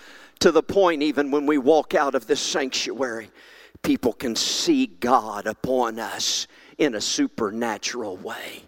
to 0.41 0.51
the 0.51 0.63
point, 0.63 1.03
even 1.03 1.31
when 1.31 1.47
we 1.47 1.57
walk 1.57 1.95
out 1.95 2.15
of 2.15 2.27
this 2.27 2.41
sanctuary, 2.41 3.31
people 3.83 4.13
can 4.13 4.37
see 4.37 4.87
God 4.87 5.47
upon 5.47 5.99
us 5.99 6.47
in 6.79 6.95
a 6.95 7.01
supernatural 7.01 8.17
way. 8.17 8.63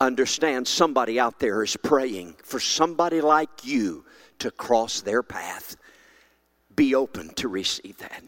Understand 0.00 0.66
somebody 0.66 1.18
out 1.18 1.40
there 1.40 1.62
is 1.62 1.76
praying 1.76 2.36
for 2.44 2.60
somebody 2.60 3.20
like 3.20 3.64
you 3.64 4.04
to 4.38 4.50
cross 4.50 5.00
their 5.00 5.22
path. 5.22 5.76
Be 6.76 6.94
open 6.94 7.30
to 7.34 7.48
receive 7.48 7.98
that. 7.98 8.22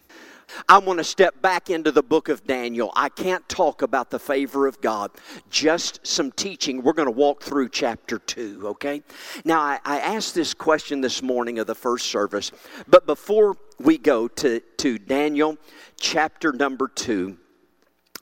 I 0.68 0.78
want 0.78 0.98
to 0.98 1.04
step 1.04 1.40
back 1.40 1.70
into 1.70 1.92
the 1.92 2.02
book 2.02 2.28
of 2.28 2.44
Daniel. 2.44 2.92
I 2.96 3.08
can't 3.08 3.48
talk 3.48 3.82
about 3.82 4.10
the 4.10 4.18
favor 4.18 4.66
of 4.66 4.80
God, 4.80 5.12
just 5.48 6.04
some 6.04 6.32
teaching. 6.32 6.82
We're 6.82 6.92
going 6.92 7.06
to 7.06 7.12
walk 7.12 7.42
through 7.42 7.68
chapter 7.68 8.18
2, 8.18 8.62
okay? 8.70 9.02
Now, 9.44 9.60
I, 9.60 9.78
I 9.84 10.00
asked 10.00 10.34
this 10.34 10.54
question 10.54 11.00
this 11.00 11.22
morning 11.22 11.60
of 11.60 11.68
the 11.68 11.74
first 11.74 12.06
service, 12.06 12.50
but 12.88 13.06
before 13.06 13.56
we 13.80 13.98
go 13.98 14.28
to, 14.28 14.60
to 14.60 14.98
Daniel 14.98 15.56
chapter 15.98 16.52
number 16.52 16.88
2, 16.88 17.36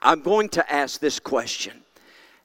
I'm 0.01 0.23
going 0.23 0.49
to 0.51 0.73
ask 0.73 1.01
this 1.01 1.18
question 1.18 1.83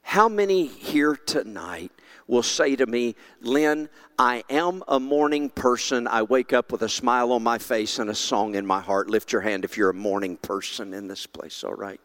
How 0.02 0.28
many 0.28 0.66
here 0.66 1.16
tonight 1.16 1.92
will 2.28 2.44
say 2.44 2.76
to 2.76 2.86
me, 2.86 3.16
Lynn, 3.42 3.90
I 4.18 4.44
am 4.50 4.84
a 4.88 5.00
morning 5.00 5.50
person. 5.50 6.08
I 6.08 6.24
wake 6.24 6.54
up 6.54 6.72
with 6.72 6.82
a 6.82 6.90
smile 6.90 7.32
on 7.34 7.44
my 7.44 7.58
face 7.58 8.00
and 8.00 8.10
a 8.10 8.16
song 8.16 8.56
in 8.56 8.66
my 8.66 8.80
heart. 8.80 9.10
Lift 9.10 9.32
your 9.32 9.42
hand 9.42 9.66
if 9.66 9.78
you're 9.78 9.90
a 9.90 9.94
morning 9.94 10.38
person 10.38 10.94
in 10.94 11.08
this 11.08 11.28
place, 11.28 11.64
all 11.64 11.74
right? 11.74 12.02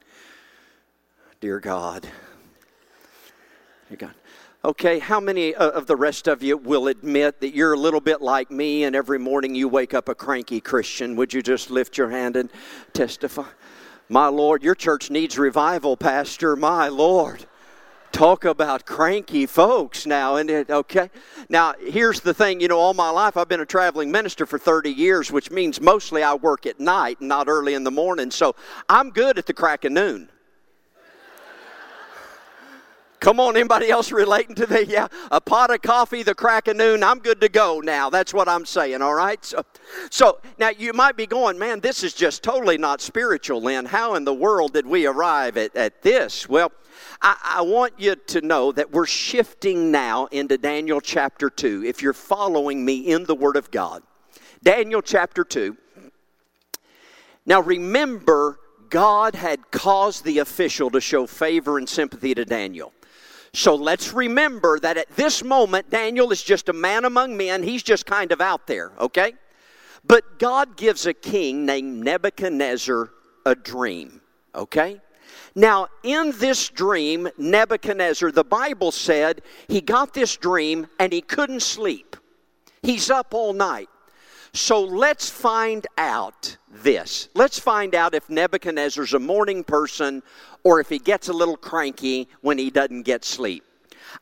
Dear 1.40 1.60
God. 1.60 2.06
Dear 3.88 3.96
God. 3.96 4.14
Okay, 4.68 4.98
how 4.98 5.18
many 5.18 5.54
uh, 5.54 5.70
of 5.70 5.86
the 5.86 5.96
rest 5.96 6.28
of 6.28 6.42
you 6.42 6.58
will 6.58 6.88
admit 6.88 7.40
that 7.40 7.54
you're 7.54 7.72
a 7.72 7.78
little 7.78 8.02
bit 8.02 8.20
like 8.20 8.50
me 8.50 8.84
and 8.84 8.94
every 8.94 9.18
morning 9.18 9.54
you 9.54 9.66
wake 9.66 9.94
up 9.94 10.10
a 10.10 10.14
cranky 10.14 10.60
Christian? 10.60 11.16
Would 11.16 11.32
you 11.32 11.40
just 11.40 11.70
lift 11.70 11.96
your 11.96 12.10
hand 12.10 12.36
and 12.36 12.50
testify? 12.92 13.46
My 14.10 14.26
Lord, 14.26 14.62
your 14.62 14.74
church 14.74 15.08
needs 15.08 15.38
revival, 15.38 15.96
Pastor. 15.96 16.54
My 16.54 16.88
Lord. 16.88 17.46
Talk 18.12 18.44
about 18.44 18.84
cranky 18.84 19.46
folks 19.46 20.04
now, 20.04 20.36
and 20.36 20.50
it 20.50 20.68
okay? 20.68 21.08
Now, 21.48 21.72
here's 21.80 22.20
the 22.20 22.34
thing 22.34 22.60
you 22.60 22.68
know, 22.68 22.78
all 22.78 22.92
my 22.92 23.08
life 23.08 23.38
I've 23.38 23.48
been 23.48 23.60
a 23.60 23.66
traveling 23.66 24.10
minister 24.10 24.44
for 24.44 24.58
30 24.58 24.90
years, 24.90 25.32
which 25.32 25.50
means 25.50 25.80
mostly 25.80 26.22
I 26.22 26.34
work 26.34 26.66
at 26.66 26.78
night 26.78 27.20
and 27.20 27.28
not 27.30 27.48
early 27.48 27.72
in 27.72 27.84
the 27.84 27.90
morning, 27.90 28.30
so 28.30 28.54
I'm 28.86 29.12
good 29.12 29.38
at 29.38 29.46
the 29.46 29.54
crack 29.54 29.86
of 29.86 29.92
noon. 29.92 30.28
Come 33.20 33.40
on, 33.40 33.56
anybody 33.56 33.90
else 33.90 34.12
relating 34.12 34.54
to 34.56 34.66
the 34.66 34.86
yeah, 34.86 35.08
a 35.30 35.40
pot 35.40 35.72
of 35.74 35.82
coffee, 35.82 36.22
the 36.22 36.34
crack 36.34 36.68
of 36.68 36.76
noon, 36.76 37.02
I'm 37.02 37.18
good 37.18 37.40
to 37.40 37.48
go 37.48 37.80
now. 37.80 38.10
That's 38.10 38.32
what 38.32 38.48
I'm 38.48 38.64
saying, 38.64 39.02
all 39.02 39.14
right? 39.14 39.44
So 39.44 39.64
so 40.10 40.40
now 40.58 40.70
you 40.70 40.92
might 40.92 41.16
be 41.16 41.26
going, 41.26 41.58
man, 41.58 41.80
this 41.80 42.04
is 42.04 42.14
just 42.14 42.42
totally 42.42 42.78
not 42.78 43.00
spiritual, 43.00 43.60
Lynn. 43.60 43.86
How 43.86 44.14
in 44.14 44.24
the 44.24 44.34
world 44.34 44.74
did 44.74 44.86
we 44.86 45.06
arrive 45.06 45.56
at, 45.56 45.74
at 45.74 46.02
this? 46.02 46.48
Well, 46.48 46.70
I, 47.20 47.36
I 47.42 47.62
want 47.62 47.94
you 47.98 48.14
to 48.14 48.40
know 48.40 48.72
that 48.72 48.92
we're 48.92 49.06
shifting 49.06 49.90
now 49.90 50.26
into 50.26 50.56
Daniel 50.56 51.00
chapter 51.00 51.50
2, 51.50 51.84
if 51.84 52.02
you're 52.02 52.12
following 52.12 52.84
me 52.84 52.98
in 52.98 53.24
the 53.24 53.34
Word 53.34 53.56
of 53.56 53.70
God. 53.70 54.02
Daniel 54.62 55.02
chapter 55.02 55.44
2. 55.44 55.76
Now 57.46 57.60
remember, 57.60 58.58
God 58.90 59.34
had 59.34 59.70
caused 59.70 60.24
the 60.24 60.38
official 60.38 60.90
to 60.90 61.00
show 61.00 61.26
favor 61.26 61.78
and 61.78 61.88
sympathy 61.88 62.34
to 62.34 62.44
Daniel. 62.44 62.92
So 63.52 63.74
let's 63.74 64.12
remember 64.12 64.78
that 64.80 64.96
at 64.96 65.10
this 65.16 65.42
moment, 65.42 65.90
Daniel 65.90 66.30
is 66.32 66.42
just 66.42 66.68
a 66.68 66.72
man 66.72 67.04
among 67.04 67.36
men. 67.36 67.62
He's 67.62 67.82
just 67.82 68.06
kind 68.06 68.32
of 68.32 68.40
out 68.40 68.66
there, 68.66 68.92
okay? 68.98 69.32
But 70.04 70.38
God 70.38 70.76
gives 70.76 71.06
a 71.06 71.14
king 71.14 71.66
named 71.66 72.04
Nebuchadnezzar 72.04 73.10
a 73.46 73.54
dream, 73.54 74.20
okay? 74.54 75.00
Now, 75.54 75.88
in 76.02 76.32
this 76.36 76.68
dream, 76.68 77.28
Nebuchadnezzar, 77.36 78.30
the 78.30 78.44
Bible 78.44 78.92
said 78.92 79.42
he 79.66 79.80
got 79.80 80.14
this 80.14 80.36
dream 80.36 80.86
and 80.98 81.12
he 81.12 81.20
couldn't 81.20 81.62
sleep. 81.62 82.16
He's 82.82 83.10
up 83.10 83.34
all 83.34 83.52
night. 83.52 83.88
So 84.52 84.82
let's 84.82 85.28
find 85.28 85.86
out 85.96 86.56
this. 86.70 87.28
Let's 87.34 87.58
find 87.58 87.94
out 87.94 88.14
if 88.14 88.28
Nebuchadnezzar's 88.30 89.14
a 89.14 89.18
morning 89.18 89.64
person 89.64 90.22
or 90.64 90.80
if 90.80 90.88
he 90.88 90.98
gets 90.98 91.28
a 91.28 91.32
little 91.32 91.56
cranky 91.56 92.28
when 92.40 92.58
he 92.58 92.70
doesn't 92.70 93.02
get 93.02 93.24
sleep. 93.24 93.64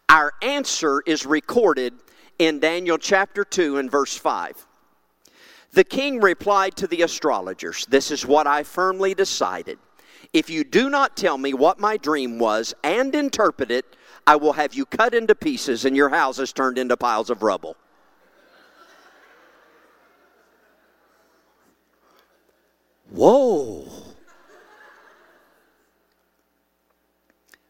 Our 0.08 0.32
answer 0.42 1.02
is 1.06 1.26
recorded 1.26 1.94
in 2.38 2.60
Daniel 2.60 2.98
chapter 2.98 3.44
2 3.44 3.78
and 3.78 3.90
verse 3.90 4.16
5. 4.16 4.66
The 5.72 5.84
king 5.84 6.20
replied 6.20 6.76
to 6.76 6.86
the 6.86 7.02
astrologers, 7.02 7.86
This 7.86 8.10
is 8.10 8.24
what 8.24 8.46
I 8.46 8.62
firmly 8.62 9.14
decided. 9.14 9.78
If 10.32 10.50
you 10.50 10.64
do 10.64 10.90
not 10.90 11.16
tell 11.16 11.38
me 11.38 11.54
what 11.54 11.78
my 11.78 11.96
dream 11.96 12.38
was 12.38 12.74
and 12.82 13.14
interpret 13.14 13.70
it, 13.70 13.96
I 14.26 14.36
will 14.36 14.54
have 14.54 14.74
you 14.74 14.86
cut 14.86 15.14
into 15.14 15.34
pieces 15.34 15.84
and 15.84 15.96
your 15.96 16.08
houses 16.08 16.52
turned 16.52 16.78
into 16.78 16.96
piles 16.96 17.30
of 17.30 17.42
rubble. 17.42 17.76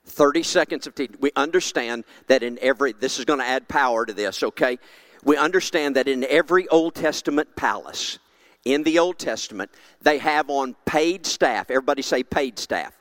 30 0.06 0.42
seconds 0.42 0.86
of 0.86 0.94
teaching. 0.94 1.16
We 1.20 1.30
understand 1.36 2.04
that 2.26 2.42
in 2.42 2.58
every, 2.60 2.92
this 2.92 3.18
is 3.18 3.24
going 3.24 3.38
to 3.38 3.46
add 3.46 3.68
power 3.68 4.04
to 4.06 4.12
this, 4.12 4.42
okay? 4.42 4.78
We 5.24 5.36
understand 5.36 5.96
that 5.96 6.08
in 6.08 6.24
every 6.24 6.66
Old 6.68 6.94
Testament 6.94 7.54
palace, 7.54 8.18
in 8.64 8.82
the 8.82 8.98
Old 8.98 9.18
Testament, 9.18 9.70
they 10.02 10.18
have 10.18 10.50
on 10.50 10.74
paid 10.84 11.26
staff, 11.26 11.70
everybody 11.70 12.02
say 12.02 12.22
paid 12.22 12.58
staff. 12.58 12.92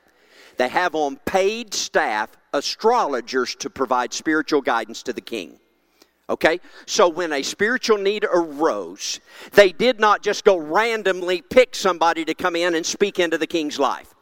They 0.58 0.70
have 0.70 0.94
on 0.94 1.18
paid 1.26 1.74
staff 1.74 2.30
astrologers 2.54 3.56
to 3.56 3.70
provide 3.70 4.14
spiritual 4.14 4.62
guidance 4.62 5.04
to 5.04 5.14
the 5.14 5.22
king. 5.22 5.60
Okay? 6.30 6.60
So 6.86 7.08
when 7.08 7.32
a 7.34 7.44
spiritual 7.44 7.98
need 7.98 8.26
arose, 8.32 9.20
they 9.54 9.72
did 9.72 10.00
not 10.00 10.24
just 10.24 10.44
go 10.44 10.58
randomly 10.58 11.42
pick 11.42 11.76
somebody 11.76 12.26
to 12.26 12.34
come 12.34 12.56
in 12.56 12.76
and 12.76 12.86
speak 12.86 13.20
into 13.20 13.38
the 13.38 13.48
king's 13.48 13.78
life. 13.78 14.14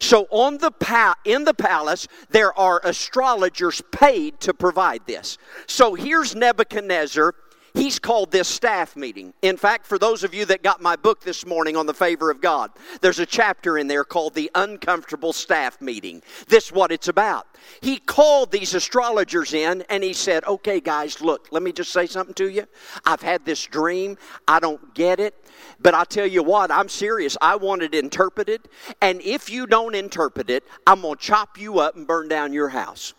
So 0.00 0.26
on 0.30 0.58
the 0.58 0.70
pa- 0.70 1.16
in 1.24 1.44
the 1.44 1.54
palace 1.54 2.08
there 2.30 2.58
are 2.58 2.80
astrologers 2.82 3.82
paid 3.92 4.40
to 4.40 4.54
provide 4.54 5.06
this. 5.06 5.36
So 5.66 5.94
here's 5.94 6.34
Nebuchadnezzar 6.34 7.34
He's 7.74 7.98
called 7.98 8.30
this 8.30 8.48
staff 8.48 8.96
meeting. 8.96 9.32
In 9.40 9.56
fact, 9.56 9.86
for 9.86 9.98
those 9.98 10.24
of 10.24 10.34
you 10.34 10.44
that 10.46 10.62
got 10.62 10.82
my 10.82 10.94
book 10.94 11.22
this 11.22 11.46
morning 11.46 11.74
on 11.74 11.86
the 11.86 11.94
favor 11.94 12.30
of 12.30 12.42
God, 12.42 12.70
there's 13.00 13.18
a 13.18 13.24
chapter 13.24 13.78
in 13.78 13.86
there 13.86 14.04
called 14.04 14.34
the 14.34 14.50
uncomfortable 14.54 15.32
staff 15.32 15.80
meeting. 15.80 16.22
This 16.48 16.66
is 16.66 16.72
what 16.72 16.92
it's 16.92 17.08
about. 17.08 17.46
He 17.80 17.96
called 17.96 18.52
these 18.52 18.74
astrologers 18.74 19.54
in 19.54 19.84
and 19.88 20.04
he 20.04 20.12
said, 20.12 20.44
Okay, 20.44 20.80
guys, 20.80 21.22
look, 21.22 21.48
let 21.50 21.62
me 21.62 21.72
just 21.72 21.92
say 21.92 22.06
something 22.06 22.34
to 22.34 22.50
you. 22.50 22.66
I've 23.06 23.22
had 23.22 23.46
this 23.46 23.64
dream. 23.64 24.18
I 24.46 24.60
don't 24.60 24.94
get 24.94 25.18
it. 25.18 25.34
But 25.80 25.94
I 25.94 26.04
tell 26.04 26.26
you 26.26 26.42
what, 26.42 26.70
I'm 26.70 26.90
serious. 26.90 27.38
I 27.40 27.56
want 27.56 27.82
it 27.82 27.94
interpreted. 27.94 28.68
And 29.00 29.22
if 29.22 29.48
you 29.48 29.66
don't 29.66 29.94
interpret 29.94 30.50
it, 30.50 30.64
I'm 30.86 31.00
going 31.00 31.16
to 31.16 31.22
chop 31.22 31.58
you 31.58 31.78
up 31.78 31.96
and 31.96 32.06
burn 32.06 32.28
down 32.28 32.52
your 32.52 32.68
house. 32.68 33.14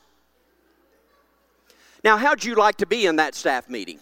Now, 2.03 2.17
how'd 2.17 2.43
you 2.43 2.53
like 2.53 2.77
to 2.77 2.85
be 2.85 3.07
in 3.07 3.15
that 3.15 3.33
staff 3.33 3.67
meeting? 3.67 3.99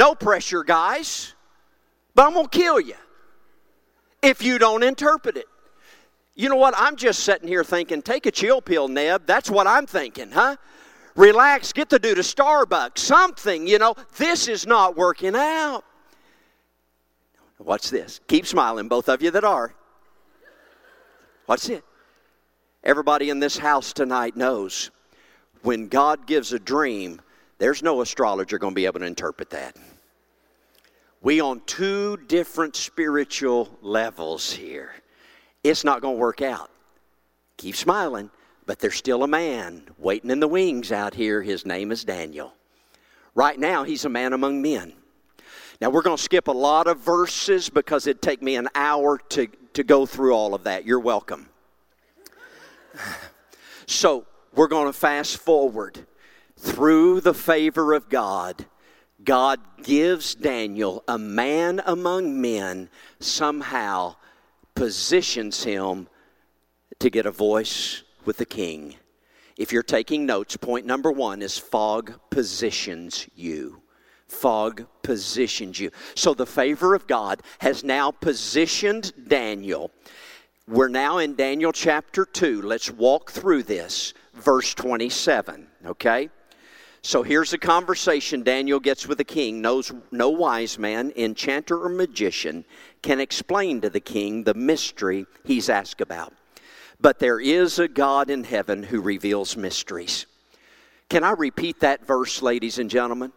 No 0.00 0.14
pressure, 0.14 0.64
guys, 0.64 1.34
but 2.14 2.26
I'm 2.26 2.32
going 2.32 2.46
to 2.46 2.58
kill 2.58 2.80
you 2.80 2.94
if 4.22 4.42
you 4.42 4.58
don't 4.58 4.82
interpret 4.82 5.36
it. 5.36 5.44
You 6.34 6.48
know 6.48 6.56
what? 6.56 6.72
I'm 6.74 6.96
just 6.96 7.20
sitting 7.20 7.46
here 7.46 7.62
thinking, 7.62 8.00
take 8.00 8.24
a 8.24 8.30
chill 8.30 8.62
pill, 8.62 8.88
Neb. 8.88 9.26
That's 9.26 9.50
what 9.50 9.66
I'm 9.66 9.84
thinking, 9.84 10.30
huh? 10.30 10.56
Relax, 11.16 11.74
get 11.74 11.90
the 11.90 11.98
dude 11.98 12.16
a 12.16 12.22
Starbucks, 12.22 12.96
something, 12.96 13.66
you 13.66 13.78
know. 13.78 13.94
This 14.16 14.48
is 14.48 14.66
not 14.66 14.96
working 14.96 15.36
out. 15.36 15.82
Watch 17.58 17.90
this. 17.90 18.20
Keep 18.26 18.46
smiling, 18.46 18.88
both 18.88 19.10
of 19.10 19.20
you 19.20 19.30
that 19.32 19.44
are. 19.44 19.74
Watch 21.46 21.68
it. 21.68 21.84
Everybody 22.82 23.28
in 23.28 23.38
this 23.38 23.58
house 23.58 23.92
tonight 23.92 24.34
knows 24.34 24.90
when 25.60 25.88
God 25.88 26.26
gives 26.26 26.54
a 26.54 26.58
dream, 26.58 27.20
there's 27.58 27.82
no 27.82 28.00
astrologer 28.00 28.56
going 28.56 28.72
to 28.72 28.74
be 28.74 28.86
able 28.86 29.00
to 29.00 29.06
interpret 29.06 29.50
that. 29.50 29.76
We 31.22 31.40
on 31.40 31.60
two 31.66 32.16
different 32.28 32.76
spiritual 32.76 33.78
levels 33.82 34.52
here. 34.52 34.92
It's 35.62 35.84
not 35.84 36.00
going 36.00 36.16
to 36.16 36.20
work 36.20 36.40
out. 36.40 36.70
Keep 37.58 37.76
smiling, 37.76 38.30
but 38.64 38.78
there's 38.78 38.94
still 38.94 39.22
a 39.22 39.28
man 39.28 39.82
waiting 39.98 40.30
in 40.30 40.40
the 40.40 40.48
wings 40.48 40.92
out 40.92 41.12
here. 41.12 41.42
His 41.42 41.66
name 41.66 41.92
is 41.92 42.04
Daniel. 42.04 42.54
Right 43.34 43.58
now, 43.58 43.84
he's 43.84 44.06
a 44.06 44.08
man 44.08 44.32
among 44.32 44.62
men. 44.62 44.94
Now, 45.80 45.90
we're 45.90 46.02
going 46.02 46.16
to 46.16 46.22
skip 46.22 46.48
a 46.48 46.52
lot 46.52 46.86
of 46.86 47.00
verses 47.00 47.68
because 47.68 48.06
it'd 48.06 48.22
take 48.22 48.42
me 48.42 48.56
an 48.56 48.68
hour 48.74 49.18
to, 49.30 49.46
to 49.74 49.84
go 49.84 50.06
through 50.06 50.32
all 50.34 50.54
of 50.54 50.64
that. 50.64 50.86
You're 50.86 51.00
welcome. 51.00 51.48
So, 53.86 54.24
we're 54.54 54.68
going 54.68 54.86
to 54.86 54.92
fast 54.92 55.38
forward 55.38 56.06
through 56.56 57.22
the 57.22 57.34
favor 57.34 57.92
of 57.92 58.08
God, 58.08 58.66
God 59.24 59.60
gives 59.82 60.34
Daniel, 60.34 61.04
a 61.06 61.18
man 61.18 61.80
among 61.84 62.40
men, 62.40 62.88
somehow 63.18 64.16
positions 64.74 65.64
him 65.64 66.08
to 66.98 67.10
get 67.10 67.26
a 67.26 67.30
voice 67.30 68.02
with 68.24 68.38
the 68.38 68.46
king. 68.46 68.94
If 69.56 69.72
you're 69.72 69.82
taking 69.82 70.24
notes, 70.24 70.56
point 70.56 70.86
number 70.86 71.12
one 71.12 71.42
is 71.42 71.58
fog 71.58 72.18
positions 72.30 73.28
you. 73.34 73.82
Fog 74.26 74.86
positioned 75.02 75.78
you. 75.78 75.90
So 76.14 76.34
the 76.34 76.46
favor 76.46 76.94
of 76.94 77.06
God 77.06 77.42
has 77.58 77.84
now 77.84 78.10
positioned 78.10 79.12
Daniel. 79.28 79.90
We're 80.68 80.88
now 80.88 81.18
in 81.18 81.34
Daniel 81.34 81.72
chapter 81.72 82.24
2. 82.24 82.62
Let's 82.62 82.90
walk 82.90 83.32
through 83.32 83.64
this. 83.64 84.14
Verse 84.34 84.72
27, 84.74 85.66
okay? 85.84 86.30
So 87.02 87.22
here's 87.22 87.52
a 87.52 87.58
conversation 87.58 88.42
Daniel 88.42 88.78
gets 88.78 89.06
with 89.06 89.18
the 89.18 89.24
king. 89.24 89.60
Knows 89.60 89.92
no 90.10 90.30
wise 90.30 90.78
man, 90.78 91.12
enchanter, 91.16 91.82
or 91.82 91.88
magician 91.88 92.64
can 93.02 93.20
explain 93.20 93.80
to 93.80 93.90
the 93.90 94.00
king 94.00 94.44
the 94.44 94.54
mystery 94.54 95.26
he's 95.44 95.68
asked 95.70 96.00
about. 96.00 96.34
But 97.00 97.18
there 97.18 97.40
is 97.40 97.78
a 97.78 97.88
God 97.88 98.28
in 98.28 98.44
heaven 98.44 98.82
who 98.82 99.00
reveals 99.00 99.56
mysteries. 99.56 100.26
Can 101.08 101.24
I 101.24 101.30
repeat 101.32 101.80
that 101.80 102.06
verse, 102.06 102.42
ladies 102.42 102.78
and 102.78 102.90
gentlemen? 102.90 103.32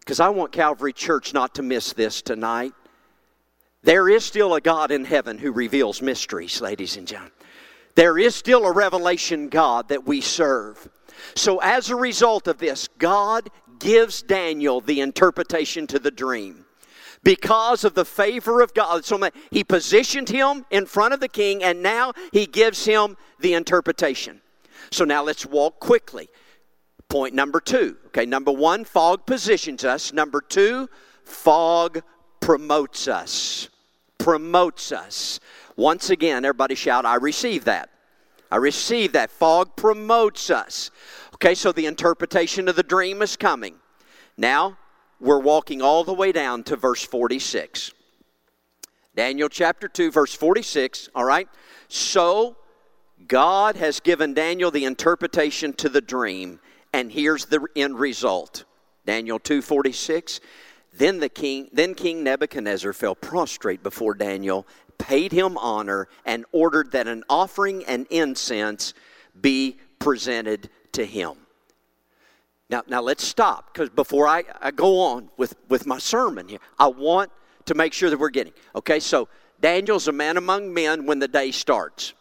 because 0.00 0.18
I 0.18 0.30
want 0.30 0.50
Calvary 0.50 0.92
Church 0.92 1.32
not 1.32 1.54
to 1.54 1.62
miss 1.62 1.92
this 1.92 2.22
tonight. 2.22 2.72
There 3.82 4.08
is 4.08 4.24
still 4.24 4.54
a 4.54 4.60
God 4.60 4.90
in 4.90 5.04
heaven 5.04 5.38
who 5.38 5.52
reveals 5.52 6.02
mysteries, 6.02 6.60
ladies 6.60 6.96
and 6.96 7.06
gentlemen. 7.06 7.32
There 7.94 8.18
is 8.18 8.34
still 8.34 8.64
a 8.64 8.72
revelation 8.72 9.48
God 9.48 9.88
that 9.88 10.06
we 10.06 10.20
serve. 10.20 10.88
So, 11.34 11.58
as 11.58 11.90
a 11.90 11.96
result 11.96 12.48
of 12.48 12.58
this, 12.58 12.88
God 12.98 13.48
gives 13.78 14.22
Daniel 14.22 14.80
the 14.80 15.00
interpretation 15.00 15.86
to 15.88 15.98
the 15.98 16.10
dream. 16.10 16.66
Because 17.22 17.84
of 17.84 17.94
the 17.94 18.04
favor 18.04 18.62
of 18.62 18.72
God, 18.72 19.04
so 19.04 19.28
he 19.50 19.62
positioned 19.62 20.30
him 20.30 20.64
in 20.70 20.86
front 20.86 21.12
of 21.12 21.20
the 21.20 21.28
king, 21.28 21.62
and 21.62 21.82
now 21.82 22.12
he 22.32 22.46
gives 22.46 22.86
him 22.86 23.16
the 23.38 23.54
interpretation. 23.54 24.40
So, 24.90 25.04
now 25.04 25.22
let's 25.22 25.44
walk 25.44 25.80
quickly. 25.80 26.28
Point 27.08 27.34
number 27.34 27.60
two. 27.60 27.96
Okay, 28.06 28.24
number 28.24 28.52
one, 28.52 28.84
fog 28.84 29.26
positions 29.26 29.84
us. 29.84 30.12
Number 30.12 30.40
two, 30.40 30.88
fog 31.24 32.02
promotes 32.40 33.08
us. 33.08 33.68
Promotes 34.18 34.92
us. 34.92 35.40
Once 35.76 36.10
again, 36.10 36.44
everybody 36.44 36.74
shout, 36.74 37.04
I 37.04 37.16
receive 37.16 37.64
that. 37.64 37.89
I 38.50 38.56
receive 38.56 39.12
that. 39.12 39.30
Fog 39.30 39.76
promotes 39.76 40.50
us. 40.50 40.90
Okay, 41.34 41.54
so 41.54 41.72
the 41.72 41.86
interpretation 41.86 42.68
of 42.68 42.76
the 42.76 42.82
dream 42.82 43.22
is 43.22 43.36
coming. 43.36 43.76
Now, 44.36 44.78
we're 45.20 45.40
walking 45.40 45.82
all 45.82 46.04
the 46.04 46.14
way 46.14 46.32
down 46.32 46.62
to 46.64 46.76
verse 46.76 47.04
46. 47.04 47.92
Daniel 49.14 49.48
chapter 49.48 49.88
2, 49.88 50.10
verse 50.10 50.34
46, 50.34 51.08
all 51.14 51.24
right? 51.24 51.48
So, 51.88 52.56
God 53.26 53.76
has 53.76 54.00
given 54.00 54.34
Daniel 54.34 54.70
the 54.70 54.84
interpretation 54.84 55.72
to 55.74 55.88
the 55.88 56.00
dream 56.00 56.60
and 56.92 57.12
here's 57.12 57.46
the 57.46 57.66
end 57.76 57.98
result. 57.98 58.64
Daniel 59.06 59.38
2:46. 59.38 60.40
Then 60.92 61.20
the 61.20 61.28
king 61.28 61.68
then 61.72 61.94
King 61.94 62.24
Nebuchadnezzar 62.24 62.92
fell 62.92 63.14
prostrate 63.14 63.82
before 63.82 64.14
Daniel, 64.14 64.66
paid 65.00 65.32
him 65.32 65.56
honor 65.58 66.08
and 66.24 66.44
ordered 66.52 66.92
that 66.92 67.08
an 67.08 67.24
offering 67.28 67.84
and 67.84 68.06
incense 68.10 68.94
be 69.40 69.78
presented 69.98 70.70
to 70.92 71.04
him. 71.04 71.34
Now, 72.68 72.82
now 72.86 73.02
let's 73.02 73.24
stop 73.24 73.72
because 73.72 73.90
before 73.90 74.28
I, 74.28 74.44
I 74.60 74.70
go 74.70 75.00
on 75.00 75.28
with, 75.36 75.56
with 75.68 75.86
my 75.86 75.98
sermon 75.98 76.48
here, 76.48 76.60
I 76.78 76.86
want 76.86 77.30
to 77.66 77.74
make 77.74 77.92
sure 77.92 78.10
that 78.10 78.18
we're 78.18 78.30
getting. 78.30 78.52
Okay, 78.76 79.00
so 79.00 79.28
Daniel's 79.60 80.08
a 80.08 80.12
man 80.12 80.36
among 80.36 80.72
men 80.72 81.04
when 81.06 81.18
the 81.18 81.28
day 81.28 81.50
starts. 81.50 82.14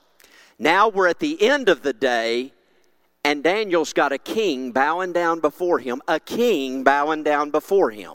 Now 0.58 0.90
we're 0.90 1.08
at 1.08 1.20
the 1.20 1.42
end 1.42 1.70
of 1.70 1.84
the 1.84 1.94
day 1.94 2.52
and 3.24 3.44
Daniel's 3.44 3.94
got 3.94 4.12
a 4.12 4.18
king 4.18 4.72
bowing 4.72 5.14
down 5.14 5.40
before 5.40 5.80
him, 5.80 6.02
a 6.08 6.20
king 6.20 6.84
bowing 6.84 7.24
down 7.24 7.52
before 7.52 7.92
him, 7.92 8.14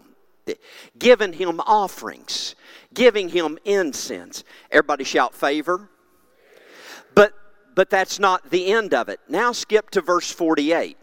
giving 0.99 1.33
him 1.33 1.61
offerings, 1.61 2.55
giving 2.95 3.29
him 3.29 3.59
incense. 3.65 4.45
Everybody 4.71 5.05
shout 5.05 5.35
favor. 5.35 5.91
But 7.15 7.35
but 7.75 7.91
that's 7.91 8.19
not 8.19 8.51
the 8.51 8.73
end 8.73 8.95
of 8.95 9.09
it. 9.09 9.21
Now 9.29 9.53
skip 9.53 9.91
to 9.91 10.01
verse 10.01 10.31
48. 10.31 10.97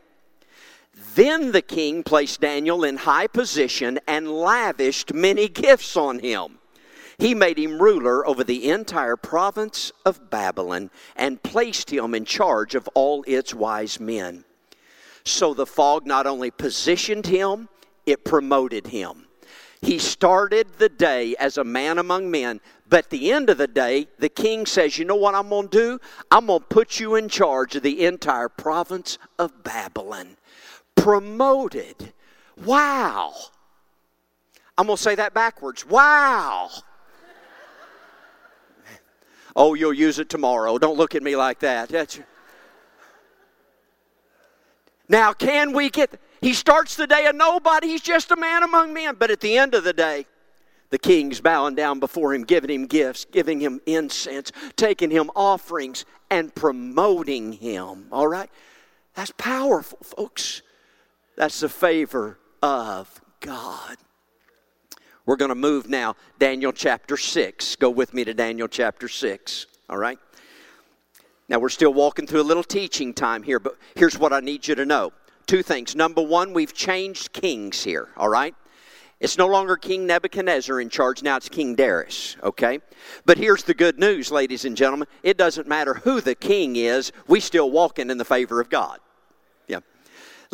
Then 1.16 1.52
the 1.52 1.62
king 1.62 2.04
placed 2.04 2.42
Daniel 2.42 2.84
in 2.84 2.98
high 2.98 3.28
position 3.28 4.00
and 4.08 4.32
lavished 4.32 5.14
many 5.14 5.50
gifts 5.50 5.98
on 5.98 6.20
him. 6.20 6.60
He 7.18 7.36
made 7.36 7.60
him 7.60 7.82
ruler 7.82 8.26
over 8.26 8.44
the 8.44 8.70
entire 8.70 9.16
province 9.16 9.92
of 10.06 10.30
Babylon 10.30 10.89
and 11.16 11.44
placed 11.44 11.92
him 11.92 12.16
in 12.16 12.26
charge 12.26 12.74
of 12.74 12.88
all 12.96 13.24
its 13.28 13.54
wise 13.54 14.00
men. 14.00 14.44
So 15.24 15.54
the 15.54 15.68
fog 15.68 16.08
not 16.08 16.26
only 16.26 16.50
positioned 16.50 17.28
him, 17.28 17.70
it 18.06 18.26
promoted 18.26 18.88
him. 18.88 19.28
He 19.82 19.98
started 19.98 20.68
the 20.78 20.90
day 20.90 21.36
as 21.38 21.58
a 21.58 21.64
man 21.64 21.98
among 21.98 22.30
men, 22.30 22.62
but 22.88 23.10
the 23.10 23.32
end 23.32 23.50
of 23.50 23.58
the 23.58 23.68
day, 23.68 24.08
the 24.20 24.30
king 24.30 24.66
says, 24.66 24.98
You 24.98 25.06
know 25.06 25.16
what 25.16 25.34
I'm 25.34 25.50
going 25.50 25.70
to 25.70 25.78
do? 25.78 26.00
I'm 26.30 26.48
going 26.48 26.60
to 26.60 26.66
put 26.66 27.00
you 27.00 27.16
in 27.16 27.30
charge 27.30 27.76
of 27.76 27.82
the 27.82 28.06
entire 28.06 28.50
province 28.50 29.18
of 29.40 29.64
Babylon. 29.64 30.38
Promoted. 30.96 32.14
Wow. 32.64 33.34
I'm 34.78 34.86
going 34.86 34.98
to 34.98 35.02
say 35.02 35.16
that 35.16 35.34
backwards. 35.34 35.86
Wow. 35.86 36.70
Oh, 39.56 39.74
you'll 39.74 39.94
use 39.94 40.20
it 40.20 40.30
tomorrow. 40.30 40.78
Don't 40.78 40.98
look 40.98 41.16
at 41.16 41.24
me 41.24 41.36
like 41.36 41.60
that. 41.60 41.90
That's... 41.90 42.20
Now, 45.10 45.34
can 45.34 45.74
we 45.74 45.90
get. 45.90 46.20
He 46.42 46.54
starts 46.54 46.96
the 46.96 47.08
day 47.08 47.28
a 47.28 47.34
nobody. 47.34 47.88
He's 47.88 48.02
just 48.02 48.32
a 48.32 48.36
man 48.36 48.64
among 48.64 48.94
men. 48.94 49.16
But 49.18 49.32
at 49.32 49.39
the 49.39 49.58
end 49.58 49.76
of 49.76 49.84
the 49.84 49.94
day, 49.94 50.26
the 50.89 50.98
king's 50.98 51.39
bowing 51.39 51.76
down 51.76 52.00
before 52.00 52.34
him, 52.34 52.44
giving 52.44 52.70
him 52.70 52.86
gifts, 52.88 53.26
giving 53.26 53.60
him 53.60 53.80
incense, 53.86 54.52
taking 54.76 55.12
him 55.12 55.30
offerings, 55.36 56.06
and 56.30 56.54
promoting 56.54 57.54
him. 57.54 58.08
All 58.12 58.28
right? 58.28 58.50
That's 59.14 59.32
powerful, 59.38 60.00
folks. 60.02 60.64
That's 61.38 61.60
the 61.60 61.70
favor 61.70 62.39
of 62.62 63.22
God. 63.39 63.98
We're 65.26 65.36
going 65.36 65.50
to 65.50 65.56
move 65.56 65.88
now, 65.88 66.16
Daniel 66.39 66.72
chapter 66.72 67.16
6. 67.16 67.76
Go 67.76 67.89
with 67.89 68.14
me 68.14 68.24
to 68.24 68.34
Daniel 68.34 68.68
chapter 68.68 69.08
6, 69.08 69.68
all 69.89 69.98
right? 69.98 70.18
Now, 71.48 71.60
we're 71.60 71.70
still 71.70 71.94
walking 71.94 72.26
through 72.26 72.42
a 72.42 72.44
little 72.44 72.64
teaching 72.64 73.14
time 73.14 73.44
here, 73.44 73.60
but 73.60 73.78
here's 73.96 74.18
what 74.18 74.34
I 74.34 74.39
need 74.39 74.68
you 74.68 74.76
to 74.76 74.86
know. 74.86 75.14
Two 75.52 75.64
things. 75.64 75.97
Number 75.97 76.22
one, 76.22 76.54
we've 76.54 76.74
changed 76.74 77.34
kings 77.34 77.84
here, 77.84 78.08
all 78.16 78.30
right? 78.30 78.56
It's 79.20 79.38
no 79.38 79.47
longer 79.47 79.76
King 79.76 80.08
Nebuchadnezzar 80.08 80.80
in 80.80 80.88
charge, 80.88 81.24
now 81.24 81.36
it's 81.36 81.49
King 81.49 81.76
Darius, 81.76 82.38
okay? 82.41 82.80
But 83.26 83.38
here's 83.38 83.64
the 83.64 83.74
good 83.74 83.99
news, 83.99 84.32
ladies 84.32 84.64
and 84.64 84.78
gentlemen. 84.78 85.10
It 85.24 85.36
doesn't 85.38 85.68
matter 85.68 85.95
who 85.95 86.22
the 86.22 86.36
king 86.36 86.78
is, 86.78 87.12
we 87.28 87.41
still 87.41 87.70
walking 87.70 88.10
in 88.10 88.18
the 88.18 88.24
favor 88.24 88.62
of 88.62 88.70
God. 88.70 88.99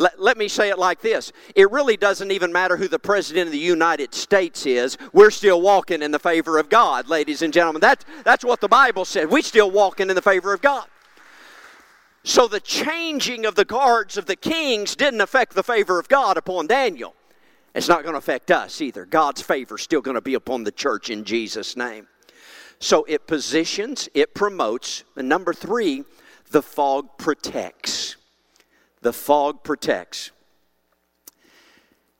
Let, 0.00 0.20
let 0.20 0.38
me 0.38 0.46
say 0.46 0.68
it 0.70 0.78
like 0.78 1.00
this 1.00 1.32
it 1.54 1.70
really 1.70 1.96
doesn't 1.96 2.30
even 2.30 2.52
matter 2.52 2.76
who 2.76 2.88
the 2.88 2.98
President 2.98 3.46
of 3.46 3.52
the 3.52 3.58
United 3.58 4.14
States 4.14 4.66
is. 4.66 4.96
We're 5.12 5.30
still 5.30 5.60
walking 5.60 6.02
in 6.02 6.10
the 6.10 6.18
favor 6.18 6.58
of 6.58 6.68
God, 6.68 7.08
ladies 7.08 7.42
and 7.42 7.52
gentlemen. 7.52 7.80
That, 7.80 8.04
that's 8.24 8.44
what 8.44 8.60
the 8.60 8.68
Bible 8.68 9.04
said. 9.04 9.30
We're 9.30 9.42
still 9.42 9.70
walking 9.70 10.08
in 10.08 10.16
the 10.16 10.22
favor 10.22 10.52
of 10.52 10.62
God. 10.62 10.86
So 12.24 12.46
the 12.46 12.60
changing 12.60 13.46
of 13.46 13.54
the 13.54 13.64
guards 13.64 14.16
of 14.16 14.26
the 14.26 14.36
kings 14.36 14.96
didn't 14.96 15.20
affect 15.20 15.54
the 15.54 15.62
favor 15.62 15.98
of 15.98 16.08
God 16.08 16.36
upon 16.36 16.66
Daniel. 16.66 17.14
It's 17.74 17.88
not 17.88 18.02
going 18.02 18.14
to 18.14 18.18
affect 18.18 18.50
us 18.50 18.80
either. 18.80 19.04
God's 19.04 19.40
favor 19.40 19.76
is 19.76 19.82
still 19.82 20.00
going 20.00 20.16
to 20.16 20.20
be 20.20 20.34
upon 20.34 20.64
the 20.64 20.72
church 20.72 21.10
in 21.10 21.24
Jesus' 21.24 21.76
name. 21.76 22.08
So 22.80 23.04
it 23.04 23.26
positions, 23.26 24.08
it 24.14 24.34
promotes. 24.34 25.04
And 25.16 25.28
number 25.28 25.52
three, 25.52 26.04
the 26.50 26.62
fog 26.62 27.18
protects. 27.18 28.16
The 29.00 29.12
fog 29.12 29.62
protects. 29.62 30.32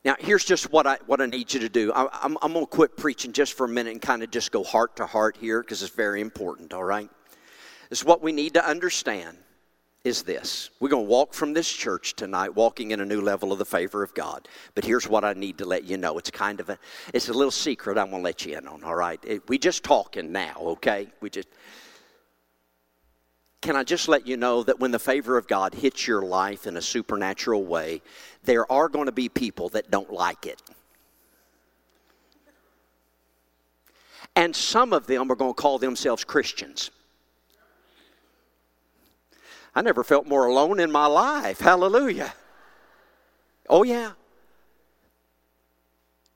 Now, 0.05 0.15
here's 0.17 0.45
just 0.45 0.71
what 0.71 0.87
I, 0.87 0.97
what 1.07 1.19
I 1.19 1.25
need 1.25 1.53
you 1.53 1.59
to 1.59 1.69
do. 1.69 1.91
I, 1.93 2.07
I'm, 2.23 2.37
I'm 2.41 2.53
going 2.53 2.65
to 2.65 2.71
quit 2.71 2.95
preaching 2.95 3.33
just 3.33 3.53
for 3.53 3.65
a 3.65 3.69
minute 3.69 3.91
and 3.91 4.01
kind 4.01 4.23
of 4.23 4.31
just 4.31 4.51
go 4.51 4.63
heart 4.63 4.95
to 4.95 5.05
heart 5.05 5.37
here 5.37 5.61
because 5.61 5.83
it's 5.83 5.93
very 5.93 6.21
important, 6.21 6.73
all 6.73 6.83
right? 6.83 7.09
It's 7.91 8.03
what 8.03 8.21
we 8.21 8.31
need 8.31 8.53
to 8.53 8.65
understand 8.65 9.37
is 10.03 10.23
this. 10.23 10.69
We're 10.79 10.89
going 10.89 11.05
to 11.05 11.09
walk 11.09 11.33
from 11.33 11.53
this 11.53 11.69
church 11.69 12.15
tonight, 12.15 12.55
walking 12.55 12.91
in 12.91 13.01
a 13.01 13.05
new 13.05 13.19
level 13.19 13.51
of 13.51 13.59
the 13.59 13.65
favor 13.65 14.01
of 14.01 14.13
God. 14.13 14.47
But 14.73 14.85
here's 14.85 15.07
what 15.09 15.25
I 15.25 15.33
need 15.33 15.57
to 15.57 15.65
let 15.65 15.83
you 15.83 15.97
know. 15.97 16.17
It's 16.17 16.31
kind 16.31 16.59
of 16.59 16.69
a, 16.69 16.79
it's 17.13 17.27
a 17.27 17.33
little 17.33 17.51
secret 17.51 17.97
I'm 17.97 18.09
going 18.09 18.21
to 18.21 18.23
let 18.23 18.45
you 18.45 18.57
in 18.57 18.67
on, 18.67 18.83
all 18.83 18.95
right? 18.95 19.19
It, 19.25 19.47
we 19.49 19.57
just 19.57 19.83
talking 19.83 20.31
now, 20.31 20.55
okay? 20.59 21.07
We 21.19 21.29
just, 21.29 21.49
can 23.61 23.75
I 23.75 23.83
just 23.83 24.07
let 24.07 24.25
you 24.25 24.37
know 24.37 24.63
that 24.63 24.79
when 24.79 24.91
the 24.91 24.99
favor 24.99 25.37
of 25.37 25.47
God 25.47 25.73
hits 25.73 26.07
your 26.07 26.21
life 26.21 26.65
in 26.65 26.77
a 26.77 26.81
supernatural 26.81 27.65
way, 27.65 28.01
there 28.43 28.71
are 28.71 28.87
going 28.87 29.07
to 29.07 29.11
be 29.11 29.27
people 29.27 29.67
that 29.69 29.91
don't 29.91 30.13
like 30.13 30.45
it. 30.45 30.61
And 34.37 34.55
some 34.55 34.93
of 34.93 35.07
them 35.07 35.29
are 35.29 35.35
going 35.35 35.53
to 35.53 35.61
call 35.61 35.77
themselves 35.77 36.23
Christians. 36.23 36.91
I 39.75 39.81
never 39.81 40.03
felt 40.03 40.27
more 40.27 40.47
alone 40.47 40.79
in 40.79 40.91
my 40.91 41.05
life. 41.05 41.59
Hallelujah. 41.59 42.33
Oh, 43.69 43.83
yeah. 43.83 44.11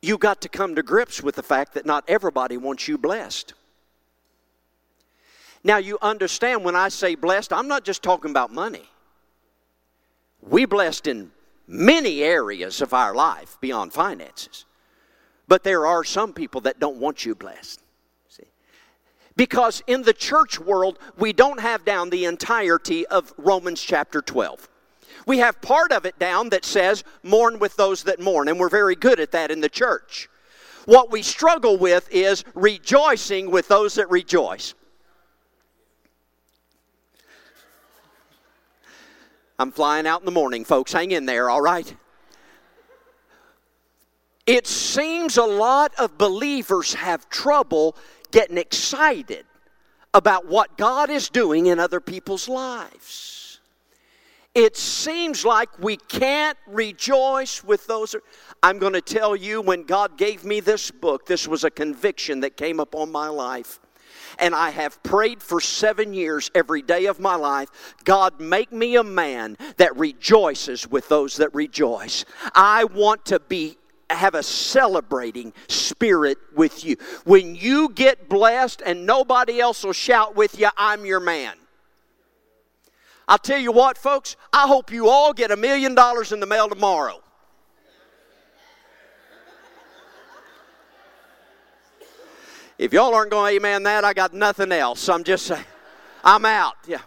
you 0.04 0.18
got 0.18 0.42
to 0.42 0.50
come 0.50 0.76
to 0.76 0.84
grips 0.84 1.24
with 1.24 1.36
the 1.36 1.44
fact 1.44 1.74
that 1.74 1.86
not 1.86 2.04
everybody 2.10 2.58
wants 2.58 2.90
you 2.90 2.98
blessed. 2.98 3.54
Now, 5.64 5.78
you 5.78 5.98
understand 6.02 6.66
when 6.66 6.76
I 6.76 6.90
say 6.90 7.16
blessed, 7.16 7.54
I'm 7.54 7.70
not 7.70 7.86
just 7.86 8.04
talking 8.04 8.32
about 8.32 8.52
money. 8.52 8.84
We 10.42 10.66
blessed 10.66 11.08
in 11.08 11.32
many 11.68 12.22
areas 12.22 12.82
of 12.82 12.94
our 12.94 13.16
life 13.16 13.58
beyond 13.62 13.94
finances. 13.94 14.66
But 15.48 15.64
there 15.64 15.86
are 15.86 16.04
some 16.04 16.34
people 16.34 16.62
that 16.62 16.80
don't 16.80 16.98
want 16.98 17.26
you 17.26 17.34
blessed. 17.34 17.80
Because 19.36 19.82
in 19.88 20.04
the 20.04 20.14
church 20.14 20.60
world, 20.60 21.00
we 21.18 21.34
don't 21.34 21.60
have 21.60 21.86
down 21.86 22.10
the 22.10 22.26
entirety 22.26 23.06
of 23.08 23.34
Romans 23.38 23.82
chapter 23.82 24.22
12. 24.22 24.70
We 25.26 25.40
have 25.40 25.62
part 25.62 25.92
of 25.92 26.06
it 26.06 26.20
down 26.20 26.50
that 26.50 26.66
says, 26.66 27.04
mourn 27.24 27.60
with 27.60 27.76
those 27.76 28.04
that 28.04 28.20
mourn, 28.20 28.48
and 28.48 28.60
we're 28.60 28.70
very 28.70 28.96
good 28.96 29.20
at 29.20 29.32
that 29.32 29.52
in 29.52 29.62
the 29.62 29.70
church. 29.70 30.30
What 30.86 31.12
we 31.12 31.22
struggle 31.22 31.78
with 31.78 32.10
is 32.12 32.44
rejoicing 32.54 33.50
with 33.50 33.68
those 33.68 33.96
that 33.96 34.10
rejoice. 34.10 34.74
I'm 39.58 39.72
flying 39.72 40.06
out 40.06 40.20
in 40.22 40.26
the 40.26 40.32
morning, 40.32 40.66
folks. 40.66 40.92
Hang 40.92 41.12
in 41.12 41.26
there, 41.26 41.50
all 41.50 41.62
right? 41.62 41.96
It 44.46 44.68
seems 44.68 45.38
a 45.38 45.44
lot 45.46 45.94
of 45.98 46.18
believers 46.18 46.96
have 46.96 47.30
trouble 47.30 47.96
getting 48.34 48.58
excited 48.58 49.46
about 50.14 50.46
what 50.46 50.78
God 50.78 51.10
is 51.10 51.30
doing 51.30 51.68
in 51.68 51.80
other 51.80 52.02
people's 52.02 52.50
lives 52.50 53.44
it 54.56 54.78
seems 54.78 55.44
like 55.44 55.80
we 55.80 55.98
can't 55.98 56.58
rejoice 56.68 57.64
with 57.64 57.88
those. 57.88 58.16
I'm 58.62 58.78
going 58.78 58.94
to 58.94 59.02
tell 59.02 59.36
you 59.36 59.62
when 59.62 59.84
God 59.84 60.16
gave 60.18 60.44
me 60.44 60.60
this 60.60 60.92
book, 60.92 61.26
this 61.26 61.48
was 61.48 61.64
a 61.64 61.72
conviction 61.72 62.42
that 62.42 62.56
came 62.56 62.80
upon 62.80 63.12
my 63.12 63.30
life. 63.30 63.80
And 64.38 64.54
I 64.54 64.70
have 64.70 65.02
prayed 65.02 65.42
for 65.42 65.60
seven 65.60 66.14
years 66.14 66.52
every 66.54 66.82
day 66.82 67.06
of 67.06 67.20
my 67.20 67.36
life 67.36 67.70
God, 68.04 68.40
make 68.40 68.72
me 68.72 68.96
a 68.96 69.04
man 69.04 69.58
that 69.78 69.96
rejoices 69.98 70.88
with 70.88 71.10
those 71.10 71.38
that 71.38 71.54
rejoice. 71.54 72.26
I 72.54 72.84
want 72.86 73.26
to 73.26 73.40
be 73.40 73.78
have 74.16 74.36
a 74.36 74.44
celebrating 74.44 75.54
spirit 75.68 76.38
with 76.56 76.84
you. 76.84 76.98
When 77.26 77.56
you 77.56 77.90
get 77.90 78.30
blessed 78.30 78.82
and 78.86 79.06
nobody 79.06 79.60
else 79.60 79.84
will 79.84 79.94
shout 79.94 80.36
with 80.36 80.60
you, 80.60 80.70
I'm 80.78 81.06
your 81.06 81.20
man. 81.20 81.56
I'll 83.28 83.38
tell 83.38 83.60
you 83.60 83.72
what, 83.72 83.98
folks, 83.98 84.36
I 84.52 84.68
hope 84.68 84.92
you 84.92 85.08
all 85.08 85.34
get 85.34 85.52
a 85.52 85.56
million 85.56 85.96
dollars 85.96 86.32
in 86.32 86.40
the 86.40 86.46
mail 86.46 86.68
tomorrow. 86.68 87.22
If 92.78 92.92
y'all 92.92 93.14
aren't 93.14 93.32
going 93.32 93.52
to 93.52 93.56
amen 93.56 93.84
that, 93.84 94.04
I 94.04 94.14
got 94.14 94.34
nothing 94.34 94.72
else. 94.72 95.08
I'm 95.08 95.24
just 95.24 95.46
saying, 95.46 95.64
I'm 96.24 96.44
out. 96.44 96.76
Yeah. 96.88 97.00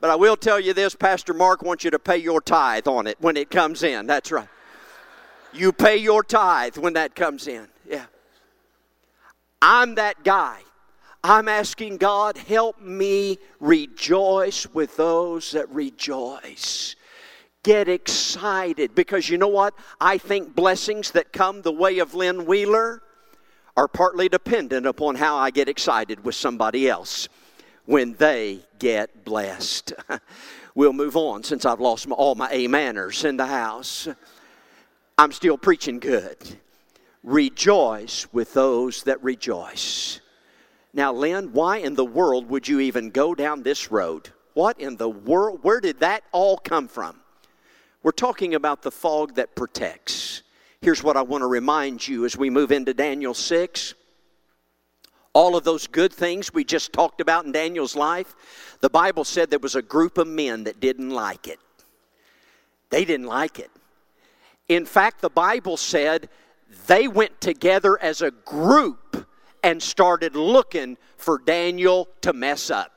But 0.00 0.10
I 0.10 0.14
will 0.14 0.36
tell 0.36 0.58
you 0.58 0.72
this 0.72 0.94
Pastor 0.94 1.34
Mark 1.34 1.62
wants 1.62 1.84
you 1.84 1.90
to 1.90 1.98
pay 1.98 2.16
your 2.16 2.40
tithe 2.40 2.88
on 2.88 3.06
it 3.06 3.16
when 3.20 3.36
it 3.36 3.50
comes 3.50 3.82
in. 3.82 4.06
That's 4.06 4.32
right. 4.32 4.48
You 5.52 5.72
pay 5.72 5.96
your 5.96 6.22
tithe 6.22 6.76
when 6.76 6.94
that 6.94 7.14
comes 7.14 7.46
in. 7.46 7.68
Yeah. 7.88 8.06
I'm 9.60 9.96
that 9.96 10.22
guy. 10.24 10.60
I'm 11.22 11.48
asking 11.48 11.98
God, 11.98 12.38
help 12.38 12.80
me 12.80 13.38
rejoice 13.58 14.66
with 14.66 14.96
those 14.96 15.52
that 15.52 15.68
rejoice. 15.70 16.96
Get 17.62 17.88
excited 17.88 18.94
because 18.94 19.28
you 19.28 19.36
know 19.36 19.48
what? 19.48 19.74
I 20.00 20.16
think 20.16 20.54
blessings 20.54 21.10
that 21.10 21.32
come 21.32 21.60
the 21.60 21.72
way 21.72 21.98
of 21.98 22.14
Lynn 22.14 22.46
Wheeler 22.46 23.02
are 23.76 23.88
partly 23.88 24.30
dependent 24.30 24.86
upon 24.86 25.16
how 25.16 25.36
I 25.36 25.50
get 25.50 25.68
excited 25.68 26.24
with 26.24 26.34
somebody 26.34 26.88
else 26.88 27.28
when 27.84 28.14
they 28.14 28.60
get 28.78 29.24
blessed. 29.24 29.92
we'll 30.74 30.94
move 30.94 31.16
on 31.16 31.42
since 31.44 31.66
I've 31.66 31.80
lost 31.80 32.08
my, 32.08 32.14
all 32.14 32.34
my 32.34 32.48
A 32.50 32.66
manners 32.66 33.24
in 33.24 33.36
the 33.36 33.46
house. 33.46 34.08
I'm 35.20 35.32
still 35.32 35.58
preaching 35.58 35.98
good. 35.98 36.38
Rejoice 37.22 38.26
with 38.32 38.54
those 38.54 39.02
that 39.02 39.22
rejoice. 39.22 40.18
Now, 40.94 41.12
Lynn, 41.12 41.52
why 41.52 41.76
in 41.76 41.94
the 41.94 42.06
world 42.06 42.48
would 42.48 42.66
you 42.66 42.80
even 42.80 43.10
go 43.10 43.34
down 43.34 43.62
this 43.62 43.90
road? 43.90 44.30
What 44.54 44.80
in 44.80 44.96
the 44.96 45.10
world? 45.10 45.58
Where 45.60 45.78
did 45.78 46.00
that 46.00 46.22
all 46.32 46.56
come 46.56 46.88
from? 46.88 47.20
We're 48.02 48.12
talking 48.12 48.54
about 48.54 48.80
the 48.80 48.90
fog 48.90 49.34
that 49.34 49.54
protects. 49.54 50.42
Here's 50.80 51.02
what 51.02 51.18
I 51.18 51.22
want 51.22 51.42
to 51.42 51.48
remind 51.48 52.08
you 52.08 52.24
as 52.24 52.38
we 52.38 52.48
move 52.48 52.72
into 52.72 52.94
Daniel 52.94 53.34
6. 53.34 53.92
All 55.34 55.54
of 55.54 55.64
those 55.64 55.86
good 55.86 56.14
things 56.14 56.54
we 56.54 56.64
just 56.64 56.94
talked 56.94 57.20
about 57.20 57.44
in 57.44 57.52
Daniel's 57.52 57.94
life, 57.94 58.34
the 58.80 58.88
Bible 58.88 59.24
said 59.24 59.50
there 59.50 59.58
was 59.58 59.74
a 59.74 59.82
group 59.82 60.16
of 60.16 60.26
men 60.26 60.64
that 60.64 60.80
didn't 60.80 61.10
like 61.10 61.46
it. 61.46 61.58
They 62.88 63.04
didn't 63.04 63.26
like 63.26 63.58
it. 63.58 63.70
In 64.70 64.86
fact, 64.86 65.20
the 65.20 65.28
Bible 65.28 65.76
said 65.76 66.28
they 66.86 67.08
went 67.08 67.40
together 67.40 68.00
as 68.00 68.22
a 68.22 68.30
group 68.30 69.26
and 69.64 69.82
started 69.82 70.36
looking 70.36 70.96
for 71.16 71.38
Daniel 71.44 72.08
to 72.20 72.32
mess 72.32 72.70
up. 72.70 72.92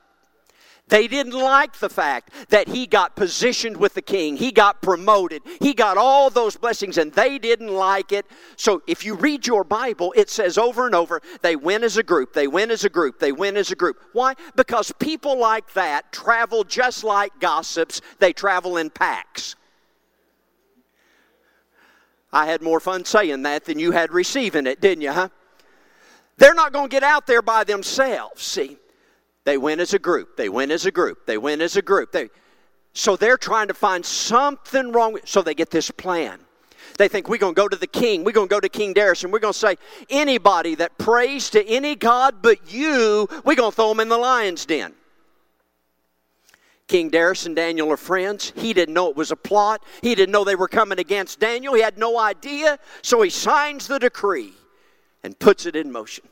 They 0.86 1.08
didn't 1.08 1.32
like 1.32 1.76
the 1.80 1.88
fact 1.88 2.30
that 2.50 2.68
he 2.68 2.86
got 2.86 3.16
positioned 3.16 3.76
with 3.76 3.94
the 3.94 4.02
king. 4.02 4.36
He 4.36 4.52
got 4.52 4.82
promoted. 4.82 5.42
He 5.60 5.74
got 5.74 5.96
all 5.96 6.30
those 6.30 6.56
blessings, 6.56 6.96
and 6.96 7.10
they 7.12 7.40
didn't 7.40 7.74
like 7.74 8.12
it. 8.12 8.24
So, 8.54 8.80
if 8.86 9.04
you 9.04 9.16
read 9.16 9.44
your 9.44 9.64
Bible, 9.64 10.14
it 10.16 10.30
says 10.30 10.56
over 10.56 10.86
and 10.86 10.94
over 10.94 11.22
they 11.42 11.56
win 11.56 11.82
as 11.82 11.96
a 11.96 12.04
group, 12.04 12.34
they 12.34 12.46
win 12.46 12.70
as 12.70 12.84
a 12.84 12.88
group, 12.88 13.18
they 13.18 13.32
win 13.32 13.56
as 13.56 13.72
a 13.72 13.76
group. 13.76 14.00
Why? 14.12 14.34
Because 14.54 14.92
people 15.00 15.40
like 15.40 15.72
that 15.72 16.12
travel 16.12 16.62
just 16.62 17.02
like 17.02 17.32
gossips, 17.40 18.00
they 18.20 18.32
travel 18.32 18.76
in 18.76 18.90
packs. 18.90 19.56
I 22.34 22.46
had 22.46 22.62
more 22.62 22.80
fun 22.80 23.04
saying 23.04 23.42
that 23.42 23.64
than 23.64 23.78
you 23.78 23.92
had 23.92 24.12
receiving 24.12 24.66
it, 24.66 24.80
didn't 24.80 25.02
you, 25.02 25.12
huh? 25.12 25.28
They're 26.36 26.52
not 26.52 26.72
going 26.72 26.88
to 26.88 26.92
get 26.92 27.04
out 27.04 27.28
there 27.28 27.42
by 27.42 27.62
themselves. 27.62 28.42
See, 28.42 28.76
they 29.44 29.56
went 29.56 29.80
as 29.80 29.94
a 29.94 30.00
group. 30.00 30.36
They 30.36 30.48
went 30.48 30.72
as 30.72 30.84
a 30.84 30.90
group. 30.90 31.26
They 31.26 31.38
went 31.38 31.62
as 31.62 31.76
a 31.76 31.82
group. 31.82 32.10
They, 32.10 32.30
so 32.92 33.14
they're 33.14 33.38
trying 33.38 33.68
to 33.68 33.74
find 33.74 34.04
something 34.04 34.90
wrong. 34.90 35.16
So 35.24 35.42
they 35.42 35.54
get 35.54 35.70
this 35.70 35.92
plan. 35.92 36.40
They 36.98 37.06
think 37.06 37.28
we're 37.28 37.38
going 37.38 37.54
to 37.54 37.60
go 37.60 37.68
to 37.68 37.76
the 37.76 37.86
king. 37.86 38.24
We're 38.24 38.32
going 38.32 38.48
to 38.48 38.54
go 38.54 38.60
to 38.60 38.68
King 38.68 38.94
Darius 38.94 39.22
and 39.22 39.32
we're 39.32 39.38
going 39.38 39.52
to 39.52 39.58
say, 39.58 39.76
anybody 40.10 40.74
that 40.74 40.98
prays 40.98 41.50
to 41.50 41.64
any 41.68 41.94
God 41.94 42.42
but 42.42 42.72
you, 42.72 43.28
we're 43.44 43.54
going 43.54 43.70
to 43.70 43.76
throw 43.76 43.88
them 43.90 44.00
in 44.00 44.08
the 44.08 44.18
lion's 44.18 44.66
den. 44.66 44.92
King 46.86 47.08
Darius 47.08 47.46
and 47.46 47.56
Daniel 47.56 47.90
are 47.90 47.96
friends. 47.96 48.52
He 48.56 48.72
didn't 48.72 48.94
know 48.94 49.08
it 49.08 49.16
was 49.16 49.30
a 49.30 49.36
plot. 49.36 49.82
He 50.02 50.14
didn't 50.14 50.32
know 50.32 50.44
they 50.44 50.54
were 50.54 50.68
coming 50.68 50.98
against 50.98 51.40
Daniel. 51.40 51.74
He 51.74 51.80
had 51.80 51.96
no 51.96 52.18
idea. 52.18 52.78
So 53.02 53.22
he 53.22 53.30
signs 53.30 53.86
the 53.86 53.98
decree 53.98 54.52
and 55.22 55.38
puts 55.38 55.64
it 55.64 55.76
in 55.76 55.90
motion. 55.90 56.28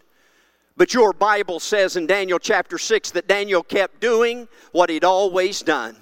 But 0.76 0.94
your 0.94 1.12
Bible 1.12 1.61
says 1.61 1.96
in 1.96 2.07
Daniel 2.07 2.38
chapter 2.38 2.78
6 2.78 3.12
that 3.12 3.28
Daniel 3.28 3.62
kept 3.62 4.00
doing 4.00 4.48
what 4.72 4.90
he'd 4.90 5.05
always 5.05 5.61
done. 5.62 5.96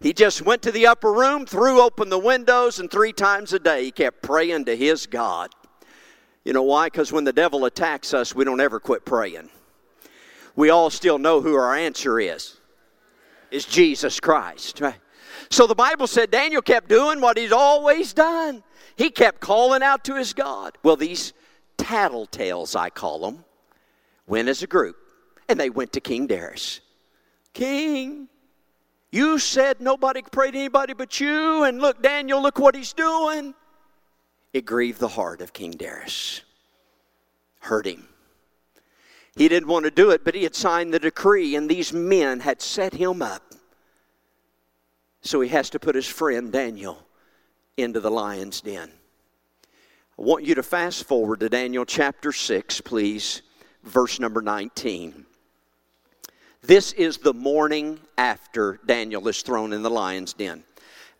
He 0.00 0.12
just 0.12 0.42
went 0.42 0.62
to 0.62 0.72
the 0.72 0.86
upper 0.86 1.12
room, 1.12 1.46
threw 1.46 1.80
open 1.80 2.08
the 2.08 2.18
windows, 2.18 2.80
and 2.80 2.90
three 2.90 3.12
times 3.12 3.52
a 3.52 3.60
day 3.60 3.84
he 3.84 3.90
kept 3.92 4.20
praying 4.20 4.64
to 4.64 4.76
his 4.76 5.06
God. 5.06 5.50
You 6.44 6.52
know 6.52 6.64
why? 6.64 6.86
Because 6.86 7.12
when 7.12 7.22
the 7.22 7.32
devil 7.32 7.64
attacks 7.66 8.12
us, 8.12 8.34
we 8.34 8.44
don't 8.44 8.60
ever 8.60 8.80
quit 8.80 9.04
praying. 9.04 9.48
We 10.56 10.70
all 10.70 10.90
still 10.90 11.18
know 11.18 11.40
who 11.40 11.54
our 11.54 11.74
answer 11.74 12.18
is. 12.18 12.58
Is 13.52 13.66
Jesus 13.66 14.18
Christ, 14.18 14.80
right? 14.80 14.98
So 15.50 15.66
the 15.66 15.74
Bible 15.74 16.06
said 16.06 16.30
Daniel 16.30 16.62
kept 16.62 16.88
doing 16.88 17.20
what 17.20 17.36
he's 17.36 17.52
always 17.52 18.14
done. 18.14 18.64
He 18.96 19.10
kept 19.10 19.40
calling 19.40 19.82
out 19.82 20.04
to 20.04 20.16
his 20.16 20.32
God. 20.32 20.78
Well, 20.82 20.96
these 20.96 21.34
tattletales, 21.76 22.74
I 22.74 22.88
call 22.88 23.18
them, 23.20 23.44
went 24.26 24.48
as 24.48 24.62
a 24.62 24.66
group. 24.66 24.96
And 25.48 25.60
they 25.60 25.68
went 25.68 25.92
to 25.92 26.00
King 26.00 26.26
Darius. 26.26 26.80
King, 27.52 28.28
you 29.10 29.38
said 29.38 29.82
nobody 29.82 30.22
could 30.22 30.32
pray 30.32 30.50
to 30.50 30.58
anybody 30.58 30.94
but 30.94 31.20
you, 31.20 31.64
and 31.64 31.78
look, 31.78 32.02
Daniel, 32.02 32.40
look 32.40 32.58
what 32.58 32.74
he's 32.74 32.94
doing. 32.94 33.54
It 34.54 34.64
grieved 34.64 34.98
the 34.98 35.08
heart 35.08 35.42
of 35.42 35.52
King 35.52 35.72
Darius, 35.72 36.40
hurt 37.60 37.86
him. 37.86 38.08
He 39.36 39.48
didn't 39.48 39.68
want 39.68 39.84
to 39.84 39.90
do 39.90 40.10
it, 40.10 40.24
but 40.24 40.34
he 40.34 40.42
had 40.42 40.54
signed 40.54 40.92
the 40.92 40.98
decree, 40.98 41.56
and 41.56 41.68
these 41.68 41.92
men 41.92 42.40
had 42.40 42.60
set 42.60 42.94
him 42.94 43.22
up. 43.22 43.54
So 45.22 45.40
he 45.40 45.48
has 45.48 45.70
to 45.70 45.78
put 45.78 45.94
his 45.94 46.06
friend 46.06 46.52
Daniel 46.52 47.06
into 47.76 48.00
the 48.00 48.10
lion's 48.10 48.60
den. 48.60 48.90
I 50.18 50.22
want 50.22 50.44
you 50.44 50.54
to 50.56 50.62
fast 50.62 51.04
forward 51.04 51.40
to 51.40 51.48
Daniel 51.48 51.86
chapter 51.86 52.32
6, 52.32 52.82
please, 52.82 53.42
verse 53.82 54.20
number 54.20 54.42
19. 54.42 55.24
This 56.60 56.92
is 56.92 57.18
the 57.18 57.34
morning 57.34 57.98
after 58.18 58.78
Daniel 58.84 59.26
is 59.28 59.42
thrown 59.42 59.72
in 59.72 59.82
the 59.82 59.90
lion's 59.90 60.34
den. 60.34 60.64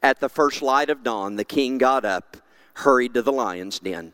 At 0.03 0.21
the 0.21 0.29
first 0.29 0.63
light 0.63 0.91
of 0.91 1.03
dawn, 1.03 1.37
the 1.37 1.45
king 1.45 1.79
got 1.79 2.05
up, 2.05 2.37
hurried 2.75 3.15
to 3.15 3.23
the 3.23 3.33
lion's 3.33 3.79
den. 3.79 4.13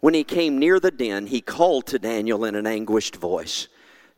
When 0.00 0.14
he 0.14 0.24
came 0.24 0.58
near 0.58 0.80
the 0.80 0.90
den, 0.90 1.26
he 1.26 1.40
called 1.40 1.86
to 1.88 1.98
Daniel 1.98 2.44
in 2.44 2.54
an 2.54 2.66
anguished 2.66 3.16
voice. 3.16 3.68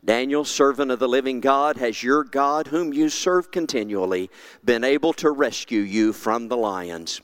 Daniel, 0.05 0.45
servant 0.45 0.91
of 0.91 0.99
the 0.99 1.09
living 1.09 1.41
God, 1.41 1.77
has 1.77 2.03
your 2.03 2.25
God, 2.25 2.69
whom 2.69 2.93
you 2.93 3.09
serve 3.09 3.53
continually, 3.53 4.31
been 4.65 4.83
able 4.83 5.13
to 5.15 5.31
rescue 5.31 5.81
you 5.81 6.13
from 6.13 6.49
the 6.49 6.57
lions? 6.57 7.21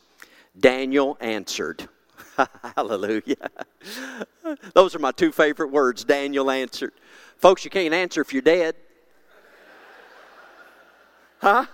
Daniel 0.59 1.17
answered, 1.21 1.89
Hallelujah. 2.77 3.51
Those 4.75 4.95
are 4.95 5.01
my 5.01 5.13
two 5.13 5.33
favorite 5.33 5.71
words. 5.73 6.05
Daniel 6.05 6.51
answered. 6.51 6.93
Folks, 7.37 7.65
you 7.65 7.71
can't 7.71 7.95
answer 7.95 8.21
if 8.21 8.33
you're 8.33 8.43
dead. 8.43 8.77
Huh? 11.39 11.67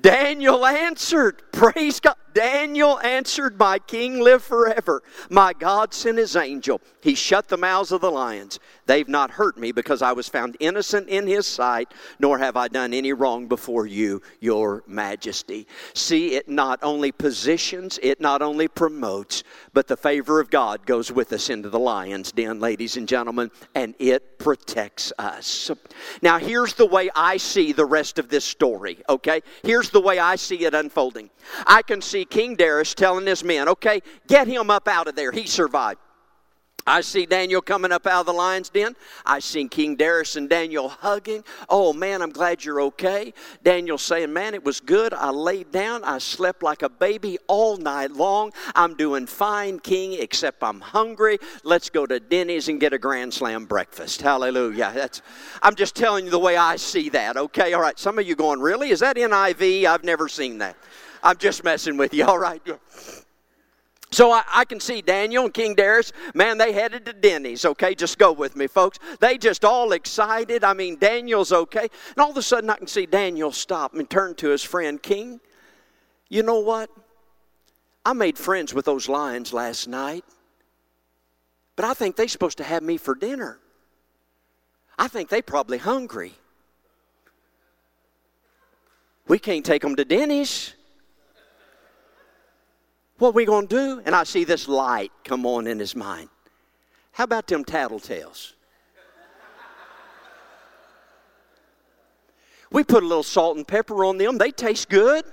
Daniel 0.00 0.64
answered, 0.64 1.42
Praise 1.52 2.00
God. 2.00 2.16
Daniel 2.34 2.98
answered, 3.00 3.58
My 3.58 3.78
king 3.78 4.20
live 4.20 4.42
forever. 4.42 5.02
My 5.28 5.52
God 5.52 5.94
sent 5.94 6.18
his 6.18 6.36
angel. 6.36 6.80
He 7.00 7.14
shut 7.14 7.48
the 7.48 7.56
mouths 7.56 7.92
of 7.92 8.00
the 8.00 8.10
lions. 8.10 8.58
They've 8.86 9.08
not 9.08 9.30
hurt 9.30 9.56
me 9.56 9.72
because 9.72 10.02
I 10.02 10.12
was 10.12 10.28
found 10.28 10.56
innocent 10.60 11.08
in 11.08 11.26
his 11.26 11.46
sight, 11.46 11.92
nor 12.18 12.38
have 12.38 12.56
I 12.56 12.68
done 12.68 12.92
any 12.92 13.12
wrong 13.12 13.46
before 13.46 13.86
you, 13.86 14.20
your 14.40 14.82
majesty. 14.86 15.66
See, 15.94 16.34
it 16.34 16.48
not 16.48 16.80
only 16.82 17.12
positions, 17.12 17.98
it 18.02 18.20
not 18.20 18.42
only 18.42 18.68
promotes, 18.68 19.44
but 19.72 19.86
the 19.86 19.96
favor 19.96 20.40
of 20.40 20.50
God 20.50 20.86
goes 20.86 21.12
with 21.12 21.32
us 21.32 21.50
into 21.50 21.70
the 21.70 21.78
lion's 21.78 22.32
den, 22.32 22.60
ladies 22.60 22.96
and 22.96 23.06
gentlemen, 23.06 23.50
and 23.74 23.94
it 23.98 24.38
protects 24.38 25.12
us. 25.18 25.70
Now, 26.22 26.38
here's 26.38 26.74
the 26.74 26.86
way 26.86 27.10
I 27.14 27.36
see 27.36 27.72
the 27.72 27.84
rest 27.84 28.18
of 28.18 28.28
this 28.28 28.44
story, 28.44 28.98
okay? 29.08 29.42
Here's 29.62 29.90
the 29.90 30.00
way 30.00 30.18
I 30.18 30.36
see 30.36 30.64
it 30.64 30.74
unfolding. 30.74 31.30
I 31.66 31.82
can 31.82 32.02
see 32.02 32.19
King 32.24 32.56
Darius 32.56 32.94
telling 32.94 33.26
his 33.26 33.44
men, 33.44 33.68
okay, 33.68 34.00
get 34.26 34.46
him 34.46 34.70
up 34.70 34.88
out 34.88 35.08
of 35.08 35.16
there. 35.16 35.32
He 35.32 35.46
survived. 35.46 35.98
I 36.86 37.02
see 37.02 37.26
Daniel 37.26 37.60
coming 37.60 37.92
up 37.92 38.06
out 38.06 38.20
of 38.20 38.26
the 38.26 38.32
lion's 38.32 38.68
den. 38.68 38.96
I 39.26 39.40
see 39.40 39.68
King 39.68 39.96
Darius 39.96 40.36
and 40.36 40.48
Daniel 40.48 40.88
hugging. 40.88 41.44
Oh 41.68 41.92
man, 41.92 42.22
I'm 42.22 42.30
glad 42.30 42.64
you're 42.64 42.80
okay. 42.82 43.32
Daniel 43.62 43.98
saying, 43.98 44.32
Man, 44.32 44.54
it 44.54 44.64
was 44.64 44.80
good. 44.80 45.12
I 45.12 45.30
laid 45.30 45.70
down. 45.70 46.04
I 46.04 46.18
slept 46.18 46.62
like 46.62 46.82
a 46.82 46.88
baby 46.88 47.38
all 47.46 47.76
night 47.76 48.12
long. 48.12 48.52
I'm 48.74 48.94
doing 48.94 49.26
fine, 49.26 49.78
King, 49.78 50.14
except 50.14 50.62
I'm 50.62 50.80
hungry. 50.80 51.38
Let's 51.64 51.90
go 51.90 52.06
to 52.06 52.18
Denny's 52.18 52.68
and 52.68 52.80
get 52.80 52.92
a 52.92 52.98
Grand 52.98 53.34
Slam 53.34 53.66
breakfast. 53.66 54.22
Hallelujah. 54.22 54.92
That's, 54.94 55.22
I'm 55.62 55.74
just 55.74 55.94
telling 55.94 56.24
you 56.24 56.30
the 56.30 56.38
way 56.38 56.56
I 56.56 56.76
see 56.76 57.08
that, 57.10 57.36
okay? 57.36 57.72
All 57.72 57.82
right, 57.82 57.98
some 57.98 58.18
of 58.18 58.26
you 58.26 58.34
going, 58.34 58.60
Really? 58.60 58.90
Is 58.90 59.00
that 59.00 59.16
NIV? 59.16 59.84
I've 59.84 60.04
never 60.04 60.28
seen 60.28 60.58
that. 60.58 60.76
I'm 61.22 61.36
just 61.36 61.64
messing 61.64 61.96
with 61.96 62.14
you, 62.14 62.24
all 62.26 62.38
right? 62.38 62.62
So 64.12 64.32
I, 64.32 64.42
I, 64.52 64.64
can 64.64 64.80
see 64.80 65.02
Daniel 65.02 65.44
and 65.44 65.54
King 65.54 65.76
Darius, 65.76 66.12
man, 66.34 66.58
they 66.58 66.72
headed 66.72 67.06
to 67.06 67.12
Denny's, 67.12 67.64
okay? 67.64 67.94
Just 67.94 68.18
go 68.18 68.32
with 68.32 68.56
me, 68.56 68.66
folks. 68.66 68.98
They 69.20 69.38
just 69.38 69.64
all 69.64 69.92
excited. 69.92 70.64
I 70.64 70.72
mean, 70.72 70.98
Daniel's 70.98 71.52
okay. 71.52 71.88
And 72.08 72.18
all 72.18 72.30
of 72.30 72.36
a 72.36 72.42
sudden, 72.42 72.70
I 72.70 72.76
can 72.76 72.88
see 72.88 73.06
Daniel 73.06 73.52
stop 73.52 73.94
and 73.94 74.10
turn 74.10 74.34
to 74.36 74.48
his 74.48 74.64
friend, 74.64 75.00
King. 75.00 75.40
You 76.28 76.42
know 76.42 76.58
what? 76.58 76.90
I 78.04 78.12
made 78.12 78.36
friends 78.36 78.74
with 78.74 78.84
those 78.84 79.08
lions 79.08 79.52
last 79.52 79.86
night, 79.86 80.24
but 81.76 81.84
I 81.84 81.94
think 81.94 82.16
they're 82.16 82.28
supposed 82.28 82.58
to 82.58 82.64
have 82.64 82.82
me 82.82 82.96
for 82.96 83.14
dinner. 83.14 83.58
I 84.98 85.06
think 85.06 85.28
they're 85.28 85.42
probably 85.42 85.78
hungry. 85.78 86.32
We 89.28 89.38
can't 89.38 89.64
take 89.64 89.82
them 89.82 89.94
to 89.96 90.04
Denny's. 90.04 90.74
What 93.20 93.34
we 93.34 93.44
going 93.44 93.68
to 93.68 93.76
do? 93.76 94.02
And 94.06 94.14
I 94.14 94.24
see 94.24 94.44
this 94.44 94.66
light 94.66 95.12
come 95.24 95.44
on 95.44 95.66
in 95.66 95.78
his 95.78 95.94
mind. 95.94 96.30
How 97.12 97.24
about 97.24 97.46
them 97.46 97.66
tattletales? 97.66 98.54
We 102.72 102.82
put 102.82 103.02
a 103.02 103.06
little 103.06 103.22
salt 103.22 103.58
and 103.58 103.68
pepper 103.68 104.06
on 104.06 104.16
them, 104.16 104.38
they 104.38 104.50
taste 104.50 104.88
good. 104.88 105.26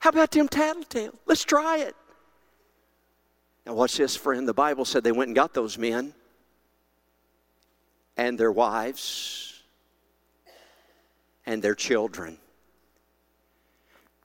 How 0.00 0.10
about 0.10 0.32
them 0.32 0.48
tattletales? 0.48 1.14
Let's 1.26 1.44
try 1.44 1.78
it. 1.78 1.94
Now, 3.64 3.74
watch 3.74 3.96
this, 3.96 4.16
friend. 4.16 4.48
The 4.48 4.54
Bible 4.54 4.84
said 4.84 5.04
they 5.04 5.12
went 5.12 5.28
and 5.28 5.36
got 5.36 5.54
those 5.54 5.78
men 5.78 6.12
and 8.16 8.36
their 8.36 8.50
wives 8.50 9.62
and 11.46 11.62
their 11.62 11.76
children 11.76 12.38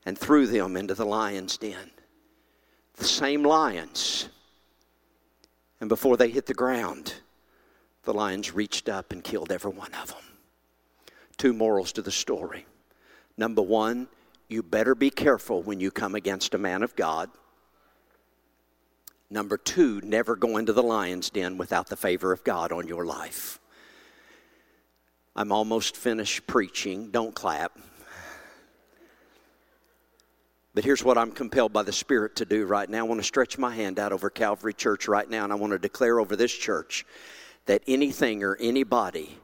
and 0.07 0.17
threw 0.17 0.47
them 0.47 0.77
into 0.77 0.93
the 0.93 1.05
lion's 1.05 1.57
den. 1.57 1.91
The 2.95 3.03
same 3.03 3.43
lions. 3.43 4.29
And 5.81 5.89
before 5.89 6.15
they 6.15 6.29
hit 6.29 6.45
the 6.45 6.53
ground, 6.53 7.15
the 8.03 8.13
lions 8.13 8.53
reached 8.53 8.87
up 8.87 9.11
and 9.11 9.21
killed 9.21 9.51
every 9.51 9.71
one 9.71 9.93
of 10.01 10.07
them. 10.07 10.23
Two 11.35 11.51
morals 11.51 11.91
to 11.91 12.01
the 12.01 12.09
story. 12.09 12.65
Number 13.35 13.61
one, 13.61 14.07
you 14.47 14.63
better 14.63 14.95
be 14.95 15.09
careful 15.09 15.61
when 15.61 15.81
you 15.81 15.91
come 15.91 16.15
against 16.15 16.53
a 16.53 16.57
man 16.57 16.83
of 16.83 16.95
God. 16.95 17.29
Number 19.29 19.57
two, 19.57 19.99
never 20.05 20.37
go 20.37 20.55
into 20.55 20.71
the 20.71 20.81
lion's 20.83 21.29
den 21.29 21.57
without 21.57 21.87
the 21.87 21.97
favor 21.97 22.31
of 22.31 22.45
God 22.45 22.71
on 22.71 22.87
your 22.87 23.05
life. 23.05 23.59
I'm 25.35 25.51
almost 25.51 25.97
finished 25.97 26.47
preaching. 26.47 27.11
Don't 27.11 27.35
clap. 27.35 27.77
But 30.77 30.85
here's 30.85 31.03
what 31.03 31.17
I'm 31.17 31.31
compelled 31.31 31.73
by 31.73 31.81
the 31.81 31.91
Spirit 31.91 32.35
to 32.35 32.45
do 32.45 32.67
right 32.67 32.87
now. 32.87 32.99
I 32.99 33.07
want 33.07 33.19
to 33.19 33.25
stretch 33.25 33.57
my 33.57 33.73
hand 33.73 33.97
out 33.97 34.11
over 34.11 34.29
Calvary 34.29 34.75
Church 34.75 35.07
right 35.07 35.27
now, 35.27 35.43
and 35.43 35.51
I 35.51 35.55
want 35.55 35.73
to 35.73 35.79
declare 35.79 36.19
over 36.19 36.35
this 36.35 36.53
church 36.53 37.03
that 37.65 37.81
anything 37.87 38.43
or 38.43 38.55
anybody 38.61 39.39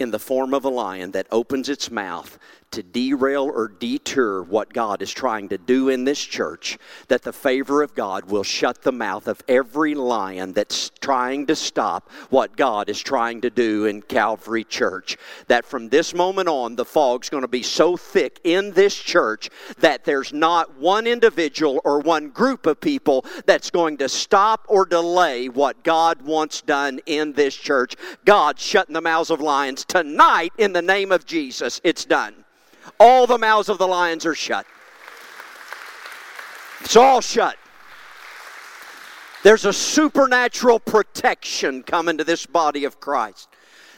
in 0.00 0.10
the 0.10 0.18
form 0.18 0.52
of 0.52 0.64
a 0.64 0.68
lion 0.68 1.12
that 1.12 1.28
opens 1.30 1.68
its 1.68 1.92
mouth 1.92 2.40
to 2.74 2.82
derail 2.82 3.44
or 3.44 3.68
deter 3.68 4.42
what 4.42 4.72
God 4.72 5.00
is 5.00 5.12
trying 5.12 5.48
to 5.50 5.58
do 5.58 5.88
in 5.88 6.04
this 6.04 6.20
church, 6.20 6.76
that 7.06 7.22
the 7.22 7.32
favor 7.32 7.82
of 7.82 7.94
God 7.94 8.24
will 8.24 8.42
shut 8.42 8.82
the 8.82 8.92
mouth 8.92 9.28
of 9.28 9.42
every 9.46 9.94
lion 9.94 10.52
that's 10.52 10.90
trying 11.00 11.46
to 11.46 11.54
stop 11.54 12.10
what 12.30 12.56
God 12.56 12.88
is 12.88 13.00
trying 13.00 13.40
to 13.42 13.50
do 13.50 13.84
in 13.84 14.02
Calvary 14.02 14.64
Church. 14.64 15.16
That 15.46 15.64
from 15.64 15.88
this 15.88 16.14
moment 16.14 16.48
on, 16.48 16.74
the 16.74 16.84
fog's 16.84 17.30
going 17.30 17.42
to 17.42 17.48
be 17.48 17.62
so 17.62 17.96
thick 17.96 18.40
in 18.42 18.72
this 18.72 18.96
church 18.96 19.50
that 19.78 20.04
there's 20.04 20.32
not 20.32 20.76
one 20.76 21.06
individual 21.06 21.80
or 21.84 22.00
one 22.00 22.30
group 22.30 22.66
of 22.66 22.80
people 22.80 23.24
that's 23.46 23.70
going 23.70 23.98
to 23.98 24.08
stop 24.08 24.66
or 24.68 24.84
delay 24.84 25.48
what 25.48 25.84
God 25.84 26.22
wants 26.22 26.60
done 26.60 27.00
in 27.06 27.34
this 27.34 27.54
church. 27.54 27.94
God's 28.24 28.62
shutting 28.62 28.94
the 28.94 29.00
mouths 29.00 29.30
of 29.30 29.40
lions 29.40 29.84
tonight 29.84 30.52
in 30.58 30.72
the 30.72 30.82
name 30.82 31.12
of 31.12 31.24
Jesus. 31.24 31.80
It's 31.84 32.04
done 32.04 32.43
all 32.98 33.26
the 33.26 33.38
mouths 33.38 33.68
of 33.68 33.78
the 33.78 33.86
lions 33.86 34.26
are 34.26 34.34
shut. 34.34 34.66
It's 36.80 36.96
all 36.96 37.20
shut. 37.20 37.56
There's 39.42 39.64
a 39.64 39.72
supernatural 39.72 40.80
protection 40.80 41.82
coming 41.82 42.18
to 42.18 42.24
this 42.24 42.46
body 42.46 42.84
of 42.84 43.00
Christ. 43.00 43.48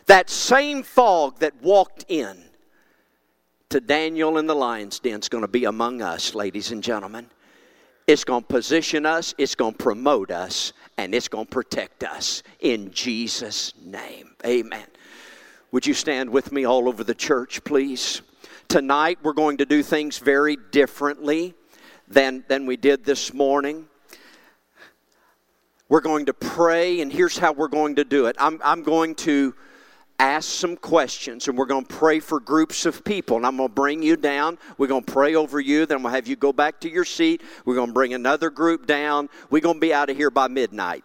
That 0.07 0.31
same 0.31 0.83
fog 0.83 1.39
that 1.39 1.61
walked 1.63 2.05
in 2.09 2.45
to 3.71 3.81
Daniel 3.81 4.39
in 4.39 4.47
the 4.47 4.55
lion's 4.55 4.99
den 4.99 5.21
is 5.21 5.29
going 5.29 5.43
to 5.43 5.49
be 5.49 5.65
among 5.65 6.03
us, 6.03 6.35
ladies 6.35 6.71
and 6.71 6.83
gentlemen. 6.83 7.29
It's 8.07 8.23
going 8.23 8.43
to 8.43 8.47
position 8.47 9.05
us, 9.05 9.35
it's 9.37 9.57
going 9.57 9.73
to 9.73 9.79
promote 9.79 10.31
us, 10.31 10.73
and 10.97 11.13
it's 11.15 11.27
going 11.27 11.47
to 11.47 11.51
protect 11.51 12.05
us 12.05 12.45
in 12.61 12.93
Jesus' 12.93 13.73
name. 13.83 14.37
Amen. 14.45 14.87
Would 15.73 15.87
you 15.87 15.95
stand 15.95 16.31
with 16.31 16.53
me 16.53 16.65
all 16.65 16.89
over 16.89 17.03
the 17.03 17.15
church, 17.15 17.63
please? 17.65 18.23
Tonight, 18.69 19.19
we're 19.23 19.33
going 19.33 19.59
to 19.59 19.65
do 19.65 19.81
things 19.81 20.19
very 20.19 20.57
differently 20.73 21.55
than, 22.09 22.45
than 22.49 22.67
we 22.67 22.77
did 22.77 23.05
this 23.05 23.33
morning. 23.33 23.87
We're 25.89 26.01
going 26.01 26.27
to 26.27 26.35
pray, 26.35 27.01
and 27.01 27.13
here's 27.13 27.39
how 27.39 27.53
we're 27.53 27.69
going 27.69 27.95
to 27.97 28.05
do 28.05 28.27
it. 28.27 28.35
I'm, 28.41 28.61
I'm 28.65 28.83
going 28.83 29.15
to 29.17 29.55
ask 30.19 30.49
some 30.49 30.77
questions, 30.77 31.47
and 31.47 31.57
we're 31.57 31.67
going 31.67 31.85
to 31.85 31.95
pray 31.95 32.19
for 32.19 32.41
groups 32.41 32.87
of 32.87 33.05
people. 33.05 33.37
And 33.37 33.47
I'm 33.47 33.57
going 33.57 33.69
to 33.69 33.75
bring 33.75 34.03
you 34.03 34.17
down. 34.17 34.59
We're 34.79 34.89
going 34.89 35.05
to 35.05 35.13
pray 35.13 35.37
over 35.37 35.61
you. 35.61 35.87
Then 35.87 36.03
we'll 36.03 36.13
have 36.13 36.27
you 36.27 36.35
go 36.35 36.53
back 36.53 36.81
to 36.81 36.91
your 36.91 37.05
seat. 37.05 37.43
We're 37.65 37.77
going 37.77 37.91
to 37.91 37.95
bring 37.95 38.15
another 38.15 38.51
group 38.51 38.87
down. 38.87 39.29
We're 39.49 39.61
going 39.61 39.77
to 39.77 39.81
be 39.81 39.95
out 39.95 40.11
of 40.11 40.17
here 40.17 40.31
by 40.31 40.49
midnight. 40.49 41.05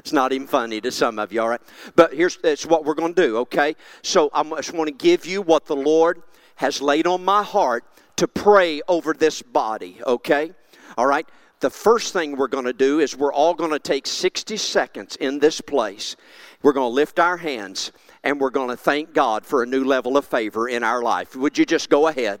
It's 0.00 0.14
not 0.14 0.32
even 0.32 0.46
funny 0.46 0.80
to 0.80 0.90
some 0.90 1.18
of 1.18 1.30
you, 1.30 1.42
all 1.42 1.50
right? 1.50 1.60
But 1.94 2.14
here's 2.14 2.38
that's 2.38 2.64
what 2.64 2.86
we're 2.86 2.94
going 2.94 3.12
to 3.12 3.22
do, 3.22 3.36
okay? 3.40 3.76
So 4.00 4.30
I 4.32 4.42
just 4.42 4.72
want 4.72 4.88
to 4.88 4.94
give 4.94 5.26
you 5.26 5.42
what 5.42 5.66
the 5.66 5.76
Lord 5.76 6.22
has 6.56 6.80
laid 6.80 7.06
on 7.06 7.22
my 7.22 7.42
heart 7.42 7.84
to 8.16 8.26
pray 8.26 8.80
over 8.88 9.12
this 9.12 9.42
body, 9.42 10.00
okay? 10.06 10.52
All 10.96 11.06
right? 11.06 11.28
The 11.60 11.68
first 11.68 12.14
thing 12.14 12.34
we're 12.34 12.48
going 12.48 12.64
to 12.64 12.72
do 12.72 13.00
is 13.00 13.14
we're 13.14 13.32
all 13.32 13.52
going 13.52 13.72
to 13.72 13.78
take 13.78 14.06
60 14.06 14.56
seconds 14.56 15.16
in 15.16 15.38
this 15.38 15.60
place. 15.60 16.16
We're 16.62 16.72
going 16.72 16.90
to 16.90 16.94
lift 16.94 17.18
our 17.18 17.36
hands 17.36 17.92
and 18.24 18.40
we're 18.40 18.48
going 18.48 18.70
to 18.70 18.78
thank 18.78 19.12
God 19.12 19.44
for 19.44 19.62
a 19.62 19.66
new 19.66 19.84
level 19.84 20.16
of 20.16 20.24
favor 20.24 20.66
in 20.66 20.82
our 20.82 21.02
life. 21.02 21.36
Would 21.36 21.58
you 21.58 21.66
just 21.66 21.90
go 21.90 22.06
ahead? 22.06 22.40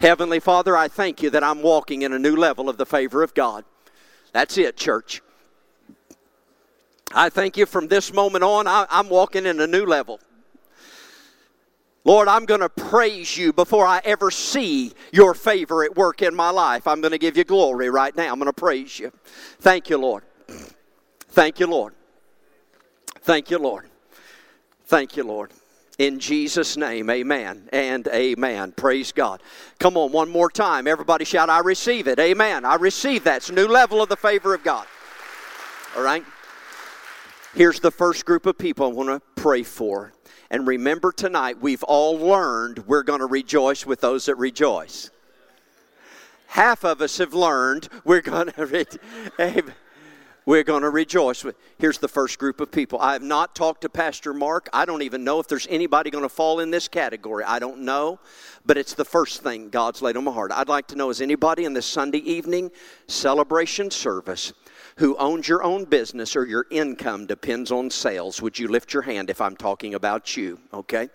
Heavenly 0.00 0.40
Father, 0.40 0.74
I 0.74 0.88
thank 0.88 1.22
you 1.22 1.28
that 1.30 1.44
I'm 1.44 1.60
walking 1.60 2.00
in 2.00 2.14
a 2.14 2.18
new 2.18 2.34
level 2.34 2.70
of 2.70 2.78
the 2.78 2.86
favor 2.86 3.22
of 3.22 3.34
God. 3.34 3.66
That's 4.32 4.56
it, 4.56 4.78
church. 4.78 5.20
I 7.14 7.30
thank 7.30 7.56
you 7.56 7.64
from 7.64 7.86
this 7.86 8.12
moment 8.12 8.42
on, 8.42 8.66
I, 8.66 8.86
am 8.90 9.08
walking 9.08 9.46
in 9.46 9.60
a 9.60 9.66
new 9.66 9.86
level. 9.86 10.18
Lord, 12.04 12.28
I'm 12.28 12.44
going 12.44 12.60
to 12.60 12.68
praise 12.68 13.36
you 13.36 13.52
before 13.52 13.86
I 13.86 14.00
ever 14.04 14.30
see 14.30 14.92
your 15.12 15.32
favor 15.32 15.84
at 15.84 15.96
work 15.96 16.20
in 16.20 16.34
my 16.34 16.50
life. 16.50 16.86
I'm 16.86 17.00
going 17.00 17.12
to 17.12 17.18
give 17.18 17.36
you 17.36 17.44
glory 17.44 17.88
right 17.88 18.14
now. 18.14 18.30
I'm 18.30 18.38
going 18.38 18.46
to 18.46 18.52
praise 18.52 18.98
you. 18.98 19.10
Thank 19.60 19.88
you, 19.88 19.96
Lord. 19.96 20.24
Thank 21.28 21.60
you, 21.60 21.66
Lord. 21.66 21.94
Thank 23.20 23.50
you, 23.50 23.58
Lord. 23.58 23.88
Thank 24.84 25.16
you, 25.16 25.24
Lord. 25.24 25.52
In 25.96 26.18
Jesus' 26.18 26.76
name, 26.76 27.08
amen 27.08 27.68
and 27.72 28.06
amen. 28.08 28.72
Praise 28.72 29.12
God. 29.12 29.40
Come 29.78 29.96
on, 29.96 30.10
one 30.10 30.28
more 30.28 30.50
time. 30.50 30.88
Everybody 30.88 31.24
shout, 31.24 31.48
I 31.48 31.60
receive 31.60 32.08
it. 32.08 32.18
Amen. 32.18 32.64
I 32.64 32.74
receive 32.74 33.24
that. 33.24 33.36
It's 33.36 33.50
a 33.50 33.54
new 33.54 33.68
level 33.68 34.02
of 34.02 34.08
the 34.08 34.16
favor 34.16 34.54
of 34.54 34.64
God. 34.64 34.86
All 35.96 36.02
right? 36.02 36.24
Here's 37.54 37.78
the 37.78 37.92
first 37.92 38.24
group 38.24 38.46
of 38.46 38.58
people 38.58 38.86
I 38.86 38.88
want 38.88 39.10
to 39.10 39.20
pray 39.40 39.62
for. 39.62 40.12
And 40.50 40.66
remember 40.66 41.12
tonight, 41.12 41.60
we've 41.60 41.84
all 41.84 42.18
learned 42.18 42.84
we're 42.88 43.04
going 43.04 43.20
to 43.20 43.26
rejoice 43.26 43.86
with 43.86 44.00
those 44.00 44.26
that 44.26 44.34
rejoice. 44.34 45.12
Half 46.48 46.84
of 46.84 47.00
us 47.00 47.18
have 47.18 47.32
learned 47.32 47.88
we're 48.04 48.22
going 48.22 48.50
to 48.50 48.66
re- 48.66 49.62
we're 50.46 50.64
going 50.64 50.82
to 50.82 50.90
rejoice. 50.90 51.44
With. 51.44 51.54
Here's 51.78 51.98
the 51.98 52.08
first 52.08 52.40
group 52.40 52.60
of 52.60 52.72
people. 52.72 52.98
I 52.98 53.12
have 53.12 53.22
not 53.22 53.54
talked 53.54 53.82
to 53.82 53.88
Pastor 53.88 54.34
Mark. 54.34 54.68
I 54.72 54.84
don't 54.84 55.02
even 55.02 55.22
know 55.22 55.38
if 55.38 55.46
there's 55.46 55.68
anybody 55.70 56.10
going 56.10 56.24
to 56.24 56.28
fall 56.28 56.58
in 56.58 56.72
this 56.72 56.88
category. 56.88 57.44
I 57.44 57.60
don't 57.60 57.82
know, 57.82 58.18
but 58.66 58.76
it's 58.76 58.94
the 58.94 59.04
first 59.04 59.44
thing 59.44 59.70
God's 59.70 60.02
laid 60.02 60.16
on 60.16 60.24
my 60.24 60.32
heart. 60.32 60.50
I'd 60.50 60.68
like 60.68 60.88
to 60.88 60.96
know 60.96 61.10
is 61.10 61.20
anybody 61.20 61.66
in 61.66 61.72
this 61.72 61.86
Sunday 61.86 62.18
evening 62.18 62.72
celebration 63.06 63.92
service 63.92 64.52
who 64.96 65.16
owns 65.16 65.48
your 65.48 65.62
own 65.62 65.84
business 65.84 66.36
or 66.36 66.46
your 66.46 66.66
income 66.70 67.26
depends 67.26 67.72
on 67.72 67.90
sales, 67.90 68.40
would 68.40 68.58
you 68.58 68.68
lift 68.68 68.92
your 68.92 69.02
hand 69.02 69.30
if 69.30 69.40
I'm 69.40 69.56
talking 69.56 69.94
about 69.94 70.36
you? 70.36 70.60
Okay? 70.72 71.08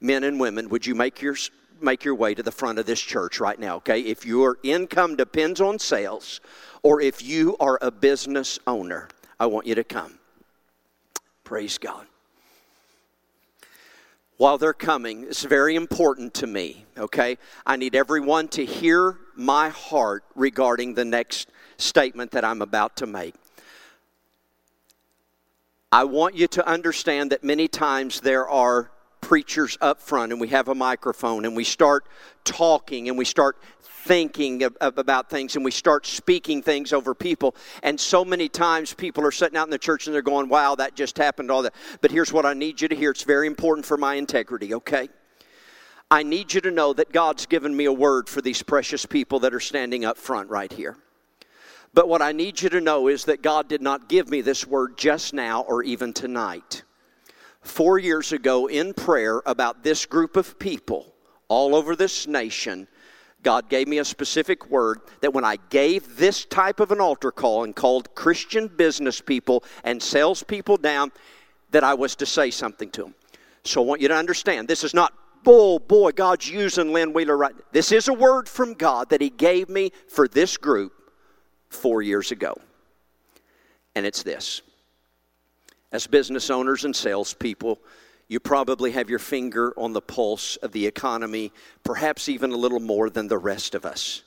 Men 0.00 0.24
and 0.24 0.40
women, 0.40 0.68
would 0.68 0.86
you 0.86 0.94
make 0.94 1.20
your 1.20 1.36
make 1.80 2.04
your 2.04 2.14
way 2.14 2.34
to 2.34 2.42
the 2.42 2.50
front 2.50 2.78
of 2.78 2.86
this 2.86 3.00
church 3.00 3.38
right 3.38 3.58
now, 3.58 3.76
okay? 3.76 4.00
If 4.00 4.24
your 4.24 4.58
income 4.62 5.14
depends 5.14 5.60
on 5.60 5.78
sales 5.78 6.40
or 6.82 7.00
if 7.00 7.22
you 7.22 7.56
are 7.58 7.78
a 7.82 7.90
business 7.90 8.58
owner, 8.66 9.08
I 9.38 9.46
want 9.46 9.66
you 9.66 9.74
to 9.74 9.84
come. 9.84 10.18
Praise 11.44 11.78
God. 11.78 12.06
While 14.36 14.58
they're 14.58 14.74
coming, 14.74 15.24
it's 15.24 15.44
very 15.44 15.76
important 15.76 16.34
to 16.34 16.46
me, 16.46 16.84
okay? 16.98 17.38
I 17.64 17.76
need 17.76 17.94
everyone 17.94 18.48
to 18.48 18.64
hear 18.66 19.16
my 19.34 19.70
heart 19.70 20.24
regarding 20.34 20.94
the 20.94 21.06
next 21.06 21.48
statement 21.78 22.32
that 22.32 22.44
I'm 22.44 22.60
about 22.60 22.96
to 22.98 23.06
make. 23.06 23.34
I 25.90 26.04
want 26.04 26.34
you 26.34 26.46
to 26.48 26.68
understand 26.68 27.32
that 27.32 27.44
many 27.44 27.68
times 27.68 28.20
there 28.20 28.46
are 28.46 28.90
preachers 29.22 29.78
up 29.80 30.02
front 30.02 30.32
and 30.32 30.40
we 30.40 30.48
have 30.48 30.68
a 30.68 30.74
microphone 30.74 31.46
and 31.46 31.56
we 31.56 31.64
start 31.64 32.06
talking 32.44 33.08
and 33.08 33.16
we 33.16 33.24
start 33.24 33.56
thinking 34.06 34.62
about 34.80 35.28
things 35.28 35.56
and 35.56 35.64
we 35.64 35.70
start 35.70 36.06
speaking 36.06 36.62
things 36.62 36.92
over 36.92 37.14
people. 37.14 37.56
And 37.82 37.98
so 37.98 38.24
many 38.24 38.48
times 38.48 38.94
people 38.94 39.24
are 39.24 39.32
sitting 39.32 39.58
out 39.58 39.66
in 39.66 39.70
the 39.70 39.78
church 39.78 40.06
and 40.06 40.14
they're 40.14 40.22
going, 40.22 40.48
wow, 40.48 40.76
that 40.76 40.94
just 40.94 41.18
happened, 41.18 41.50
all 41.50 41.62
that. 41.62 41.74
But 42.00 42.12
here's 42.12 42.32
what 42.32 42.46
I 42.46 42.54
need 42.54 42.80
you 42.80 42.88
to 42.88 42.96
hear. 42.96 43.10
It's 43.10 43.24
very 43.24 43.46
important 43.46 43.84
for 43.84 43.96
my 43.96 44.14
integrity, 44.14 44.74
okay? 44.74 45.08
I 46.08 46.22
need 46.22 46.54
you 46.54 46.60
to 46.60 46.70
know 46.70 46.92
that 46.92 47.12
God's 47.12 47.46
given 47.46 47.76
me 47.76 47.86
a 47.86 47.92
word 47.92 48.28
for 48.28 48.40
these 48.40 48.62
precious 48.62 49.04
people 49.04 49.40
that 49.40 49.52
are 49.52 49.60
standing 49.60 50.04
up 50.04 50.16
front 50.16 50.48
right 50.48 50.72
here. 50.72 50.96
But 51.92 52.08
what 52.08 52.22
I 52.22 52.32
need 52.32 52.60
you 52.62 52.68
to 52.68 52.80
know 52.80 53.08
is 53.08 53.24
that 53.24 53.42
God 53.42 53.68
did 53.68 53.82
not 53.82 54.08
give 54.08 54.28
me 54.28 54.40
this 54.40 54.66
word 54.66 54.96
just 54.96 55.34
now 55.34 55.62
or 55.62 55.82
even 55.82 56.12
tonight. 56.12 56.84
Four 57.62 57.98
years 57.98 58.32
ago, 58.32 58.68
in 58.68 58.94
prayer 58.94 59.42
about 59.46 59.82
this 59.82 60.06
group 60.06 60.36
of 60.36 60.58
people 60.58 61.12
all 61.48 61.74
over 61.74 61.96
this 61.96 62.28
nation, 62.28 62.86
God 63.46 63.68
gave 63.68 63.86
me 63.86 63.98
a 63.98 64.04
specific 64.04 64.70
word 64.70 65.02
that 65.20 65.32
when 65.32 65.44
I 65.44 65.56
gave 65.70 66.16
this 66.16 66.44
type 66.46 66.80
of 66.80 66.90
an 66.90 67.00
altar 67.00 67.30
call 67.30 67.62
and 67.62 67.76
called 67.76 68.12
Christian 68.16 68.66
business 68.66 69.20
people 69.20 69.62
and 69.84 70.02
salespeople 70.02 70.78
down, 70.78 71.12
that 71.70 71.84
I 71.84 71.94
was 71.94 72.16
to 72.16 72.26
say 72.26 72.50
something 72.50 72.90
to 72.90 73.04
them. 73.04 73.14
So 73.62 73.80
I 73.80 73.86
want 73.86 74.00
you 74.00 74.08
to 74.08 74.16
understand 74.16 74.66
this 74.66 74.82
is 74.82 74.94
not, 74.94 75.12
oh 75.46 75.78
boy, 75.78 76.10
God's 76.10 76.50
using 76.50 76.92
Lynn 76.92 77.12
Wheeler 77.12 77.36
right. 77.36 77.54
This 77.70 77.92
is 77.92 78.08
a 78.08 78.12
word 78.12 78.48
from 78.48 78.74
God 78.74 79.10
that 79.10 79.20
He 79.20 79.30
gave 79.30 79.68
me 79.68 79.92
for 80.08 80.26
this 80.26 80.56
group 80.56 80.92
four 81.68 82.02
years 82.02 82.32
ago. 82.32 82.52
And 83.94 84.04
it's 84.04 84.24
this 84.24 84.60
as 85.92 86.08
business 86.08 86.50
owners 86.50 86.84
and 86.84 86.96
salespeople, 86.96 87.78
you 88.28 88.40
probably 88.40 88.92
have 88.92 89.08
your 89.08 89.18
finger 89.18 89.72
on 89.76 89.92
the 89.92 90.00
pulse 90.00 90.56
of 90.56 90.72
the 90.72 90.86
economy, 90.86 91.52
perhaps 91.84 92.28
even 92.28 92.50
a 92.52 92.56
little 92.56 92.80
more 92.80 93.08
than 93.08 93.28
the 93.28 93.38
rest 93.38 93.74
of 93.74 93.84
us. 93.84 94.22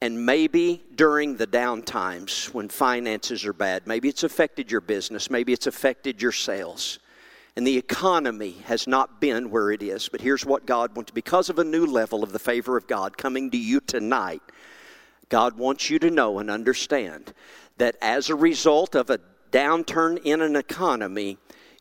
And 0.00 0.26
maybe 0.26 0.82
during 0.94 1.36
the 1.36 1.46
down 1.46 1.82
times 1.82 2.46
when 2.52 2.68
finances 2.68 3.44
are 3.44 3.52
bad, 3.52 3.86
maybe 3.86 4.08
it's 4.08 4.22
affected 4.22 4.70
your 4.70 4.80
business, 4.80 5.30
maybe 5.30 5.52
it's 5.52 5.66
affected 5.66 6.20
your 6.20 6.32
sales, 6.32 6.98
and 7.56 7.66
the 7.66 7.76
economy 7.76 8.56
has 8.64 8.86
not 8.86 9.20
been 9.20 9.50
where 9.50 9.70
it 9.70 9.82
is. 9.82 10.08
But 10.08 10.20
here's 10.20 10.44
what 10.44 10.66
God 10.66 10.96
wants 10.96 11.12
because 11.12 11.48
of 11.48 11.58
a 11.58 11.64
new 11.64 11.86
level 11.86 12.22
of 12.22 12.32
the 12.32 12.38
favor 12.38 12.76
of 12.76 12.86
God 12.86 13.16
coming 13.16 13.50
to 13.52 13.56
you 13.56 13.80
tonight 13.80 14.42
God 15.28 15.58
wants 15.58 15.90
you 15.90 15.98
to 16.00 16.10
know 16.10 16.38
and 16.38 16.50
understand 16.50 17.32
that 17.78 17.96
as 18.00 18.30
a 18.30 18.34
result 18.34 18.94
of 18.94 19.10
a 19.10 19.20
downturn 19.50 20.20
in 20.24 20.40
an 20.40 20.56
economy, 20.56 21.38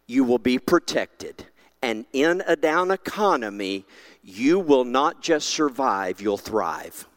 you 0.08 0.24
will 0.24 0.40
be 0.40 0.60
protected. 0.60 1.46
And 1.82 2.06
in 2.14 2.42
a 2.48 2.56
down 2.56 2.92
economy, 2.92 3.86
you 4.24 4.60
will 4.60 4.86
not 4.86 5.22
just 5.22 5.50
survive, 5.50 6.22
you'll 6.22 6.38
thrive. 6.38 7.08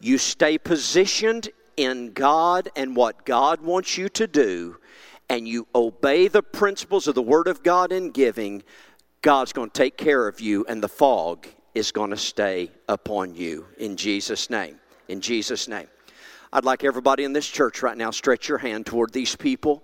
You 0.00 0.16
stay 0.16 0.58
positioned 0.58 1.50
in 1.76 2.12
God 2.12 2.70
and 2.76 2.96
what 2.96 3.24
God 3.24 3.60
wants 3.60 3.98
you 3.98 4.08
to 4.10 4.26
do, 4.26 4.78
and 5.28 5.46
you 5.46 5.66
obey 5.74 6.28
the 6.28 6.42
principles 6.42 7.08
of 7.08 7.14
the 7.14 7.22
Word 7.22 7.46
of 7.46 7.62
God 7.62 7.92
in 7.92 8.10
giving, 8.10 8.62
God's 9.20 9.52
going 9.52 9.70
to 9.70 9.78
take 9.78 9.96
care 9.96 10.26
of 10.26 10.40
you, 10.40 10.64
and 10.68 10.82
the 10.82 10.88
fog 10.88 11.46
is 11.74 11.92
going 11.92 12.10
to 12.10 12.16
stay 12.16 12.70
upon 12.88 13.34
you 13.34 13.66
in 13.76 13.96
Jesus' 13.96 14.48
name 14.48 14.78
in 15.08 15.20
Jesus' 15.20 15.68
name. 15.68 15.88
I'd 16.52 16.64
like 16.64 16.84
everybody 16.84 17.24
in 17.24 17.32
this 17.32 17.46
church 17.46 17.82
right 17.82 17.96
now 17.96 18.10
stretch 18.10 18.48
your 18.48 18.58
hand 18.58 18.86
toward 18.86 19.12
these 19.12 19.34
people. 19.34 19.82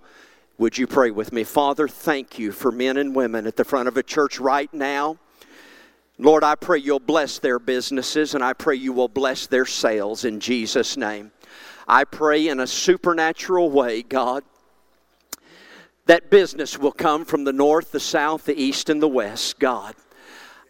Would 0.57 0.79
you 0.79 0.87
pray 0.87 1.11
with 1.11 1.33
me? 1.33 1.43
Father, 1.43 1.89
thank 1.89 2.39
you 2.39 2.53
for 2.53 2.71
men 2.71 2.97
and 2.97 3.15
women 3.15 3.47
at 3.47 3.57
the 3.57 3.65
front 3.65 3.89
of 3.89 3.97
a 3.97 4.05
church 4.05 4.39
right 4.39 4.73
now. 4.73 5.19
Lord, 6.17 6.45
I 6.45 6.55
pray 6.55 6.79
you'll 6.79 7.01
bless 7.01 7.41
their 7.41 7.59
businesses 7.59 8.37
and 8.37 8.45
I 8.45 8.53
pray 8.53 8.77
you 8.77 8.93
will 8.93 9.09
bless 9.09 9.49
their 9.49 9.67
sales 9.67 10.25
in 10.25 10.39
Jesus' 10.39 10.97
name. 10.97 11.33
I 11.89 12.05
pray 12.05 12.47
in 12.47 12.61
a 12.61 12.69
supernatural 12.69 13.69
way, 13.71 14.03
God, 14.03 14.45
that 16.07 16.31
business 16.31 16.79
will 16.79 16.93
come 16.93 17.25
from 17.25 17.43
the 17.43 17.53
north, 17.53 17.91
the 17.91 17.99
south, 17.99 18.45
the 18.45 18.57
east, 18.57 18.89
and 18.89 19.03
the 19.03 19.09
west, 19.09 19.59
God. 19.59 19.97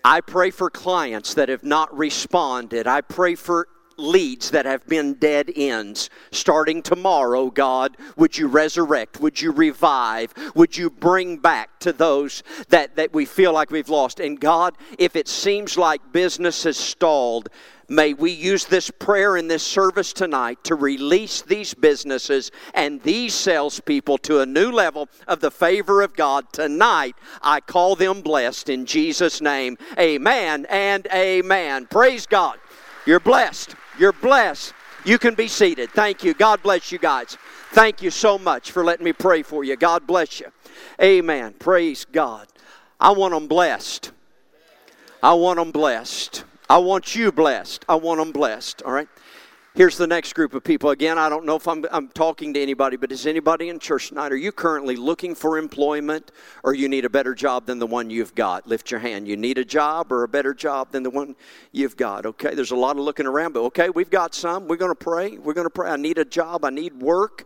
I 0.02 0.22
pray 0.22 0.50
for 0.50 0.70
clients 0.70 1.34
that 1.34 1.50
have 1.50 1.62
not 1.62 1.94
responded. 1.96 2.86
I 2.86 3.02
pray 3.02 3.34
for 3.34 3.68
leads 3.96 4.50
that 4.50 4.66
have 4.66 4.86
been 4.86 5.14
dead 5.14 5.50
ends. 5.54 6.10
Starting 6.30 6.82
tomorrow, 6.82 7.50
God, 7.50 7.96
would 8.16 8.36
you 8.36 8.48
resurrect? 8.48 9.20
Would 9.20 9.40
you 9.40 9.52
revive? 9.52 10.32
Would 10.54 10.76
you 10.76 10.90
bring 10.90 11.38
back 11.38 11.78
to 11.80 11.92
those 11.92 12.42
that, 12.68 12.96
that 12.96 13.12
we 13.12 13.24
feel 13.24 13.52
like 13.52 13.70
we've 13.70 13.88
lost? 13.88 14.20
And 14.20 14.38
God, 14.38 14.76
if 14.98 15.16
it 15.16 15.28
seems 15.28 15.76
like 15.78 16.12
business 16.12 16.64
has 16.64 16.76
stalled, 16.76 17.48
May 17.88 18.14
we 18.14 18.30
use 18.30 18.64
this 18.64 18.90
prayer 18.90 19.36
in 19.36 19.48
this 19.48 19.62
service 19.62 20.12
tonight 20.12 20.62
to 20.64 20.74
release 20.74 21.42
these 21.42 21.74
businesses 21.74 22.50
and 22.72 23.02
these 23.02 23.34
salespeople 23.34 24.18
to 24.18 24.40
a 24.40 24.46
new 24.46 24.70
level 24.70 25.08
of 25.28 25.40
the 25.40 25.50
favor 25.50 26.00
of 26.00 26.14
God. 26.14 26.50
Tonight, 26.52 27.14
I 27.42 27.60
call 27.60 27.94
them 27.94 28.22
blessed 28.22 28.70
in 28.70 28.86
Jesus' 28.86 29.40
name. 29.40 29.76
Amen 29.98 30.66
and 30.70 31.06
amen. 31.12 31.86
Praise 31.86 32.26
God. 32.26 32.58
You're 33.06 33.20
blessed. 33.20 33.74
You're 33.98 34.12
blessed. 34.12 34.72
You 35.04 35.18
can 35.18 35.34
be 35.34 35.48
seated. 35.48 35.90
Thank 35.90 36.24
you. 36.24 36.34
God 36.34 36.62
bless 36.62 36.90
you 36.90 36.98
guys. 36.98 37.36
Thank 37.72 38.02
you 38.02 38.10
so 38.10 38.38
much 38.38 38.70
for 38.70 38.84
letting 38.84 39.04
me 39.04 39.12
pray 39.12 39.42
for 39.42 39.64
you. 39.64 39.76
God 39.76 40.06
bless 40.06 40.40
you. 40.40 40.46
Amen. 41.00 41.54
Praise 41.58 42.04
God. 42.10 42.46
I 42.98 43.10
want 43.10 43.34
them 43.34 43.48
blessed. 43.48 44.12
I 45.22 45.34
want 45.34 45.58
them 45.58 45.70
blessed. 45.70 46.44
I 46.68 46.78
want 46.78 47.14
you 47.14 47.32
blessed. 47.32 47.84
I 47.88 47.96
want 47.96 48.20
them 48.20 48.32
blessed. 48.32 48.82
All 48.82 48.92
right. 48.92 49.08
Here's 49.76 49.96
the 49.96 50.06
next 50.06 50.34
group 50.34 50.54
of 50.54 50.62
people. 50.62 50.90
Again, 50.90 51.18
I 51.18 51.28
don't 51.28 51.44
know 51.44 51.56
if 51.56 51.66
I'm, 51.66 51.84
I'm 51.90 52.06
talking 52.10 52.54
to 52.54 52.62
anybody, 52.62 52.96
but 52.96 53.10
is 53.10 53.26
anybody 53.26 53.70
in 53.70 53.80
church 53.80 54.10
tonight? 54.10 54.30
Are 54.30 54.36
you 54.36 54.52
currently 54.52 54.94
looking 54.94 55.34
for 55.34 55.58
employment 55.58 56.30
or 56.62 56.74
you 56.74 56.88
need 56.88 57.04
a 57.04 57.10
better 57.10 57.34
job 57.34 57.66
than 57.66 57.80
the 57.80 57.86
one 57.86 58.08
you've 58.08 58.36
got? 58.36 58.68
Lift 58.68 58.92
your 58.92 59.00
hand. 59.00 59.26
You 59.26 59.36
need 59.36 59.58
a 59.58 59.64
job 59.64 60.12
or 60.12 60.22
a 60.22 60.28
better 60.28 60.54
job 60.54 60.92
than 60.92 61.02
the 61.02 61.10
one 61.10 61.34
you've 61.72 61.96
got. 61.96 62.24
Okay, 62.24 62.54
there's 62.54 62.70
a 62.70 62.76
lot 62.76 62.96
of 62.96 63.02
looking 63.02 63.26
around, 63.26 63.52
but 63.52 63.62
okay, 63.62 63.90
we've 63.90 64.10
got 64.10 64.32
some. 64.32 64.68
We're 64.68 64.76
going 64.76 64.92
to 64.92 64.94
pray. 64.94 65.38
We're 65.38 65.54
going 65.54 65.66
to 65.66 65.70
pray. 65.70 65.90
I 65.90 65.96
need 65.96 66.18
a 66.18 66.24
job. 66.24 66.64
I 66.64 66.70
need 66.70 67.02
work 67.02 67.44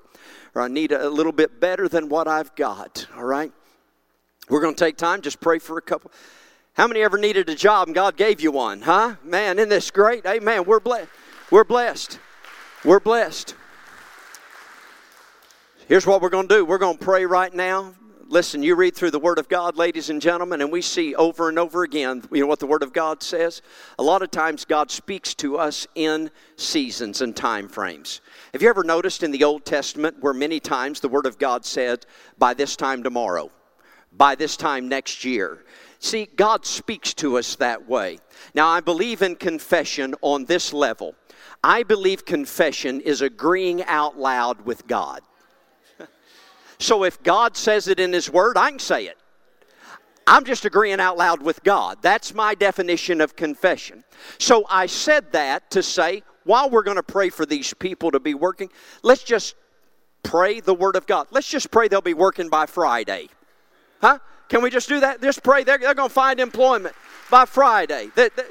or 0.54 0.60
I 0.60 0.68
need 0.68 0.92
a 0.92 1.08
little 1.08 1.32
bit 1.32 1.60
better 1.60 1.88
than 1.88 2.10
what 2.10 2.28
I've 2.28 2.54
got. 2.56 3.06
All 3.16 3.24
right? 3.24 3.52
We're 4.50 4.60
going 4.60 4.74
to 4.74 4.84
take 4.84 4.98
time, 4.98 5.22
just 5.22 5.40
pray 5.40 5.60
for 5.60 5.78
a 5.78 5.82
couple. 5.82 6.10
How 6.74 6.86
many 6.86 7.00
ever 7.00 7.16
needed 7.16 7.48
a 7.48 7.54
job 7.54 7.88
and 7.88 7.94
God 7.94 8.18
gave 8.18 8.42
you 8.42 8.52
one, 8.52 8.82
huh? 8.82 9.16
Man, 9.24 9.58
isn't 9.58 9.70
this 9.70 9.90
great? 9.90 10.26
Amen. 10.26 10.64
We're 10.66 10.78
blessed. 10.78 11.08
We're 11.50 11.64
blessed. 11.64 12.18
We're 12.84 13.00
blessed. 13.00 13.54
Here's 15.88 16.06
what 16.06 16.20
we're 16.20 16.28
going 16.28 16.46
to 16.46 16.56
do 16.56 16.64
we're 16.64 16.76
going 16.76 16.98
to 16.98 17.04
pray 17.04 17.24
right 17.24 17.52
now. 17.52 17.94
Listen, 18.26 18.62
you 18.62 18.74
read 18.74 18.94
through 18.94 19.12
the 19.12 19.18
Word 19.18 19.38
of 19.38 19.48
God, 19.48 19.78
ladies 19.78 20.10
and 20.10 20.20
gentlemen, 20.20 20.60
and 20.60 20.70
we 20.70 20.82
see 20.82 21.14
over 21.14 21.48
and 21.48 21.58
over 21.58 21.84
again, 21.84 22.22
you 22.30 22.42
know 22.42 22.46
what 22.46 22.58
the 22.58 22.66
Word 22.66 22.82
of 22.82 22.92
God 22.92 23.22
says? 23.22 23.62
A 23.98 24.02
lot 24.02 24.20
of 24.20 24.30
times 24.30 24.66
God 24.66 24.90
speaks 24.90 25.34
to 25.36 25.56
us 25.56 25.86
in 25.94 26.30
seasons 26.56 27.22
and 27.22 27.34
time 27.34 27.66
frames. 27.66 28.20
Have 28.52 28.60
you 28.60 28.68
ever 28.68 28.84
noticed 28.84 29.22
in 29.22 29.30
the 29.30 29.44
Old 29.44 29.64
Testament 29.64 30.18
where 30.20 30.34
many 30.34 30.60
times 30.60 31.00
the 31.00 31.08
Word 31.08 31.24
of 31.24 31.38
God 31.38 31.64
said, 31.64 32.04
by 32.36 32.52
this 32.52 32.76
time 32.76 33.02
tomorrow, 33.02 33.50
by 34.12 34.34
this 34.34 34.58
time 34.58 34.86
next 34.86 35.24
year? 35.24 35.64
See, 36.00 36.28
God 36.36 36.64
speaks 36.64 37.12
to 37.14 37.38
us 37.38 37.56
that 37.56 37.88
way. 37.88 38.18
Now, 38.54 38.68
I 38.68 38.80
believe 38.80 39.22
in 39.22 39.34
confession 39.34 40.14
on 40.22 40.44
this 40.44 40.72
level. 40.72 41.14
I 41.62 41.82
believe 41.82 42.24
confession 42.24 43.00
is 43.00 43.20
agreeing 43.20 43.82
out 43.84 44.16
loud 44.16 44.64
with 44.64 44.86
God. 44.86 45.22
so 46.78 47.02
if 47.02 47.20
God 47.22 47.56
says 47.56 47.88
it 47.88 47.98
in 47.98 48.12
His 48.12 48.30
Word, 48.30 48.56
I 48.56 48.70
can 48.70 48.78
say 48.78 49.06
it. 49.06 49.18
I'm 50.26 50.44
just 50.44 50.64
agreeing 50.64 51.00
out 51.00 51.16
loud 51.16 51.42
with 51.42 51.64
God. 51.64 51.98
That's 52.02 52.34
my 52.34 52.54
definition 52.54 53.20
of 53.20 53.34
confession. 53.34 54.04
So 54.38 54.66
I 54.68 54.86
said 54.86 55.32
that 55.32 55.70
to 55.70 55.82
say, 55.82 56.22
while 56.44 56.70
we're 56.70 56.82
going 56.82 56.96
to 56.96 57.02
pray 57.02 57.30
for 57.30 57.44
these 57.44 57.74
people 57.74 58.10
to 58.10 58.20
be 58.20 58.34
working, 58.34 58.70
let's 59.02 59.24
just 59.24 59.54
pray 60.22 60.60
the 60.60 60.74
Word 60.74 60.96
of 60.96 61.06
God. 61.06 61.28
Let's 61.30 61.48
just 61.48 61.70
pray 61.70 61.88
they'll 61.88 62.02
be 62.02 62.14
working 62.14 62.50
by 62.50 62.66
Friday. 62.66 63.30
Huh? 64.00 64.18
Can 64.48 64.62
we 64.62 64.70
just 64.70 64.88
do 64.88 65.00
that? 65.00 65.20
Just 65.20 65.42
pray 65.42 65.64
they're, 65.64 65.78
they're 65.78 65.94
going 65.94 66.08
to 66.08 66.14
find 66.14 66.40
employment 66.40 66.94
by 67.30 67.44
Friday. 67.44 68.10
That, 68.14 68.34
that, 68.36 68.46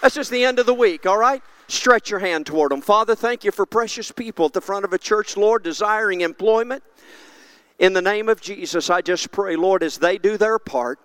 that's 0.00 0.14
just 0.14 0.30
the 0.30 0.44
end 0.44 0.58
of 0.58 0.66
the 0.66 0.74
week, 0.74 1.06
all 1.06 1.18
right? 1.18 1.42
Stretch 1.68 2.10
your 2.10 2.20
hand 2.20 2.46
toward 2.46 2.70
them. 2.70 2.80
Father, 2.80 3.14
thank 3.14 3.44
you 3.44 3.50
for 3.50 3.66
precious 3.66 4.12
people 4.12 4.46
at 4.46 4.52
the 4.52 4.60
front 4.60 4.84
of 4.84 4.92
a 4.92 4.98
church, 4.98 5.36
Lord, 5.36 5.62
desiring 5.62 6.20
employment. 6.20 6.82
In 7.78 7.92
the 7.92 8.02
name 8.02 8.28
of 8.28 8.40
Jesus, 8.40 8.90
I 8.90 9.00
just 9.00 9.32
pray, 9.32 9.56
Lord, 9.56 9.82
as 9.82 9.98
they 9.98 10.18
do 10.18 10.36
their 10.36 10.58
part, 10.58 11.00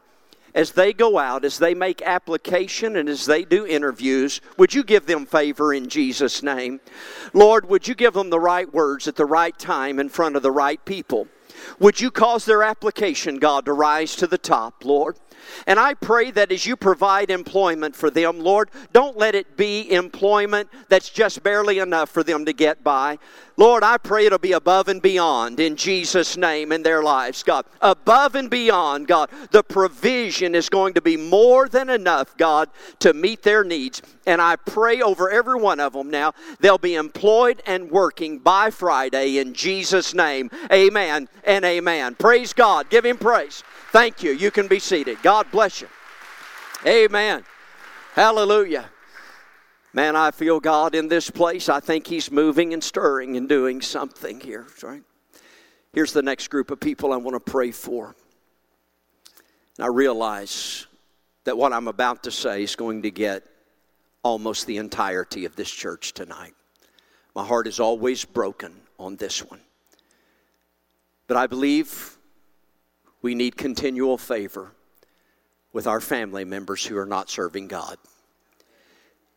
as 0.54 0.72
they 0.72 0.94
go 0.94 1.18
out, 1.18 1.46
as 1.46 1.58
they 1.58 1.74
make 1.74 2.02
application, 2.02 2.96
and 2.96 3.08
as 3.08 3.26
they 3.26 3.44
do 3.46 3.66
interviews, 3.66 4.42
would 4.58 4.74
you 4.74 4.84
give 4.84 5.06
them 5.06 5.26
favor 5.26 5.74
in 5.74 5.88
Jesus' 5.88 6.44
name? 6.44 6.80
Lord, 7.34 7.70
would 7.70 7.88
you 7.88 7.96
give 7.96 8.14
them 8.14 8.30
the 8.30 8.40
right 8.40 8.72
words 8.72 9.08
at 9.08 9.16
the 9.16 9.26
right 9.26 9.58
time 9.58 10.00
in 10.00 10.10
front 10.10 10.36
of 10.36 10.44
the 10.44 10.52
right 10.52 10.84
people? 10.84 11.28
Would 11.80 12.01
you 12.01 12.11
cause 12.11 12.45
their 12.45 12.63
application, 12.63 13.38
God, 13.38 13.65
to 13.65 13.74
rise 13.74 14.15
to 14.18 14.28
the 14.28 14.38
top, 14.38 14.86
Lord? 14.86 15.18
And 15.65 15.80
I 15.80 15.93
pray 15.93 16.32
that 16.32 16.51
as 16.51 16.65
you 16.65 16.76
provide 16.76 17.30
employment 17.30 17.95
for 17.95 18.09
them, 18.09 18.39
Lord, 18.39 18.70
don't 18.93 19.18
let 19.18 19.36
it 19.36 19.55
be 19.57 19.91
employment 19.91 20.70
that's 20.89 21.09
just 21.09 21.43
barely 21.43 21.80
enough 21.80 22.09
for 22.09 22.24
them 22.24 22.45
to 22.45 22.53
get 22.53 22.84
by. 22.84 23.20
Lord, 23.60 23.84
I 23.84 23.97
pray 23.97 24.28
it'll 24.28 24.38
be 24.38 24.51
above 24.51 24.88
and 24.88 25.01
beyond 25.01 25.60
in 25.60 25.76
Jesus' 25.76 26.38
name 26.38 26.72
in 26.72 26.84
their 26.84 27.01
lives, 27.01 27.41
God. 27.41 27.66
Above 27.82 28.36
and 28.36 28.51
beyond, 28.51 29.08
God. 29.08 29.32
The 29.49 29.64
provision 29.64 30.53
is 30.53 30.70
going 30.70 30.93
to 30.93 31.01
be 31.01 31.18
more 31.18 31.68
than 31.68 31.89
enough, 31.89 32.38
God, 32.38 32.70
to 32.99 33.14
meet 33.14 33.41
their 33.41 33.64
needs. 33.64 34.03
And 34.28 34.39
I 34.39 34.58
pray 34.58 35.01
over 35.01 35.32
every 35.32 35.60
one 35.60 35.80
of 35.80 35.93
them 35.93 36.12
now, 36.12 36.34
they'll 36.60 36.78
be 36.78 36.93
employed 36.93 37.64
and 37.66 37.89
working 37.89 38.38
by 38.38 38.70
Friday 38.70 39.39
in 39.39 39.55
Jesus' 39.55 40.14
name. 40.14 40.51
Amen 40.72 41.28
and 41.43 41.66
amen. 41.66 42.14
Praise 42.14 42.53
God. 42.53 42.91
Give 42.91 43.05
Him 43.05 43.18
praise. 43.18 43.64
Thank 43.91 44.22
you. 44.22 44.34
You 44.34 44.51
can 44.51 44.68
be 44.68 44.78
seated. 44.78 45.18
God 45.24 45.47
bless 45.51 45.82
you. 45.82 45.88
Amen. 46.86 47.43
Hallelujah. 48.14 48.91
Man, 49.98 50.16
I 50.16 50.30
feel 50.30 50.60
God 50.60 50.93
in 50.93 51.08
this 51.08 51.32
place. 51.32 51.70
I 51.70 51.80
think 51.80 52.06
He's 52.06 52.30
moving 52.30 52.72
and 52.72 52.84
stirring 52.84 53.36
and 53.36 53.50
doing 53.50 53.82
something 53.82 54.39
here. 54.39 54.68
Right? 54.84 55.02
Here's 55.91 56.14
the 56.14 56.22
next 56.22 56.50
group 56.50 56.70
of 56.70 56.80
people 56.80 57.12
I 57.12 57.18
want 57.18 57.34
to 57.34 57.52
pray 57.52 57.72
for. 57.72 58.16
And 59.76 59.86
I 59.86 59.88
realize 59.88 60.86
that 61.45 61.58
what 61.58 61.74
I'm 61.74 61.88
about 61.88 62.22
to 62.26 62.32
say 62.32 62.62
is 62.62 62.76
going 62.76 63.02
to 63.02 63.10
get 63.10 63.43
almost 64.22 64.68
the 64.68 64.78
entirety 64.78 65.45
of 65.45 65.56
this 65.56 65.72
church 65.72 66.14
tonight. 66.14 66.54
My 67.34 67.43
heart 67.43 67.66
is 67.66 67.80
always 67.80 68.24
broken 68.24 68.76
on 69.00 69.16
this 69.16 69.43
one. 69.43 69.62
But 71.26 71.38
I 71.38 71.48
believe 71.48 72.20
we 73.24 73.34
need 73.34 73.58
continual 73.58 74.20
favor 74.20 74.74
with 75.74 75.88
our 75.88 76.02
family 76.02 76.45
members 76.45 76.86
who 76.86 77.00
are 77.00 77.08
not 77.08 77.32
serving 77.32 77.68
God. 77.68 77.98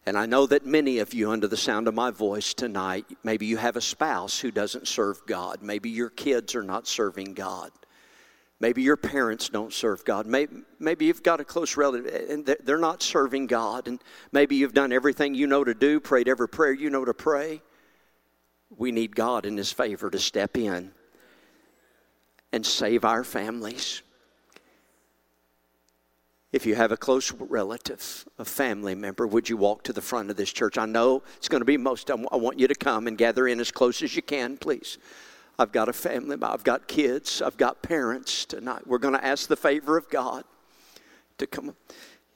And 0.06 0.16
I 0.16 0.26
know 0.26 0.46
that 0.46 0.64
many 0.64 0.98
of 0.98 1.12
you, 1.12 1.30
under 1.30 1.46
the 1.46 1.56
sound 1.56 1.86
of 1.86 1.94
my 1.94 2.10
voice 2.10 2.54
tonight, 2.54 3.04
maybe 3.22 3.46
you 3.46 3.58
have 3.58 3.76
a 3.76 3.82
spouse 3.82 4.38
who 4.38 4.50
doesn't 4.50 4.88
serve 4.88 5.20
God. 5.26 5.58
Maybe 5.62 5.90
your 5.90 6.08
kids 6.08 6.54
are 6.54 6.62
not 6.62 6.88
serving 6.88 7.34
God. 7.34 7.70
Maybe 8.60 8.82
your 8.82 8.96
parents 8.96 9.48
don't 9.48 9.72
serve 9.72 10.04
God. 10.04 10.26
Maybe, 10.26 10.62
maybe 10.78 11.06
you've 11.06 11.22
got 11.22 11.40
a 11.40 11.44
close 11.44 11.76
relative 11.76 12.30
and 12.30 12.44
they're 12.64 12.78
not 12.78 13.02
serving 13.02 13.46
God. 13.46 13.88
And 13.88 14.02
maybe 14.32 14.56
you've 14.56 14.74
done 14.74 14.92
everything 14.92 15.34
you 15.34 15.46
know 15.46 15.64
to 15.64 15.74
do, 15.74 15.98
prayed 15.98 16.28
every 16.28 16.48
prayer 16.48 16.72
you 16.72 16.90
know 16.90 17.04
to 17.04 17.14
pray. 17.14 17.62
We 18.76 18.92
need 18.92 19.16
God 19.16 19.46
in 19.46 19.56
His 19.56 19.72
favor 19.72 20.10
to 20.10 20.18
step 20.18 20.56
in 20.56 20.92
and 22.52 22.64
save 22.64 23.04
our 23.04 23.24
families. 23.24 24.02
If 26.52 26.66
you 26.66 26.74
have 26.74 26.90
a 26.90 26.96
close 26.96 27.32
relative, 27.32 28.26
a 28.38 28.44
family 28.44 28.94
member, 28.94 29.26
would 29.26 29.48
you 29.48 29.56
walk 29.56 29.84
to 29.84 29.92
the 29.92 30.00
front 30.00 30.30
of 30.30 30.36
this 30.36 30.52
church? 30.52 30.78
I 30.78 30.86
know 30.86 31.22
it's 31.36 31.48
going 31.48 31.60
to 31.60 31.66
be 31.66 31.76
most. 31.76 32.10
I 32.10 32.14
want 32.14 32.58
you 32.58 32.66
to 32.66 32.74
come 32.74 33.06
and 33.06 33.16
gather 33.16 33.46
in 33.46 33.60
as 33.60 33.70
close 33.70 34.02
as 34.02 34.16
you 34.16 34.22
can, 34.22 34.56
please. 34.56 34.98
I've 35.58 35.72
got 35.72 35.88
a 35.88 35.92
family, 35.92 36.36
I've 36.40 36.64
got 36.64 36.88
kids, 36.88 37.42
I've 37.42 37.56
got 37.56 37.82
parents 37.82 38.44
tonight. 38.46 38.86
We're 38.86 38.98
going 38.98 39.14
to 39.14 39.24
ask 39.24 39.46
the 39.46 39.56
favor 39.56 39.96
of 39.96 40.08
God 40.08 40.44
to 41.38 41.46
come. 41.46 41.76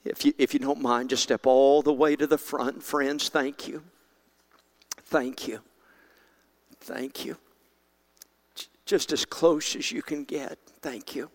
If 0.05 0.25
you, 0.25 0.35
if 0.37 0.53
you 0.53 0.61
don't 0.61 0.83
mind, 0.83 1.11
just 1.11 1.23
step 1.23 1.47
all 1.47 1.83
the 1.83 1.93
way 1.93 2.15
to 2.17 2.27
the 2.27 2.39
front. 2.39 2.83
Friends, 2.83 3.31
thank 3.31 3.67
you. 3.67 3.83
Thank 5.07 5.49
you. 5.49 5.61
Thank 6.81 7.25
you 7.25 7.39
just 8.87 9.13
as 9.13 9.25
close 9.25 9.77
as 9.77 9.91
you 9.91 10.03
can 10.03 10.25
get. 10.25 10.59
Thank 10.81 11.15
you. 11.15 11.31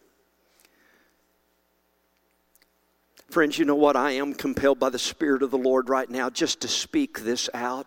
Friends, 3.29 3.59
you 3.59 3.65
know 3.65 3.75
what? 3.75 3.95
I 3.95 4.13
am 4.13 4.33
compelled 4.33 4.79
by 4.79 4.89
the 4.89 4.97
Spirit 4.97 5.43
of 5.43 5.51
the 5.51 5.57
Lord 5.57 5.87
right 5.87 6.09
now 6.09 6.31
just 6.31 6.61
to 6.61 6.67
speak 6.67 7.19
this 7.19 7.47
out. 7.53 7.85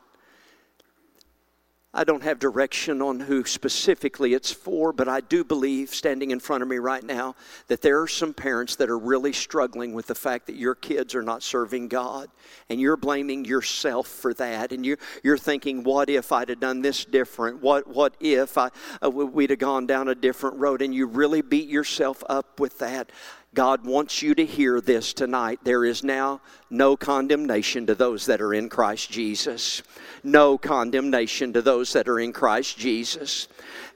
I 1.92 2.04
don't 2.04 2.22
have 2.22 2.38
direction 2.38 3.02
on 3.02 3.20
who 3.20 3.44
specifically 3.44 4.32
it's 4.34 4.52
for, 4.52 4.92
but 4.92 5.08
I 5.08 5.20
do 5.20 5.44
believe, 5.44 5.90
standing 5.90 6.30
in 6.30 6.40
front 6.40 6.62
of 6.62 6.68
me 6.68 6.78
right 6.78 7.02
now, 7.02 7.34
that 7.66 7.82
there 7.82 8.00
are 8.00 8.08
some 8.08 8.32
parents 8.32 8.76
that 8.76 8.88
are 8.88 8.98
really 8.98 9.32
struggling 9.32 9.92
with 9.92 10.06
the 10.06 10.14
fact 10.14 10.46
that 10.46 10.54
your 10.54 10.74
kids 10.74 11.14
are 11.14 11.22
not 11.22 11.42
serving 11.42 11.88
God, 11.88 12.28
and 12.70 12.80
you're 12.80 12.96
blaming 12.96 13.44
yourself 13.44 14.06
for 14.06 14.32
that, 14.34 14.72
and 14.72 14.86
you're, 14.86 14.98
you're 15.22 15.36
thinking, 15.36 15.82
what 15.82 16.08
if 16.08 16.32
I'd 16.32 16.48
have 16.50 16.60
done 16.60 16.80
this 16.82 17.04
different? 17.04 17.60
What, 17.60 17.88
what 17.88 18.14
if 18.20 18.56
I, 18.56 18.70
uh, 19.04 19.10
we'd 19.10 19.50
have 19.50 19.58
gone 19.58 19.86
down 19.86 20.08
a 20.08 20.14
different 20.14 20.56
road? 20.56 20.80
And 20.80 20.94
you 20.94 21.06
really 21.06 21.42
beat 21.42 21.68
yourself 21.68 22.22
up 22.26 22.58
with 22.60 22.78
that. 22.78 23.10
God 23.54 23.84
wants 23.84 24.22
you 24.22 24.34
to 24.34 24.46
hear 24.46 24.80
this 24.80 25.12
tonight. 25.12 25.60
There 25.62 25.84
is 25.84 26.02
now 26.02 26.40
no 26.70 26.96
condemnation 26.96 27.86
to 27.86 27.94
those 27.94 28.26
that 28.26 28.40
are 28.40 28.54
in 28.54 28.70
Christ 28.70 29.10
Jesus. 29.10 29.82
No 30.24 30.56
condemnation 30.56 31.52
to 31.52 31.60
those 31.60 31.92
that 31.92 32.08
are 32.08 32.18
in 32.18 32.32
Christ 32.32 32.78
Jesus. 32.78 33.48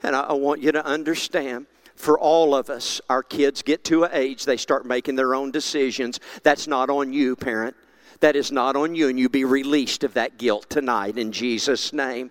And 0.03 0.15
I, 0.15 0.21
I 0.21 0.33
want 0.33 0.61
you 0.61 0.71
to 0.73 0.85
understand 0.85 1.65
for 1.95 2.19
all 2.19 2.53
of 2.53 2.69
us, 2.69 3.01
our 3.09 3.23
kids 3.23 3.63
get 3.63 3.83
to 3.85 4.03
an 4.03 4.11
age, 4.13 4.45
they 4.45 4.57
start 4.57 4.85
making 4.85 5.15
their 5.15 5.33
own 5.33 5.49
decisions. 5.49 6.19
That's 6.43 6.67
not 6.67 6.91
on 6.91 7.11
you, 7.11 7.35
parent. 7.35 7.75
That 8.19 8.35
is 8.35 8.51
not 8.51 8.75
on 8.75 8.93
you, 8.93 9.09
and 9.09 9.19
you 9.19 9.29
be 9.29 9.45
released 9.45 10.03
of 10.03 10.13
that 10.13 10.37
guilt 10.37 10.69
tonight 10.69 11.17
in 11.17 11.31
Jesus' 11.31 11.93
name. 11.93 12.29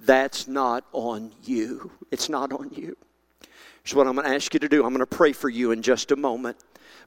That's 0.00 0.48
not 0.48 0.84
on 0.92 1.32
you. 1.44 1.92
It's 2.10 2.28
not 2.28 2.52
on 2.52 2.70
you. 2.72 2.96
Here's 3.82 3.94
what 3.94 4.06
I'm 4.06 4.14
going 4.14 4.26
to 4.26 4.34
ask 4.34 4.52
you 4.54 4.60
to 4.60 4.68
do 4.68 4.84
I'm 4.84 4.92
going 4.92 5.00
to 5.00 5.06
pray 5.06 5.32
for 5.32 5.48
you 5.48 5.70
in 5.72 5.82
just 5.82 6.10
a 6.10 6.16
moment, 6.16 6.56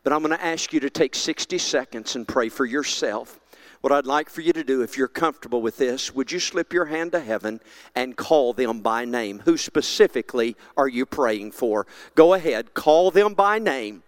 but 0.04 0.14
I'm 0.14 0.22
going 0.22 0.36
to 0.36 0.44
ask 0.44 0.74
you 0.74 0.80
to 0.80 0.90
take 0.90 1.16
60 1.16 1.58
seconds 1.58 2.16
and 2.16 2.28
pray 2.28 2.50
for 2.50 2.66
yourself. 2.66 3.40
What 3.82 3.92
I'd 3.92 4.06
like 4.06 4.30
for 4.30 4.42
you 4.42 4.54
to 4.54 4.64
do, 4.64 4.84
if 4.84 4.96
you're 4.96 5.08
comfortable 5.08 5.62
with 5.62 5.78
this, 5.78 6.14
would 6.14 6.32
you 6.32 6.40
slip 6.40 6.72
your 6.72 6.86
hand 6.86 7.14
to 7.14 7.20
heaven 7.20 7.60
and 7.96 8.16
call 8.16 8.54
them 8.54 8.82
by 8.82 9.06
name? 9.06 9.40
Who 9.46 9.58
specifically 9.58 10.56
are 10.78 10.88
you 10.88 11.08
praying 11.08 11.52
for? 11.54 11.88
Go 12.14 12.36
ahead, 12.36 12.76
call 12.76 13.10
them 13.10 13.34
by 13.34 13.58
name 13.58 14.04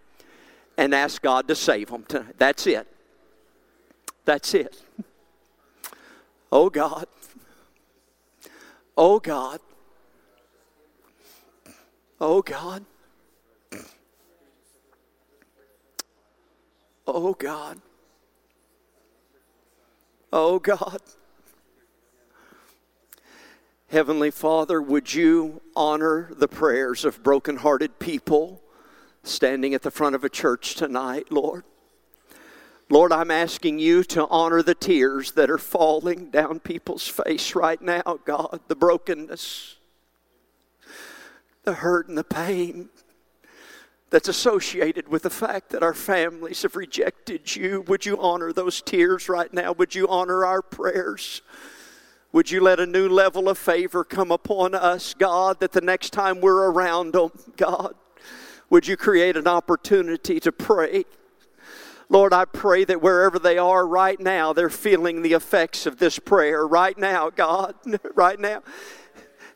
and 0.76 0.94
ask 0.94 1.20
God 1.22 1.48
to 1.48 1.54
save 1.54 1.90
them. 1.90 2.04
That's 2.38 2.66
it. 2.66 2.86
That's 4.24 4.54
it. 4.54 4.80
Oh 6.52 6.70
God. 6.70 7.06
Oh 8.96 9.18
God. 9.18 9.58
Oh 12.26 12.40
God. 12.40 12.86
Oh 17.06 17.34
God. 17.34 17.82
Oh 20.32 20.58
God. 20.58 21.02
Heavenly 23.88 24.30
Father, 24.30 24.80
would 24.80 25.12
you 25.12 25.60
honor 25.76 26.30
the 26.34 26.48
prayers 26.48 27.04
of 27.04 27.22
broken-hearted 27.22 27.98
people 27.98 28.62
standing 29.22 29.74
at 29.74 29.82
the 29.82 29.90
front 29.90 30.14
of 30.14 30.24
a 30.24 30.30
church 30.30 30.76
tonight, 30.76 31.30
Lord? 31.30 31.64
Lord, 32.88 33.12
I'm 33.12 33.30
asking 33.30 33.80
you 33.80 34.02
to 34.04 34.26
honor 34.28 34.62
the 34.62 34.74
tears 34.74 35.32
that 35.32 35.50
are 35.50 35.58
falling 35.58 36.30
down 36.30 36.60
people's 36.60 37.06
face 37.06 37.54
right 37.54 37.82
now, 37.82 38.18
God, 38.24 38.60
the 38.68 38.76
brokenness, 38.76 39.76
the 41.64 41.74
hurt 41.74 42.08
and 42.08 42.16
the 42.16 42.24
pain 42.24 42.88
that's 44.10 44.28
associated 44.28 45.08
with 45.08 45.22
the 45.22 45.30
fact 45.30 45.70
that 45.70 45.82
our 45.82 45.94
families 45.94 46.62
have 46.62 46.76
rejected 46.76 47.56
you. 47.56 47.80
Would 47.88 48.06
you 48.06 48.20
honor 48.20 48.52
those 48.52 48.80
tears 48.80 49.28
right 49.28 49.52
now? 49.52 49.72
Would 49.72 49.94
you 49.94 50.06
honor 50.06 50.44
our 50.44 50.62
prayers? 50.62 51.42
Would 52.32 52.50
you 52.50 52.60
let 52.60 52.80
a 52.80 52.86
new 52.86 53.08
level 53.08 53.48
of 53.48 53.58
favor 53.58 54.04
come 54.04 54.30
upon 54.30 54.74
us, 54.74 55.14
God, 55.14 55.60
that 55.60 55.72
the 55.72 55.80
next 55.80 56.12
time 56.12 56.40
we're 56.40 56.70
around 56.70 57.12
them, 57.12 57.30
God, 57.56 57.94
would 58.70 58.86
you 58.86 58.96
create 58.96 59.36
an 59.36 59.46
opportunity 59.46 60.40
to 60.40 60.52
pray? 60.52 61.04
Lord, 62.08 62.32
I 62.32 62.44
pray 62.44 62.84
that 62.84 63.00
wherever 63.00 63.38
they 63.38 63.58
are 63.58 63.86
right 63.86 64.20
now, 64.20 64.52
they're 64.52 64.70
feeling 64.70 65.22
the 65.22 65.32
effects 65.32 65.86
of 65.86 65.98
this 65.98 66.18
prayer 66.18 66.66
right 66.66 66.96
now, 66.96 67.30
God, 67.30 67.74
right 68.14 68.38
now. 68.38 68.62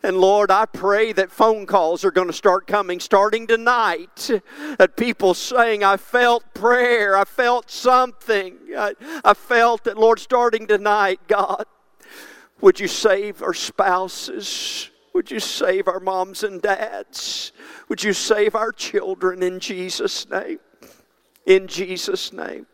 And 0.02 0.18
Lord, 0.18 0.50
I 0.50 0.64
pray 0.66 1.12
that 1.12 1.32
phone 1.32 1.66
calls 1.66 2.04
are 2.04 2.12
going 2.12 2.28
to 2.28 2.32
start 2.32 2.66
coming 2.68 3.00
starting 3.00 3.46
tonight. 3.48 4.30
That 4.78 4.96
people 4.96 5.34
saying, 5.34 5.82
I 5.82 5.96
felt 5.96 6.54
prayer, 6.54 7.16
I 7.16 7.24
felt 7.24 7.70
something. 7.70 8.56
I, 8.76 8.94
I 9.24 9.34
felt 9.34 9.84
that, 9.84 9.98
Lord, 9.98 10.20
starting 10.20 10.68
tonight, 10.68 11.20
God, 11.26 11.64
would 12.60 12.78
you 12.78 12.86
save 12.86 13.42
our 13.42 13.54
spouses? 13.54 14.90
Would 15.14 15.32
you 15.32 15.40
save 15.40 15.88
our 15.88 16.00
moms 16.00 16.44
and 16.44 16.62
dads? 16.62 17.50
Would 17.88 18.04
you 18.04 18.12
save 18.12 18.54
our 18.54 18.70
children 18.70 19.42
in 19.42 19.58
Jesus' 19.58 20.28
name? 20.30 20.60
In 21.44 21.66
Jesus' 21.66 22.32
name. 22.32 22.66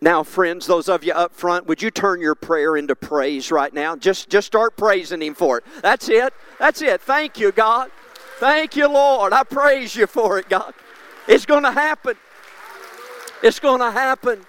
Now, 0.00 0.22
friends, 0.22 0.66
those 0.66 0.88
of 0.88 1.04
you 1.04 1.12
up 1.12 1.34
front, 1.34 1.66
would 1.66 1.82
you 1.82 1.90
turn 1.90 2.20
your 2.20 2.34
prayer 2.34 2.76
into 2.76 2.96
praise 2.96 3.50
right 3.50 3.72
now? 3.72 3.94
Just, 3.94 4.30
just 4.30 4.46
start 4.46 4.76
praising 4.76 5.20
Him 5.20 5.34
for 5.34 5.58
it. 5.58 5.64
That's 5.82 6.08
it. 6.08 6.32
That's 6.58 6.80
it. 6.80 7.02
Thank 7.02 7.38
you, 7.38 7.52
God. 7.52 7.90
Thank 8.38 8.76
you, 8.76 8.88
Lord. 8.88 9.32
I 9.32 9.42
praise 9.42 9.94
you 9.94 10.06
for 10.06 10.38
it, 10.38 10.48
God. 10.48 10.72
It's 11.28 11.44
going 11.44 11.64
to 11.64 11.72
happen. 11.72 12.16
It's 13.42 13.60
going 13.60 13.80
to 13.80 13.90
happen. 13.90 14.46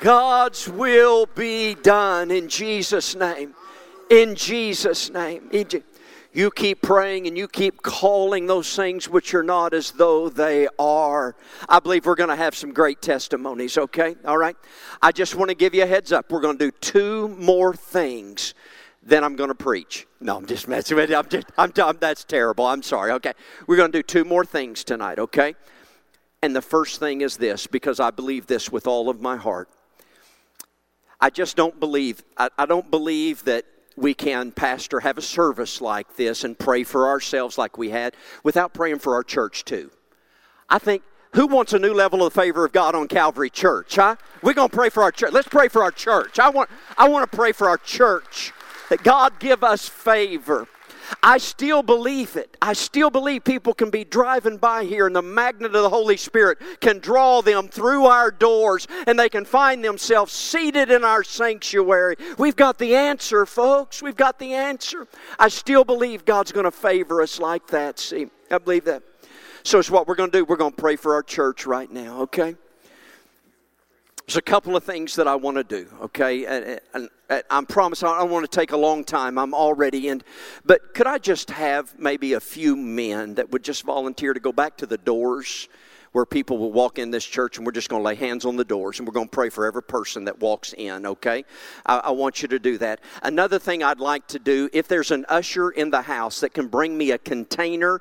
God's 0.00 0.68
will 0.68 1.26
be 1.26 1.74
done 1.74 2.30
in 2.30 2.48
Jesus' 2.48 3.14
name. 3.14 3.54
In 4.08 4.34
Jesus' 4.34 5.10
name. 5.10 5.50
You 6.32 6.50
keep 6.50 6.80
praying 6.80 7.26
and 7.26 7.36
you 7.36 7.48
keep 7.48 7.82
calling 7.82 8.46
those 8.46 8.74
things 8.76 9.08
which 9.08 9.34
are 9.34 9.42
not 9.42 9.74
as 9.74 9.90
though 9.90 10.28
they 10.28 10.68
are. 10.78 11.34
I 11.68 11.80
believe 11.80 12.06
we're 12.06 12.14
going 12.14 12.30
to 12.30 12.36
have 12.36 12.54
some 12.54 12.72
great 12.72 13.02
testimonies, 13.02 13.76
okay? 13.76 14.14
All 14.24 14.38
right? 14.38 14.56
I 15.02 15.10
just 15.10 15.34
want 15.34 15.48
to 15.48 15.56
give 15.56 15.74
you 15.74 15.82
a 15.82 15.86
heads 15.86 16.12
up. 16.12 16.30
We're 16.30 16.40
going 16.40 16.58
to 16.58 16.66
do 16.66 16.76
two 16.80 17.28
more 17.28 17.74
things 17.74 18.54
then 19.02 19.24
I'm 19.24 19.36
going 19.36 19.48
to 19.48 19.54
preach. 19.54 20.06
No, 20.20 20.36
I'm 20.36 20.46
just 20.46 20.68
messing 20.68 20.96
with 20.96 21.10
you. 21.10 21.16
I'm 21.16 21.28
just, 21.28 21.46
I'm, 21.56 21.72
I'm, 21.76 21.96
that's 21.98 22.24
terrible. 22.24 22.66
I'm 22.66 22.82
sorry. 22.82 23.12
Okay. 23.12 23.32
We're 23.66 23.76
going 23.76 23.92
to 23.92 23.98
do 23.98 24.02
two 24.02 24.24
more 24.24 24.44
things 24.44 24.84
tonight, 24.84 25.18
okay? 25.18 25.54
And 26.42 26.54
the 26.54 26.62
first 26.62 27.00
thing 27.00 27.22
is 27.22 27.36
this, 27.36 27.66
because 27.66 28.00
I 28.00 28.10
believe 28.10 28.46
this 28.46 28.70
with 28.70 28.86
all 28.86 29.08
of 29.08 29.20
my 29.20 29.36
heart. 29.36 29.68
I 31.20 31.30
just 31.30 31.56
don't 31.56 31.78
believe, 31.80 32.22
I, 32.36 32.48
I 32.58 32.66
don't 32.66 32.90
believe 32.90 33.44
that 33.44 33.64
we 34.00 34.14
can, 34.14 34.50
Pastor, 34.50 35.00
have 35.00 35.18
a 35.18 35.22
service 35.22 35.80
like 35.80 36.16
this 36.16 36.42
and 36.42 36.58
pray 36.58 36.84
for 36.84 37.08
ourselves 37.08 37.58
like 37.58 37.76
we 37.76 37.90
had 37.90 38.14
without 38.42 38.72
praying 38.72 38.98
for 38.98 39.14
our 39.14 39.22
church 39.22 39.64
too. 39.64 39.90
I 40.68 40.78
think 40.78 41.02
who 41.34 41.46
wants 41.46 41.72
a 41.72 41.78
new 41.78 41.94
level 41.94 42.24
of 42.26 42.32
the 42.32 42.40
favor 42.40 42.64
of 42.64 42.72
God 42.72 42.94
on 42.94 43.06
Calvary 43.06 43.50
Church, 43.50 43.96
huh? 43.96 44.16
We're 44.42 44.54
going 44.54 44.70
to 44.70 44.76
pray 44.76 44.88
for 44.88 45.02
our 45.02 45.12
church. 45.12 45.32
Let's 45.32 45.48
pray 45.48 45.68
for 45.68 45.82
our 45.82 45.92
church. 45.92 46.38
I 46.38 46.48
want, 46.48 46.70
I 46.98 47.08
want 47.08 47.30
to 47.30 47.36
pray 47.36 47.52
for 47.52 47.68
our 47.68 47.78
church 47.78 48.52
that 48.88 49.04
God 49.04 49.38
give 49.38 49.62
us 49.62 49.88
favor. 49.88 50.66
I 51.22 51.38
still 51.38 51.82
believe 51.82 52.36
it. 52.36 52.56
I 52.62 52.72
still 52.72 53.10
believe 53.10 53.44
people 53.44 53.74
can 53.74 53.90
be 53.90 54.04
driving 54.04 54.56
by 54.56 54.84
here 54.84 55.06
and 55.06 55.14
the 55.14 55.22
magnet 55.22 55.74
of 55.74 55.82
the 55.82 55.88
Holy 55.88 56.16
Spirit 56.16 56.58
can 56.80 56.98
draw 56.98 57.40
them 57.40 57.68
through 57.68 58.06
our 58.06 58.30
doors 58.30 58.86
and 59.06 59.18
they 59.18 59.28
can 59.28 59.44
find 59.44 59.84
themselves 59.84 60.32
seated 60.32 60.90
in 60.90 61.04
our 61.04 61.22
sanctuary. 61.22 62.16
We've 62.38 62.56
got 62.56 62.78
the 62.78 62.94
answer, 62.94 63.46
folks. 63.46 64.02
We've 64.02 64.16
got 64.16 64.38
the 64.38 64.54
answer. 64.54 65.06
I 65.38 65.48
still 65.48 65.84
believe 65.84 66.24
God's 66.24 66.52
going 66.52 66.64
to 66.64 66.70
favor 66.70 67.22
us 67.22 67.38
like 67.38 67.66
that. 67.68 67.98
See, 67.98 68.28
I 68.50 68.58
believe 68.58 68.84
that. 68.84 69.02
So 69.62 69.78
it's 69.78 69.90
what 69.90 70.06
we're 70.06 70.14
going 70.14 70.30
to 70.30 70.38
do. 70.38 70.44
We're 70.44 70.56
going 70.56 70.72
to 70.72 70.80
pray 70.80 70.96
for 70.96 71.14
our 71.14 71.22
church 71.22 71.66
right 71.66 71.90
now, 71.90 72.22
okay? 72.22 72.56
There's 74.30 74.36
a 74.36 74.42
couple 74.42 74.76
of 74.76 74.84
things 74.84 75.16
that 75.16 75.26
I 75.26 75.34
want 75.34 75.56
to 75.56 75.64
do, 75.64 75.88
okay? 76.02 76.46
And, 76.46 76.80
and, 76.94 77.08
and 77.28 77.42
I 77.50 77.64
promise 77.64 78.04
I 78.04 78.16
don't 78.16 78.30
want 78.30 78.48
to 78.48 78.56
take 78.60 78.70
a 78.70 78.76
long 78.76 79.02
time. 79.02 79.36
I'm 79.36 79.52
already 79.52 80.06
in. 80.06 80.22
But 80.64 80.94
could 80.94 81.08
I 81.08 81.18
just 81.18 81.50
have 81.50 81.98
maybe 81.98 82.34
a 82.34 82.38
few 82.38 82.76
men 82.76 83.34
that 83.34 83.50
would 83.50 83.64
just 83.64 83.82
volunteer 83.82 84.32
to 84.32 84.38
go 84.38 84.52
back 84.52 84.76
to 84.76 84.86
the 84.86 84.98
doors 84.98 85.68
where 86.12 86.24
people 86.24 86.58
will 86.58 86.70
walk 86.70 87.00
in 87.00 87.10
this 87.10 87.24
church 87.24 87.56
and 87.56 87.66
we're 87.66 87.72
just 87.72 87.88
going 87.88 88.02
to 88.02 88.06
lay 88.06 88.14
hands 88.14 88.44
on 88.44 88.54
the 88.54 88.64
doors 88.64 89.00
and 89.00 89.08
we're 89.08 89.14
going 89.14 89.26
to 89.26 89.34
pray 89.34 89.48
for 89.48 89.66
every 89.66 89.82
person 89.82 90.26
that 90.26 90.38
walks 90.38 90.74
in, 90.74 91.06
okay? 91.06 91.44
I, 91.84 91.98
I 91.98 92.10
want 92.12 92.40
you 92.40 92.46
to 92.46 92.60
do 92.60 92.78
that. 92.78 93.00
Another 93.24 93.58
thing 93.58 93.82
I'd 93.82 93.98
like 93.98 94.28
to 94.28 94.38
do, 94.38 94.70
if 94.72 94.86
there's 94.86 95.10
an 95.10 95.26
usher 95.28 95.70
in 95.70 95.90
the 95.90 96.02
house 96.02 96.38
that 96.38 96.54
can 96.54 96.68
bring 96.68 96.96
me 96.96 97.10
a 97.10 97.18
container 97.18 98.00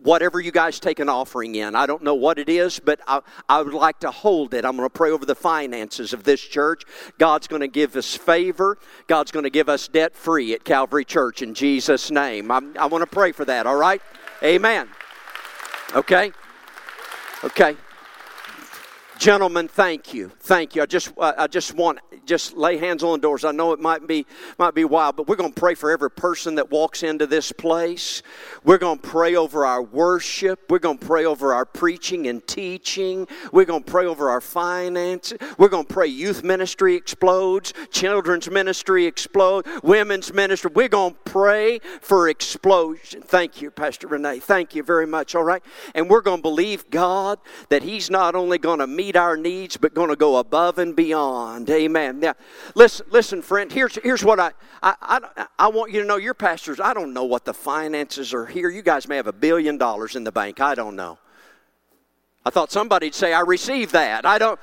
whatever 0.00 0.40
you 0.40 0.50
guys 0.50 0.80
take 0.80 0.98
an 0.98 1.08
offering 1.08 1.54
in. 1.54 1.74
I 1.74 1.86
don't 1.86 2.02
know 2.02 2.14
what 2.14 2.38
it 2.38 2.48
is, 2.48 2.80
but 2.80 3.00
I, 3.06 3.20
I 3.48 3.62
would 3.62 3.74
like 3.74 4.00
to 4.00 4.10
hold 4.10 4.54
it. 4.54 4.64
I'm 4.64 4.76
going 4.76 4.86
to 4.88 4.92
pray 4.92 5.10
over 5.10 5.24
the 5.24 5.34
finances 5.34 6.12
of 6.12 6.24
this 6.24 6.40
church. 6.40 6.84
God's 7.18 7.46
going 7.46 7.60
to 7.60 7.68
give 7.68 7.96
us 7.96 8.14
favor. 8.14 8.78
God's 9.06 9.30
going 9.30 9.44
to 9.44 9.50
give 9.50 9.68
us 9.68 9.88
debt 9.88 10.14
free 10.14 10.54
at 10.54 10.64
Calvary 10.64 11.04
Church 11.04 11.42
in 11.42 11.54
Jesus' 11.54 12.10
name. 12.10 12.50
I'm, 12.50 12.76
I 12.78 12.86
want 12.86 13.02
to 13.02 13.06
pray 13.06 13.32
for 13.32 13.44
that, 13.44 13.66
all 13.66 13.76
right? 13.76 14.02
Amen. 14.42 14.88
Okay? 15.94 16.32
Okay. 17.44 17.76
Gentlemen, 19.18 19.66
thank 19.66 20.12
you. 20.12 20.30
Thank 20.40 20.76
you. 20.76 20.82
I 20.82 20.86
just, 20.86 21.12
I 21.18 21.46
just 21.46 21.74
want 21.74 22.00
just 22.26 22.56
lay 22.56 22.76
hands 22.76 23.02
on 23.02 23.20
doors. 23.20 23.44
I 23.44 23.52
know 23.52 23.72
it 23.72 23.80
might 23.80 24.06
be 24.06 24.26
might 24.58 24.74
be 24.74 24.84
wild, 24.84 25.16
but 25.16 25.28
we're 25.28 25.36
going 25.36 25.52
to 25.52 25.58
pray 25.58 25.74
for 25.74 25.90
every 25.90 26.10
person 26.10 26.56
that 26.56 26.70
walks 26.70 27.02
into 27.02 27.26
this 27.26 27.52
place. 27.52 28.22
We're 28.64 28.78
going 28.78 28.98
to 28.98 29.08
pray 29.08 29.36
over 29.36 29.64
our 29.64 29.82
worship. 29.82 30.70
We're 30.70 30.80
going 30.80 30.98
to 30.98 31.06
pray 31.06 31.24
over 31.24 31.54
our 31.54 31.64
preaching 31.64 32.26
and 32.26 32.46
teaching. 32.46 33.26
We're 33.52 33.64
going 33.64 33.84
to 33.84 33.90
pray 33.90 34.06
over 34.06 34.28
our 34.28 34.40
finances. 34.40 35.38
We're 35.56 35.68
going 35.68 35.86
to 35.86 35.92
pray 35.92 36.08
youth 36.08 36.42
ministry 36.42 36.94
explodes, 36.94 37.72
children's 37.90 38.50
ministry 38.50 39.06
explodes, 39.06 39.68
women's 39.82 40.32
ministry. 40.32 40.72
We're 40.74 40.88
going 40.88 41.14
to 41.14 41.20
pray 41.24 41.78
for 42.00 42.28
explosion. 42.28 43.22
Thank 43.22 43.62
you, 43.62 43.70
Pastor 43.70 44.08
Renee. 44.08 44.40
Thank 44.40 44.74
you 44.74 44.82
very 44.82 45.06
much. 45.06 45.34
All 45.34 45.44
right, 45.44 45.62
and 45.94 46.10
we're 46.10 46.22
going 46.22 46.38
to 46.38 46.42
believe 46.42 46.90
God 46.90 47.38
that 47.68 47.82
He's 47.82 48.10
not 48.10 48.34
only 48.34 48.58
going 48.58 48.80
to 48.80 48.86
meet 48.86 49.05
our 49.14 49.36
needs, 49.36 49.76
but 49.76 49.94
going 49.94 50.08
to 50.08 50.16
go 50.16 50.38
above 50.38 50.78
and 50.78 50.96
beyond. 50.96 51.68
Amen. 51.70 52.18
Now, 52.18 52.34
listen, 52.74 53.06
listen, 53.10 53.42
friend. 53.42 53.70
Here's 53.70 53.96
here's 53.96 54.24
what 54.24 54.40
I, 54.40 54.52
I 54.82 54.94
I 55.36 55.46
I 55.58 55.68
want 55.68 55.92
you 55.92 56.00
to 56.00 56.06
know. 56.06 56.16
Your 56.16 56.34
pastors. 56.34 56.80
I 56.80 56.94
don't 56.94 57.12
know 57.12 57.24
what 57.24 57.44
the 57.44 57.54
finances 57.54 58.34
are 58.34 58.46
here. 58.46 58.70
You 58.70 58.82
guys 58.82 59.06
may 59.06 59.16
have 59.16 59.26
a 59.26 59.32
billion 59.32 59.78
dollars 59.78 60.16
in 60.16 60.24
the 60.24 60.32
bank. 60.32 60.60
I 60.60 60.74
don't 60.74 60.96
know. 60.96 61.18
I 62.44 62.50
thought 62.50 62.72
somebody'd 62.72 63.14
say 63.14 63.32
I 63.32 63.40
received 63.40 63.92
that. 63.92 64.24
I 64.24 64.38
don't. 64.38 64.58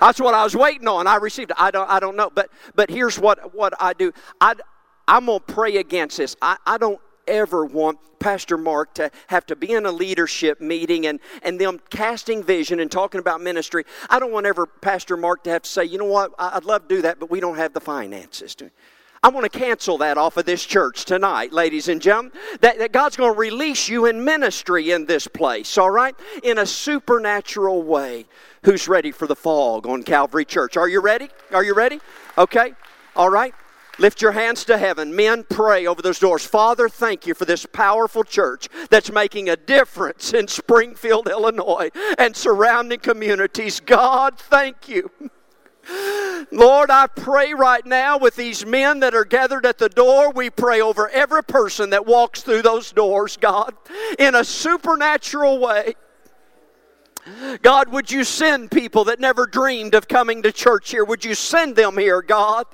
That's 0.00 0.20
what 0.20 0.34
I 0.34 0.44
was 0.44 0.56
waiting 0.56 0.88
on. 0.88 1.06
I 1.06 1.16
received 1.16 1.50
it. 1.50 1.56
I 1.60 1.70
don't. 1.70 1.88
I 1.90 2.00
don't 2.00 2.16
know. 2.16 2.30
But 2.34 2.50
but 2.74 2.90
here's 2.90 3.18
what 3.18 3.54
what 3.54 3.74
I 3.78 3.92
do. 3.92 4.12
I 4.40 4.54
I'm 5.06 5.26
gonna 5.26 5.40
pray 5.40 5.76
against 5.76 6.16
this. 6.16 6.36
I 6.40 6.56
I 6.66 6.78
don't 6.78 7.00
ever 7.28 7.64
want 7.64 7.98
Pastor 8.18 8.58
Mark 8.58 8.94
to 8.94 9.10
have 9.28 9.46
to 9.46 9.56
be 9.56 9.72
in 9.72 9.86
a 9.86 9.92
leadership 9.92 10.60
meeting 10.60 11.06
and, 11.06 11.20
and 11.42 11.60
them 11.60 11.80
casting 11.90 12.42
vision 12.42 12.80
and 12.80 12.90
talking 12.90 13.20
about 13.20 13.40
ministry. 13.40 13.84
I 14.10 14.18
don't 14.18 14.32
want 14.32 14.46
ever 14.46 14.66
Pastor 14.66 15.16
Mark 15.16 15.44
to 15.44 15.50
have 15.50 15.62
to 15.62 15.70
say, 15.70 15.84
you 15.84 15.98
know 15.98 16.04
what, 16.04 16.32
I'd 16.38 16.64
love 16.64 16.88
to 16.88 16.96
do 16.96 17.02
that, 17.02 17.20
but 17.20 17.30
we 17.30 17.40
don't 17.40 17.56
have 17.56 17.74
the 17.74 17.80
finances 17.80 18.54
to. 18.56 18.70
I 19.22 19.30
want 19.30 19.50
to 19.50 19.58
cancel 19.58 19.98
that 19.98 20.16
off 20.16 20.36
of 20.36 20.44
this 20.44 20.64
church 20.64 21.04
tonight, 21.04 21.52
ladies 21.52 21.88
and 21.88 22.00
gentlemen. 22.00 22.32
That, 22.60 22.78
that 22.78 22.92
God's 22.92 23.16
going 23.16 23.32
to 23.32 23.38
release 23.38 23.88
you 23.88 24.06
in 24.06 24.24
ministry 24.24 24.92
in 24.92 25.06
this 25.06 25.26
place, 25.26 25.76
all 25.76 25.90
right? 25.90 26.14
In 26.44 26.58
a 26.58 26.66
supernatural 26.66 27.82
way. 27.82 28.26
Who's 28.62 28.86
ready 28.86 29.10
for 29.10 29.26
the 29.26 29.34
fog 29.34 29.86
on 29.86 30.04
Calvary 30.04 30.44
Church? 30.44 30.76
Are 30.76 30.88
you 30.88 31.00
ready? 31.00 31.30
Are 31.52 31.64
you 31.64 31.74
ready? 31.74 32.00
Okay, 32.36 32.74
all 33.16 33.30
right. 33.30 33.54
Lift 33.98 34.22
your 34.22 34.32
hands 34.32 34.64
to 34.66 34.78
heaven. 34.78 35.14
Men, 35.14 35.44
pray 35.44 35.86
over 35.86 36.00
those 36.02 36.18
doors. 36.18 36.46
Father, 36.46 36.88
thank 36.88 37.26
you 37.26 37.34
for 37.34 37.44
this 37.44 37.66
powerful 37.66 38.24
church 38.24 38.68
that's 38.90 39.10
making 39.10 39.48
a 39.48 39.56
difference 39.56 40.32
in 40.32 40.46
Springfield, 40.48 41.28
Illinois, 41.28 41.90
and 42.16 42.36
surrounding 42.36 43.00
communities. 43.00 43.80
God, 43.80 44.38
thank 44.38 44.88
you. 44.88 45.10
Lord, 46.52 46.90
I 46.90 47.06
pray 47.06 47.54
right 47.54 47.84
now 47.84 48.18
with 48.18 48.36
these 48.36 48.64
men 48.64 49.00
that 49.00 49.14
are 49.14 49.24
gathered 49.24 49.64
at 49.66 49.78
the 49.78 49.88
door. 49.88 50.30
We 50.30 50.50
pray 50.50 50.80
over 50.80 51.08
every 51.08 51.42
person 51.42 51.90
that 51.90 52.06
walks 52.06 52.42
through 52.42 52.62
those 52.62 52.92
doors, 52.92 53.36
God, 53.36 53.74
in 54.18 54.34
a 54.34 54.44
supernatural 54.44 55.58
way. 55.58 55.94
God, 57.62 57.90
would 57.90 58.10
you 58.10 58.24
send 58.24 58.70
people 58.70 59.04
that 59.04 59.20
never 59.20 59.46
dreamed 59.46 59.94
of 59.94 60.08
coming 60.08 60.42
to 60.42 60.52
church 60.52 60.90
here? 60.90 61.04
Would 61.04 61.24
you 61.24 61.34
send 61.34 61.76
them 61.76 61.96
here, 61.98 62.22
God? 62.22 62.66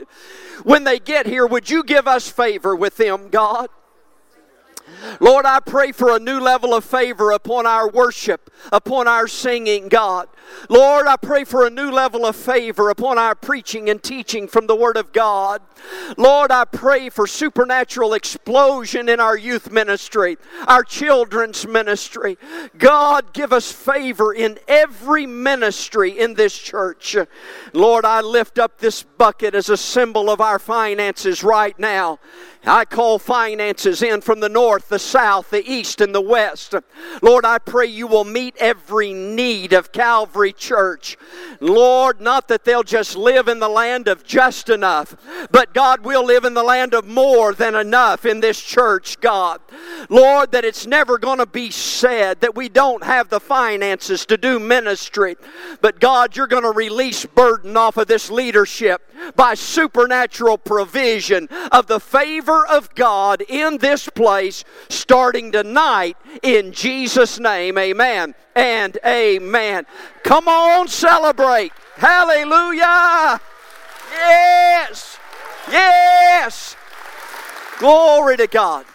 When 0.62 0.84
they 0.84 0.98
get 0.98 1.26
here, 1.26 1.46
would 1.46 1.68
you 1.68 1.82
give 1.84 2.06
us 2.06 2.28
favor 2.28 2.74
with 2.76 2.96
them, 2.96 3.28
God? 3.30 3.68
Lord, 5.20 5.46
I 5.46 5.60
pray 5.60 5.92
for 5.92 6.14
a 6.14 6.18
new 6.18 6.40
level 6.40 6.74
of 6.74 6.84
favor 6.84 7.30
upon 7.30 7.66
our 7.66 7.88
worship, 7.88 8.50
upon 8.72 9.08
our 9.08 9.26
singing, 9.26 9.88
God. 9.88 10.28
Lord, 10.68 11.06
I 11.06 11.16
pray 11.16 11.44
for 11.44 11.66
a 11.66 11.70
new 11.70 11.90
level 11.90 12.24
of 12.26 12.36
favor 12.36 12.90
upon 12.90 13.18
our 13.18 13.34
preaching 13.34 13.90
and 13.90 14.02
teaching 14.02 14.48
from 14.48 14.66
the 14.66 14.76
Word 14.76 14.96
of 14.96 15.12
God. 15.12 15.62
Lord, 16.16 16.50
I 16.50 16.64
pray 16.64 17.10
for 17.10 17.26
supernatural 17.26 18.14
explosion 18.14 19.08
in 19.08 19.20
our 19.20 19.36
youth 19.36 19.70
ministry, 19.70 20.38
our 20.66 20.82
children's 20.82 21.66
ministry. 21.66 22.38
God, 22.78 23.32
give 23.32 23.52
us 23.52 23.70
favor 23.72 24.32
in 24.32 24.58
every 24.68 25.26
ministry 25.26 26.18
in 26.18 26.34
this 26.34 26.56
church. 26.56 27.16
Lord, 27.72 28.04
I 28.04 28.20
lift 28.20 28.58
up 28.58 28.78
this 28.78 29.02
bucket 29.02 29.54
as 29.54 29.68
a 29.68 29.76
symbol 29.76 30.30
of 30.30 30.40
our 30.40 30.58
finances 30.58 31.42
right 31.44 31.78
now. 31.78 32.18
I 32.66 32.86
call 32.86 33.18
finances 33.18 34.02
in 34.02 34.22
from 34.22 34.40
the 34.40 34.48
north, 34.48 34.88
the 34.88 34.98
south, 34.98 35.50
the 35.50 35.70
east, 35.70 36.00
and 36.00 36.14
the 36.14 36.20
west. 36.20 36.74
Lord, 37.20 37.44
I 37.44 37.58
pray 37.58 37.86
you 37.86 38.06
will 38.06 38.24
meet 38.24 38.56
every 38.58 39.12
need 39.12 39.74
of 39.74 39.92
Calvary 39.92 40.33
Every 40.34 40.52
church. 40.52 41.16
Lord, 41.60 42.20
not 42.20 42.48
that 42.48 42.64
they'll 42.64 42.82
just 42.82 43.14
live 43.14 43.46
in 43.46 43.60
the 43.60 43.68
land 43.68 44.08
of 44.08 44.24
just 44.24 44.68
enough, 44.68 45.14
but 45.52 45.72
God 45.72 46.04
will 46.04 46.24
live 46.24 46.44
in 46.44 46.54
the 46.54 46.64
land 46.64 46.92
of 46.92 47.06
more 47.06 47.54
than 47.54 47.76
enough 47.76 48.26
in 48.26 48.40
this 48.40 48.60
church, 48.60 49.20
God. 49.20 49.60
Lord, 50.08 50.50
that 50.50 50.64
it's 50.64 50.88
never 50.88 51.18
going 51.18 51.38
to 51.38 51.46
be 51.46 51.70
said 51.70 52.40
that 52.40 52.56
we 52.56 52.68
don't 52.68 53.04
have 53.04 53.28
the 53.28 53.38
finances 53.38 54.26
to 54.26 54.36
do 54.36 54.58
ministry, 54.58 55.36
but 55.80 56.00
God, 56.00 56.36
you're 56.36 56.48
going 56.48 56.64
to 56.64 56.72
release 56.72 57.24
burden 57.24 57.76
off 57.76 57.96
of 57.96 58.08
this 58.08 58.28
leadership 58.28 59.08
by 59.36 59.54
supernatural 59.54 60.58
provision 60.58 61.46
of 61.70 61.86
the 61.86 62.00
favor 62.00 62.66
of 62.66 62.92
God 62.96 63.40
in 63.48 63.78
this 63.78 64.08
place 64.08 64.64
starting 64.88 65.52
tonight 65.52 66.16
in 66.42 66.72
Jesus' 66.72 67.38
name. 67.38 67.78
Amen 67.78 68.34
and 68.54 68.98
amen. 69.04 69.86
Come 70.22 70.48
on, 70.48 70.88
celebrate. 70.88 71.72
Hallelujah. 71.96 73.40
Yes. 74.10 75.18
Yes. 75.70 76.76
Glory 77.78 78.36
to 78.36 78.46
God. 78.46 78.86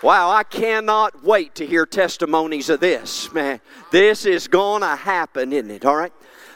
Wow, 0.00 0.30
I 0.30 0.44
cannot 0.44 1.24
wait 1.24 1.56
to 1.56 1.66
hear 1.66 1.84
testimonies 1.84 2.68
of 2.68 2.78
this, 2.78 3.32
man. 3.32 3.60
This 3.90 4.26
is 4.26 4.46
going 4.46 4.82
to 4.82 4.94
happen, 4.94 5.52
isn't 5.52 5.70
it? 5.70 5.84
All 5.84 5.96
right? 5.96 6.12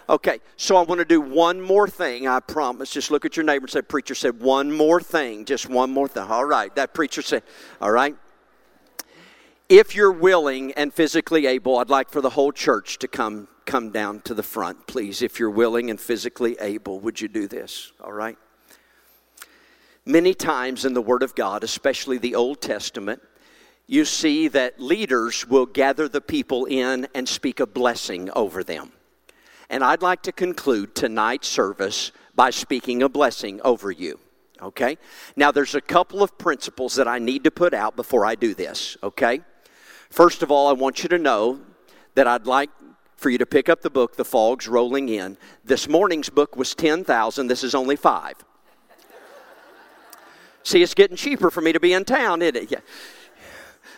Okay, 0.09 0.41
so 0.57 0.77
I 0.77 0.83
want 0.83 1.01
to 1.01 1.05
do 1.05 1.21
one 1.21 1.61
more 1.61 1.89
thing, 1.89 2.29
I 2.29 2.39
promise. 2.39 2.91
Just 2.91 3.11
look 3.11 3.25
at 3.25 3.37
your 3.37 3.45
neighbor 3.45 3.65
and 3.65 3.71
say, 3.71 3.83
Preacher 3.83 4.15
said, 4.15 4.41
one 4.41 4.71
more 4.71 5.01
thing, 5.01 5.45
just 5.45 5.69
one 5.69 5.91
more 5.91 6.07
thing. 6.07 6.25
All 6.25 6.45
right, 6.45 6.73
that 6.77 6.95
preacher 6.95 7.23
said, 7.23 7.43
All 7.81 7.91
right. 7.91 8.17
If 9.75 9.95
you're 9.95 10.13
willing 10.13 10.73
and 10.73 10.93
physically 10.93 11.47
able, 11.47 11.79
I'd 11.79 11.89
like 11.89 12.11
for 12.11 12.21
the 12.21 12.29
whole 12.29 12.53
church 12.53 12.99
to 12.99 13.09
come 13.09 13.49
come 13.65 13.89
down 13.89 14.21
to 14.21 14.35
the 14.35 14.43
front, 14.43 14.87
please. 14.87 15.23
If 15.23 15.41
you're 15.41 15.49
willing 15.49 15.89
and 15.89 15.99
physically 15.99 16.59
able, 16.61 17.01
would 17.01 17.19
you 17.19 17.27
do 17.27 17.49
this? 17.49 17.91
All 17.99 18.13
right? 18.13 18.37
Many 20.05 20.35
times 20.35 20.85
in 20.85 20.93
the 20.93 21.01
Word 21.01 21.23
of 21.23 21.35
God, 21.35 21.65
especially 21.65 22.19
the 22.19 22.35
Old 22.35 22.61
Testament, 22.61 23.23
you 23.87 24.05
see 24.05 24.47
that 24.49 24.79
leaders 24.79 25.49
will 25.49 25.65
gather 25.65 26.07
the 26.07 26.21
people 26.21 26.67
in 26.67 27.09
and 27.15 27.27
speak 27.27 27.59
a 27.59 27.67
blessing 27.67 28.29
over 28.37 28.63
them. 28.63 28.93
And 29.71 29.83
I'd 29.83 30.03
like 30.03 30.21
to 30.25 30.33
conclude 30.33 30.95
tonight's 30.95 31.49
service 31.49 32.13
by 32.35 32.51
speaking 32.51 33.03
a 33.03 33.09
blessing 33.09 33.59
over 33.65 33.91
you. 33.91 34.21
Okay? 34.61 34.99
Now, 35.35 35.51
there's 35.51 35.75
a 35.75 35.81
couple 35.81 36.23
of 36.23 36.37
principles 36.37 36.97
that 36.97 37.09
I 37.09 37.19
need 37.19 37.45
to 37.45 37.51
put 37.51 37.73
out 37.73 37.97
before 37.97 38.27
I 38.27 38.35
do 38.35 38.53
this. 38.53 38.99
Okay? 39.03 39.41
First 40.13 40.43
of 40.43 40.51
all, 40.51 40.69
I 40.69 40.73
want 40.73 41.03
you 41.03 41.09
to 41.09 41.19
know 41.19 41.63
that 42.17 42.27
I'd 42.27 42.47
like 42.47 42.69
for 43.17 43.31
you 43.31 43.39
to 43.39 43.47
pick 43.47 43.71
up 43.71 43.81
the 43.81 43.89
book, 43.89 44.15
The 44.17 44.27
Fog's 44.27 44.69
Rolling 44.69 45.09
In. 45.09 45.39
This 45.65 45.89
morning's 45.89 46.29
book 46.29 46.55
was 46.55 46.75
10,000. 46.75 47.47
This 47.47 47.65
is 47.65 47.75
only 47.75 47.97
five. 47.97 48.35
See, 50.65 50.83
it's 50.83 50.93
getting 50.93 51.17
cheaper 51.17 51.51
for 51.51 51.63
me 51.63 51.73
to 51.73 51.81
be 51.81 51.95
in 51.95 52.05
town, 52.05 52.43
isn't 52.43 52.57
it? 52.57 52.71
Yeah. 52.71 52.81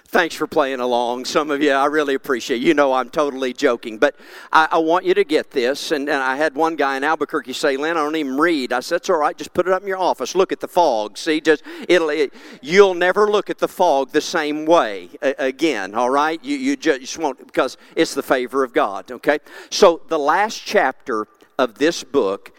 Thanks 0.09 0.35
for 0.35 0.47
playing 0.47 0.81
along. 0.81 1.25
Some 1.25 1.51
of 1.51 1.63
you, 1.63 1.73
I 1.73 1.87
really 1.87 2.15
appreciate. 2.15 2.61
You 2.63 2.75
know, 2.75 2.93
I'm 2.93 3.11
totally 3.11 3.53
joking, 3.53 3.99
but 3.99 4.15
I, 4.53 4.69
I 4.73 4.79
want 4.79 5.05
you 5.05 5.15
to 5.15 5.25
get 5.25 5.51
this. 5.51 5.91
And, 5.91 6.09
and, 6.09 6.23
I 6.23 6.37
had 6.37 6.55
one 6.55 6.77
guy 6.77 6.97
in 6.97 7.03
Albuquerque 7.03 7.53
say, 7.55 7.77
"Lynn, 7.77 7.97
I 7.97 8.01
don't 8.05 8.15
even 8.15 8.37
read." 8.37 8.73
I 8.73 8.81
said, 8.81 8.97
"It's 8.97 9.11
all 9.11 9.17
right. 9.17 9.37
Just 9.37 9.55
put 9.55 9.67
it 9.67 9.73
up 9.73 9.83
in 9.83 9.89
your 9.89 9.99
office. 9.99 10.35
Look 10.35 10.53
at 10.53 10.61
the 10.61 10.69
fog. 10.69 11.19
See, 11.19 11.41
just 11.41 11.65
it'll. 11.89 12.11
It, 12.11 12.33
you'll 12.63 12.95
never 12.95 13.29
look 13.29 13.51
at 13.51 13.59
the 13.59 13.67
fog 13.67 14.11
the 14.13 14.21
same 14.21 14.67
way 14.67 15.09
a, 15.21 15.35
again. 15.39 15.95
All 15.95 16.11
right. 16.11 16.43
You 16.45 16.57
you 16.57 16.77
just, 16.77 17.01
you 17.01 17.07
just 17.07 17.19
won't 17.19 17.45
because 17.45 17.77
it's 17.97 18.15
the 18.15 18.23
favor 18.23 18.63
of 18.63 18.73
God. 18.73 19.11
Okay. 19.11 19.41
So 19.71 20.03
the 20.09 20.19
last 20.19 20.63
chapter 20.65 21.27
of 21.59 21.75
this 21.75 22.05
book 22.05 22.53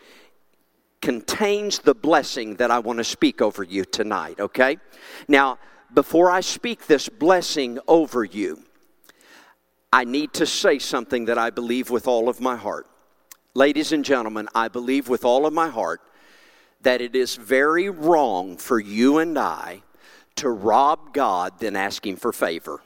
contains 1.02 1.80
the 1.80 1.94
blessing 1.94 2.56
that 2.56 2.72
I 2.72 2.80
want 2.80 2.98
to 2.98 3.04
speak 3.04 3.42
over 3.42 3.64
you 3.64 3.86
tonight. 3.86 4.40
Okay. 4.40 4.78
Now 5.28 5.60
before 5.96 6.30
I 6.30 6.42
speak 6.42 6.86
this 6.86 7.10
blessing 7.10 7.80
over 7.88 8.24
you, 8.24 8.62
I 9.92 10.04
need 10.04 10.34
to 10.34 10.46
say 10.46 10.78
something 10.78 11.26
that 11.26 11.38
I 11.38 11.50
believe 11.50 11.90
with 11.90 12.08
all 12.08 12.28
of 12.28 12.42
my 12.42 12.58
heart. 12.58 12.88
Ladies 13.54 13.94
and 13.94 14.04
gentlemen, 14.04 14.50
I 14.54 14.68
believe 14.68 15.08
with 15.08 15.24
all 15.24 15.46
of 15.46 15.54
my 15.54 15.70
heart 15.70 16.02
that 16.82 17.02
it 17.02 17.16
is 17.16 17.38
very 17.38 17.90
wrong 17.90 18.58
for 18.58 18.78
you 18.78 19.20
and 19.20 19.40
I 19.40 19.82
to 20.36 20.50
rob 20.50 21.14
God 21.14 21.60
than 21.60 21.78
ask 21.78 22.06
Him 22.06 22.18
for 22.18 22.34
favor. 22.34 22.82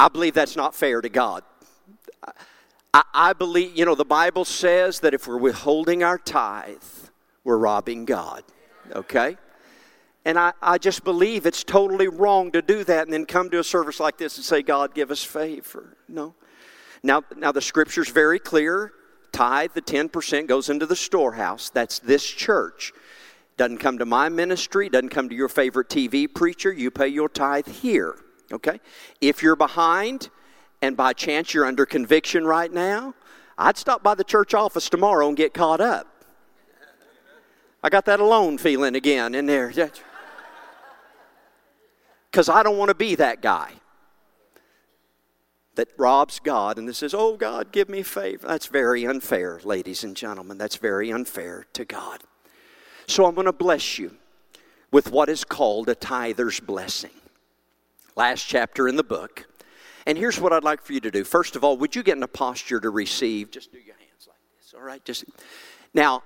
I 0.00 0.08
believe 0.08 0.34
that's 0.34 0.54
not 0.54 0.76
fair 0.76 1.00
to 1.00 1.08
God. 1.08 1.42
I, 2.94 3.02
I, 3.12 3.32
believe, 3.32 3.76
you 3.76 3.84
know, 3.84 3.96
the 3.96 4.04
Bible 4.04 4.44
says 4.44 5.00
that 5.00 5.12
if 5.12 5.26
we're 5.26 5.38
withholding 5.38 6.04
our 6.04 6.18
tithe, 6.18 6.76
we're 7.44 7.58
robbing 7.58 8.04
God. 8.04 8.44
Okay? 8.92 9.36
And 10.24 10.38
I, 10.38 10.52
I 10.60 10.78
just 10.78 11.04
believe 11.04 11.46
it's 11.46 11.64
totally 11.64 12.08
wrong 12.08 12.50
to 12.52 12.60
do 12.60 12.84
that 12.84 13.04
and 13.04 13.12
then 13.12 13.24
come 13.24 13.50
to 13.50 13.60
a 13.60 13.64
service 13.64 14.00
like 14.00 14.18
this 14.18 14.36
and 14.36 14.44
say, 14.44 14.62
God, 14.62 14.94
give 14.94 15.10
us 15.10 15.24
favor. 15.24 15.96
No. 16.08 16.34
Now, 17.02 17.22
now 17.36 17.52
the 17.52 17.62
scripture's 17.62 18.10
very 18.10 18.38
clear. 18.38 18.92
Tithe, 19.32 19.72
the 19.74 19.82
10% 19.82 20.46
goes 20.46 20.68
into 20.68 20.86
the 20.86 20.96
storehouse. 20.96 21.70
That's 21.70 21.98
this 22.00 22.24
church. 22.24 22.92
Doesn't 23.56 23.78
come 23.78 23.98
to 23.98 24.06
my 24.06 24.28
ministry, 24.28 24.88
doesn't 24.88 25.08
come 25.08 25.28
to 25.28 25.34
your 25.34 25.48
favorite 25.48 25.88
TV 25.88 26.32
preacher. 26.32 26.72
You 26.72 26.90
pay 26.90 27.08
your 27.08 27.28
tithe 27.28 27.66
here. 27.66 28.16
Okay? 28.52 28.80
If 29.20 29.42
you're 29.42 29.56
behind 29.56 30.30
and 30.80 30.96
by 30.96 31.12
chance 31.12 31.54
you're 31.54 31.66
under 31.66 31.86
conviction 31.86 32.46
right 32.46 32.72
now, 32.72 33.14
I'd 33.56 33.76
stop 33.76 34.02
by 34.02 34.14
the 34.14 34.24
church 34.24 34.54
office 34.54 34.88
tomorrow 34.88 35.26
and 35.26 35.36
get 35.36 35.52
caught 35.54 35.80
up. 35.80 36.06
I 37.82 37.88
got 37.88 38.04
that 38.06 38.20
alone 38.20 38.58
feeling 38.58 38.96
again 38.96 39.34
in 39.34 39.46
there. 39.46 39.72
Because 42.30 42.48
I 42.48 42.62
don't 42.62 42.76
want 42.76 42.88
to 42.88 42.94
be 42.94 43.14
that 43.14 43.40
guy 43.40 43.72
that 45.76 45.88
robs 45.96 46.40
God 46.40 46.76
and 46.76 46.94
says, 46.94 47.14
Oh, 47.14 47.36
God, 47.36 47.70
give 47.70 47.88
me 47.88 48.02
favor. 48.02 48.48
That's 48.48 48.66
very 48.66 49.06
unfair, 49.06 49.60
ladies 49.62 50.02
and 50.02 50.16
gentlemen. 50.16 50.58
That's 50.58 50.76
very 50.76 51.12
unfair 51.12 51.66
to 51.74 51.84
God. 51.84 52.22
So 53.06 53.26
I'm 53.26 53.34
going 53.34 53.46
to 53.46 53.52
bless 53.52 53.96
you 53.98 54.16
with 54.90 55.10
what 55.12 55.28
is 55.28 55.44
called 55.44 55.88
a 55.88 55.94
tither's 55.94 56.58
blessing. 56.58 57.12
Last 58.16 58.42
chapter 58.44 58.88
in 58.88 58.96
the 58.96 59.04
book. 59.04 59.46
And 60.04 60.18
here's 60.18 60.40
what 60.40 60.52
I'd 60.52 60.64
like 60.64 60.82
for 60.82 60.94
you 60.94 61.00
to 61.00 61.10
do. 61.10 61.22
First 61.22 61.54
of 61.54 61.62
all, 61.62 61.76
would 61.76 61.94
you 61.94 62.02
get 62.02 62.16
in 62.16 62.22
a 62.22 62.28
posture 62.28 62.80
to 62.80 62.90
receive? 62.90 63.50
Just 63.50 63.70
do 63.70 63.78
your 63.78 63.94
hands 63.94 64.26
like 64.26 64.38
this, 64.58 64.74
all 64.74 64.82
right? 64.82 65.04
Just 65.04 65.26
now, 65.94 66.22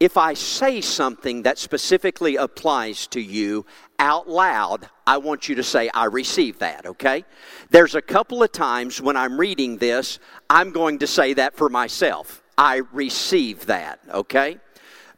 if 0.00 0.16
I 0.16 0.34
say 0.34 0.80
something 0.80 1.42
that 1.42 1.58
specifically 1.58 2.36
applies 2.36 3.06
to 3.08 3.20
you 3.20 3.66
out 3.98 4.28
loud, 4.28 4.88
I 5.06 5.18
want 5.18 5.48
you 5.48 5.56
to 5.56 5.64
say, 5.64 5.90
I 5.92 6.04
receive 6.04 6.60
that, 6.60 6.86
okay? 6.86 7.24
There's 7.70 7.96
a 7.96 8.02
couple 8.02 8.42
of 8.42 8.52
times 8.52 9.00
when 9.00 9.16
I'm 9.16 9.38
reading 9.38 9.76
this, 9.78 10.20
I'm 10.48 10.70
going 10.70 11.00
to 11.00 11.06
say 11.08 11.34
that 11.34 11.56
for 11.56 11.68
myself. 11.68 12.42
I 12.56 12.82
receive 12.92 13.66
that, 13.66 14.00
okay? 14.10 14.58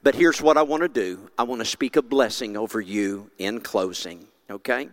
But 0.03 0.15
here's 0.15 0.41
what 0.41 0.57
I 0.57 0.63
want 0.63 0.83
to 0.83 0.89
do 0.89 1.29
I 1.37 1.43
want 1.43 1.61
to 1.61 1.67
speak 1.67 1.97
a 1.97 2.03
blessing 2.03 2.57
over 2.57 2.81
you 2.81 3.31
in 3.37 3.61
closing, 3.61 4.27
okay? 4.51 4.89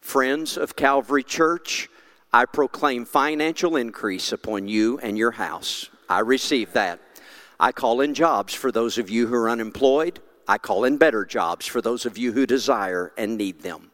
Friends 0.00 0.56
of 0.56 0.74
Calvary 0.74 1.22
Church, 1.22 1.88
I 2.32 2.46
proclaim 2.46 3.04
financial 3.04 3.76
increase 3.76 4.32
upon 4.32 4.66
you 4.66 4.98
and 4.98 5.16
your 5.16 5.30
house. 5.30 5.88
I 6.08 6.20
receive 6.20 6.72
that. 6.72 6.98
I 7.62 7.70
call 7.70 8.00
in 8.00 8.12
jobs 8.12 8.52
for 8.54 8.72
those 8.72 8.98
of 8.98 9.08
you 9.08 9.28
who 9.28 9.36
are 9.36 9.48
unemployed. 9.48 10.18
I 10.48 10.58
call 10.58 10.84
in 10.84 10.96
better 10.96 11.24
jobs 11.24 11.64
for 11.64 11.80
those 11.80 12.04
of 12.04 12.18
you 12.18 12.32
who 12.32 12.44
desire 12.44 13.12
and 13.16 13.38
need 13.38 13.60
them. 13.60 13.92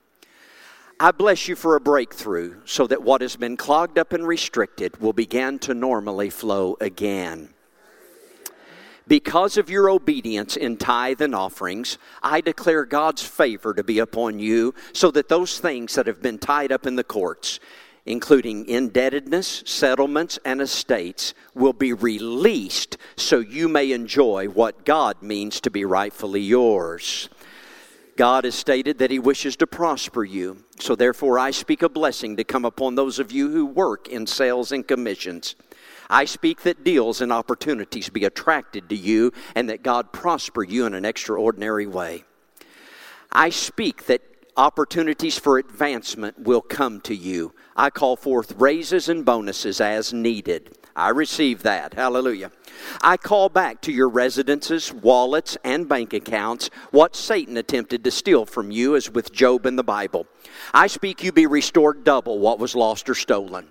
I 0.98 1.10
bless 1.10 1.48
you 1.48 1.54
for 1.54 1.76
a 1.76 1.80
breakthrough 1.80 2.62
so 2.64 2.86
that 2.86 3.02
what 3.02 3.20
has 3.20 3.36
been 3.36 3.58
clogged 3.58 3.98
up 3.98 4.14
and 4.14 4.26
restricted 4.26 5.02
will 5.02 5.12
begin 5.12 5.58
to 5.60 5.74
normally 5.74 6.30
flow 6.30 6.78
again. 6.80 7.50
Because 9.06 9.58
of 9.58 9.68
your 9.68 9.90
obedience 9.90 10.56
in 10.56 10.78
tithe 10.78 11.20
and 11.20 11.34
offerings, 11.34 11.98
I 12.22 12.40
declare 12.40 12.86
God's 12.86 13.22
favor 13.22 13.74
to 13.74 13.84
be 13.84 13.98
upon 13.98 14.38
you 14.38 14.74
so 14.94 15.10
that 15.10 15.28
those 15.28 15.60
things 15.60 15.94
that 15.94 16.06
have 16.06 16.22
been 16.22 16.38
tied 16.38 16.72
up 16.72 16.86
in 16.86 16.96
the 16.96 17.04
courts 17.04 17.60
including 18.08 18.66
indebtedness, 18.66 19.62
settlements, 19.66 20.38
and 20.42 20.62
estates, 20.62 21.34
will 21.54 21.74
be 21.74 21.92
released 21.92 22.96
so 23.16 23.38
you 23.38 23.68
may 23.68 23.92
enjoy 23.92 24.46
what 24.46 24.86
God 24.86 25.22
means 25.22 25.60
to 25.60 25.70
be 25.70 25.84
rightfully 25.84 26.40
yours. 26.40 27.28
God 28.16 28.44
has 28.44 28.54
stated 28.54 28.98
that 28.98 29.10
He 29.10 29.18
wishes 29.18 29.56
to 29.56 29.66
prosper 29.66 30.24
you. 30.24 30.64
So, 30.80 30.96
therefore, 30.96 31.38
I 31.38 31.50
speak 31.50 31.82
a 31.82 31.88
blessing 31.88 32.36
to 32.38 32.44
come 32.44 32.64
upon 32.64 32.94
those 32.94 33.18
of 33.18 33.30
you 33.30 33.50
who 33.50 33.66
work 33.66 34.08
in 34.08 34.26
sales 34.26 34.72
and 34.72 34.88
commissions. 34.88 35.54
I 36.08 36.24
speak 36.24 36.62
that 36.62 36.84
deals 36.84 37.20
and 37.20 37.30
opportunities 37.30 38.08
be 38.08 38.24
attracted 38.24 38.88
to 38.88 38.96
you 38.96 39.32
and 39.54 39.68
that 39.68 39.82
God 39.82 40.14
prosper 40.14 40.64
you 40.64 40.86
in 40.86 40.94
an 40.94 41.04
extraordinary 41.04 41.86
way. 41.86 42.24
I 43.30 43.50
speak 43.50 44.06
that 44.06 44.22
opportunities 44.58 45.38
for 45.38 45.56
advancement 45.56 46.40
will 46.40 46.60
come 46.60 47.00
to 47.02 47.14
you. 47.14 47.54
I 47.76 47.90
call 47.90 48.16
forth 48.16 48.52
raises 48.58 49.08
and 49.08 49.24
bonuses 49.24 49.80
as 49.80 50.12
needed. 50.12 50.76
I 50.96 51.10
receive 51.10 51.62
that. 51.62 51.94
Hallelujah. 51.94 52.50
I 53.00 53.16
call 53.16 53.48
back 53.48 53.80
to 53.82 53.92
your 53.92 54.08
residences, 54.08 54.92
wallets, 54.92 55.56
and 55.62 55.88
bank 55.88 56.12
accounts 56.12 56.70
what 56.90 57.14
Satan 57.14 57.56
attempted 57.56 58.02
to 58.02 58.10
steal 58.10 58.44
from 58.44 58.72
you, 58.72 58.96
as 58.96 59.08
with 59.08 59.32
Job 59.32 59.64
in 59.64 59.76
the 59.76 59.84
Bible. 59.84 60.26
I 60.74 60.88
speak 60.88 61.22
you 61.22 61.30
be 61.30 61.46
restored 61.46 62.02
double 62.02 62.40
what 62.40 62.58
was 62.58 62.74
lost 62.74 63.08
or 63.08 63.14
stolen. 63.14 63.68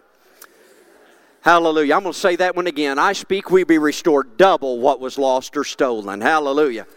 Hallelujah. 1.41 1.95
I'm 1.95 2.03
going 2.03 2.13
to 2.13 2.19
say 2.19 2.37
that 2.37 2.55
one 2.55 2.67
again. 2.67 2.97
I 2.97 3.11
speak 3.11 3.51
we 3.51 3.65
be 3.65 3.77
restored 3.77 4.37
double 4.37 4.79
what 4.79 5.01
was 5.01 5.17
lost 5.17 5.57
or 5.57 5.65
stolen. 5.65 6.21
Hallelujah 6.21 6.87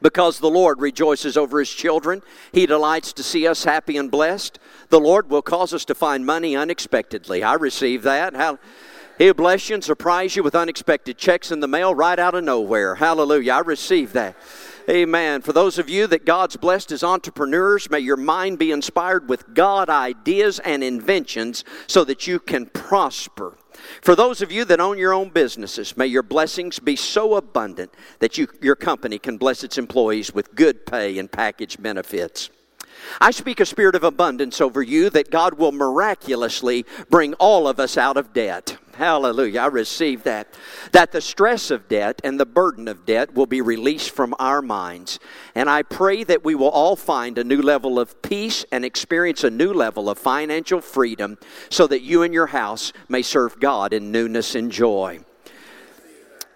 because 0.00 0.38
the 0.38 0.50
Lord 0.50 0.80
rejoices 0.80 1.36
over 1.36 1.58
his 1.58 1.70
children. 1.70 2.22
He 2.52 2.66
delights 2.66 3.12
to 3.14 3.22
see 3.22 3.46
us 3.46 3.64
happy 3.64 3.96
and 3.96 4.10
blessed. 4.10 4.58
The 4.88 5.00
Lord 5.00 5.30
will 5.30 5.42
cause 5.42 5.74
us 5.74 5.84
to 5.86 5.94
find 5.94 6.24
money 6.24 6.56
unexpectedly. 6.56 7.42
I 7.42 7.54
receive 7.54 8.02
that. 8.02 8.34
How, 8.34 8.58
he'll 9.18 9.34
bless 9.34 9.68
you 9.68 9.74
and 9.74 9.84
surprise 9.84 10.36
you 10.36 10.42
with 10.42 10.54
unexpected 10.54 11.18
checks 11.18 11.50
in 11.50 11.60
the 11.60 11.68
mail 11.68 11.94
right 11.94 12.18
out 12.18 12.34
of 12.34 12.44
nowhere. 12.44 12.96
Hallelujah. 12.96 13.52
I 13.52 13.60
receive 13.60 14.12
that. 14.12 14.36
Amen. 14.88 15.42
For 15.42 15.52
those 15.52 15.78
of 15.78 15.90
you 15.90 16.06
that 16.06 16.24
God's 16.24 16.56
blessed 16.56 16.92
as 16.92 17.04
entrepreneurs, 17.04 17.90
may 17.90 17.98
your 17.98 18.16
mind 18.16 18.58
be 18.58 18.72
inspired 18.72 19.28
with 19.28 19.52
God 19.52 19.90
ideas 19.90 20.60
and 20.60 20.82
inventions 20.82 21.62
so 21.86 22.04
that 22.04 22.26
you 22.26 22.38
can 22.38 22.64
prosper. 22.64 23.58
For 24.02 24.14
those 24.14 24.42
of 24.42 24.52
you 24.52 24.64
that 24.66 24.80
own 24.80 24.98
your 24.98 25.12
own 25.12 25.30
businesses, 25.30 25.96
may 25.96 26.06
your 26.06 26.22
blessings 26.22 26.78
be 26.78 26.96
so 26.96 27.34
abundant 27.34 27.92
that 28.18 28.38
you, 28.38 28.48
your 28.60 28.76
company 28.76 29.18
can 29.18 29.38
bless 29.38 29.64
its 29.64 29.78
employees 29.78 30.32
with 30.32 30.54
good 30.54 30.86
pay 30.86 31.18
and 31.18 31.30
package 31.30 31.80
benefits. 31.80 32.50
I 33.20 33.30
speak 33.30 33.60
a 33.60 33.66
spirit 33.66 33.94
of 33.94 34.04
abundance 34.04 34.60
over 34.60 34.82
you 34.82 35.10
that 35.10 35.30
God 35.30 35.54
will 35.54 35.72
miraculously 35.72 36.84
bring 37.10 37.34
all 37.34 37.68
of 37.68 37.78
us 37.78 37.96
out 37.96 38.16
of 38.16 38.32
debt. 38.32 38.76
Hallelujah. 38.98 39.60
I 39.60 39.66
receive 39.66 40.24
that. 40.24 40.52
That 40.90 41.12
the 41.12 41.20
stress 41.20 41.70
of 41.70 41.88
debt 41.88 42.20
and 42.24 42.40
the 42.40 42.44
burden 42.44 42.88
of 42.88 43.06
debt 43.06 43.32
will 43.32 43.46
be 43.46 43.60
released 43.60 44.10
from 44.10 44.34
our 44.40 44.60
minds. 44.60 45.20
And 45.54 45.70
I 45.70 45.84
pray 45.84 46.24
that 46.24 46.44
we 46.44 46.56
will 46.56 46.68
all 46.68 46.96
find 46.96 47.38
a 47.38 47.44
new 47.44 47.62
level 47.62 48.00
of 48.00 48.20
peace 48.22 48.64
and 48.72 48.84
experience 48.84 49.44
a 49.44 49.50
new 49.50 49.72
level 49.72 50.10
of 50.10 50.18
financial 50.18 50.80
freedom 50.80 51.38
so 51.70 51.86
that 51.86 52.02
you 52.02 52.24
and 52.24 52.34
your 52.34 52.48
house 52.48 52.92
may 53.08 53.22
serve 53.22 53.60
God 53.60 53.92
in 53.92 54.10
newness 54.10 54.56
and 54.56 54.72
joy. 54.72 55.20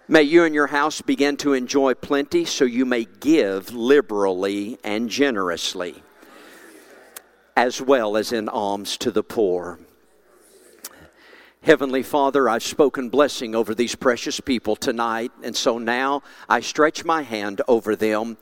May 0.09 0.25
you 0.25 0.43
and 0.43 0.53
your 0.53 0.67
house 0.67 1.01
begin 1.01 1.37
to 1.39 1.53
enjoy 1.53 1.95
plenty 1.95 2.45
so 2.45 2.65
you 2.65 2.85
may 2.85 3.05
give 3.05 3.73
liberally 3.73 4.79
and 4.83 5.09
generously, 5.09 6.03
as 7.57 7.81
well 7.81 8.17
as 8.17 8.33
in 8.33 8.49
alms 8.49 8.97
to 8.97 9.13
the 9.13 9.23
poor. 9.23 9.79
Heavenly 11.65 12.03
Father, 12.03 12.49
I've 12.49 12.65
spoken 12.65 13.09
blessing 13.09 13.55
over 13.55 13.73
these 13.73 13.95
precious 13.95 14.41
people 14.41 14.75
tonight, 14.75 15.31
and 15.45 15.55
so 15.55 15.79
now 15.79 16.23
I 16.49 16.59
stretch 16.59 17.05
my 17.05 17.23
hand 17.23 17.63
over 17.69 17.95
them 17.95 18.37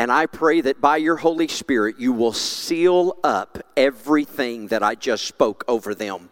and 0.00 0.10
I 0.10 0.24
pray 0.24 0.62
that 0.62 0.80
by 0.80 0.96
your 0.96 1.16
Holy 1.16 1.46
Spirit, 1.46 1.96
you 1.98 2.14
will 2.14 2.32
seal 2.32 3.18
up 3.22 3.58
everything 3.76 4.68
that 4.68 4.82
I 4.82 4.94
just 4.94 5.26
spoke 5.26 5.62
over 5.68 5.94
them. 5.94 6.30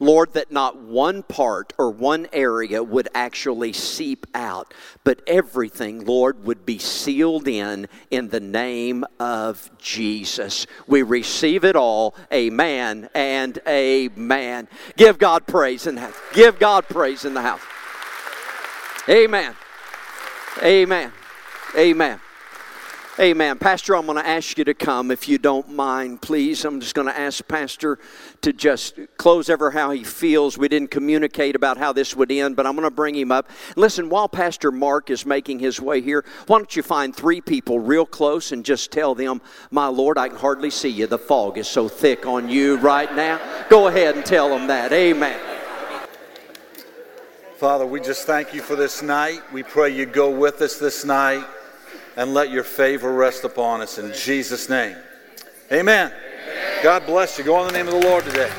Lord, 0.00 0.32
that 0.32 0.50
not 0.50 0.78
one 0.78 1.22
part 1.22 1.72
or 1.78 1.90
one 1.90 2.26
area 2.32 2.82
would 2.82 3.08
actually 3.14 3.74
seep 3.74 4.26
out, 4.34 4.72
but 5.04 5.20
everything, 5.26 6.04
Lord, 6.04 6.44
would 6.44 6.64
be 6.64 6.78
sealed 6.78 7.46
in 7.46 7.86
in 8.10 8.30
the 8.30 8.40
name 8.40 9.04
of 9.20 9.70
Jesus. 9.78 10.66
We 10.86 11.02
receive 11.02 11.64
it 11.64 11.76
all. 11.76 12.14
Amen 12.32 13.10
and 13.14 13.58
amen. 13.68 14.68
Give 14.96 15.18
God 15.18 15.46
praise 15.46 15.86
in 15.86 15.96
the 15.96 16.00
house. 16.00 16.16
Give 16.32 16.58
God 16.58 16.88
praise 16.88 17.24
in 17.24 17.34
the 17.34 17.42
house. 17.42 17.60
Amen. 19.08 19.54
Amen. 20.62 21.12
Amen. 21.76 22.20
Amen. 23.18 23.58
Pastor, 23.58 23.96
I'm 23.96 24.06
going 24.06 24.16
to 24.16 24.26
ask 24.26 24.56
you 24.56 24.64
to 24.64 24.72
come 24.72 25.10
if 25.10 25.28
you 25.28 25.36
don't 25.36 25.68
mind, 25.68 26.22
please. 26.22 26.64
I'm 26.64 26.80
just 26.80 26.94
going 26.94 27.06
to 27.06 27.18
ask 27.18 27.46
Pastor 27.46 27.98
to 28.42 28.52
just 28.52 28.98
close 29.16 29.50
ever 29.50 29.70
how 29.70 29.90
he 29.90 30.02
feels. 30.02 30.56
We 30.56 30.68
didn't 30.68 30.90
communicate 30.90 31.54
about 31.54 31.76
how 31.76 31.92
this 31.92 32.16
would 32.16 32.32
end, 32.32 32.56
but 32.56 32.66
I'm 32.66 32.74
going 32.74 32.84
to 32.84 32.90
bring 32.90 33.14
him 33.14 33.30
up. 33.30 33.50
Listen, 33.76 34.08
while 34.08 34.28
Pastor 34.28 34.72
Mark 34.72 35.10
is 35.10 35.26
making 35.26 35.58
his 35.58 35.80
way 35.80 36.00
here, 36.00 36.24
why 36.46 36.58
don't 36.58 36.74
you 36.74 36.82
find 36.82 37.14
three 37.14 37.40
people 37.40 37.78
real 37.78 38.06
close 38.06 38.52
and 38.52 38.64
just 38.64 38.90
tell 38.90 39.14
them, 39.14 39.40
My 39.70 39.86
Lord, 39.86 40.18
I 40.18 40.28
can 40.28 40.38
hardly 40.38 40.70
see 40.70 40.88
you. 40.88 41.06
The 41.06 41.18
fog 41.18 41.58
is 41.58 41.68
so 41.68 41.88
thick 41.88 42.26
on 42.26 42.48
you 42.48 42.76
right 42.78 43.14
now. 43.14 43.40
Go 43.68 43.88
ahead 43.88 44.16
and 44.16 44.24
tell 44.24 44.48
them 44.48 44.66
that. 44.68 44.92
Amen. 44.92 45.38
Father, 47.58 47.84
we 47.84 48.00
just 48.00 48.26
thank 48.26 48.54
you 48.54 48.62
for 48.62 48.74
this 48.74 49.02
night. 49.02 49.40
We 49.52 49.62
pray 49.62 49.90
you 49.90 50.06
go 50.06 50.30
with 50.30 50.62
us 50.62 50.78
this 50.78 51.04
night 51.04 51.44
and 52.16 52.32
let 52.32 52.50
your 52.50 52.64
favor 52.64 53.12
rest 53.12 53.44
upon 53.44 53.82
us 53.82 53.98
in 53.98 54.14
Jesus' 54.14 54.70
name. 54.70 54.96
Amen. 55.72 56.10
Amen. 56.10 56.82
God 56.82 57.06
bless 57.06 57.38
you. 57.38 57.44
Go 57.44 57.60
in 57.60 57.68
the 57.68 57.72
name 57.72 57.86
of 57.86 57.94
the 57.94 58.00
Lord 58.00 58.24
today. 58.24 58.50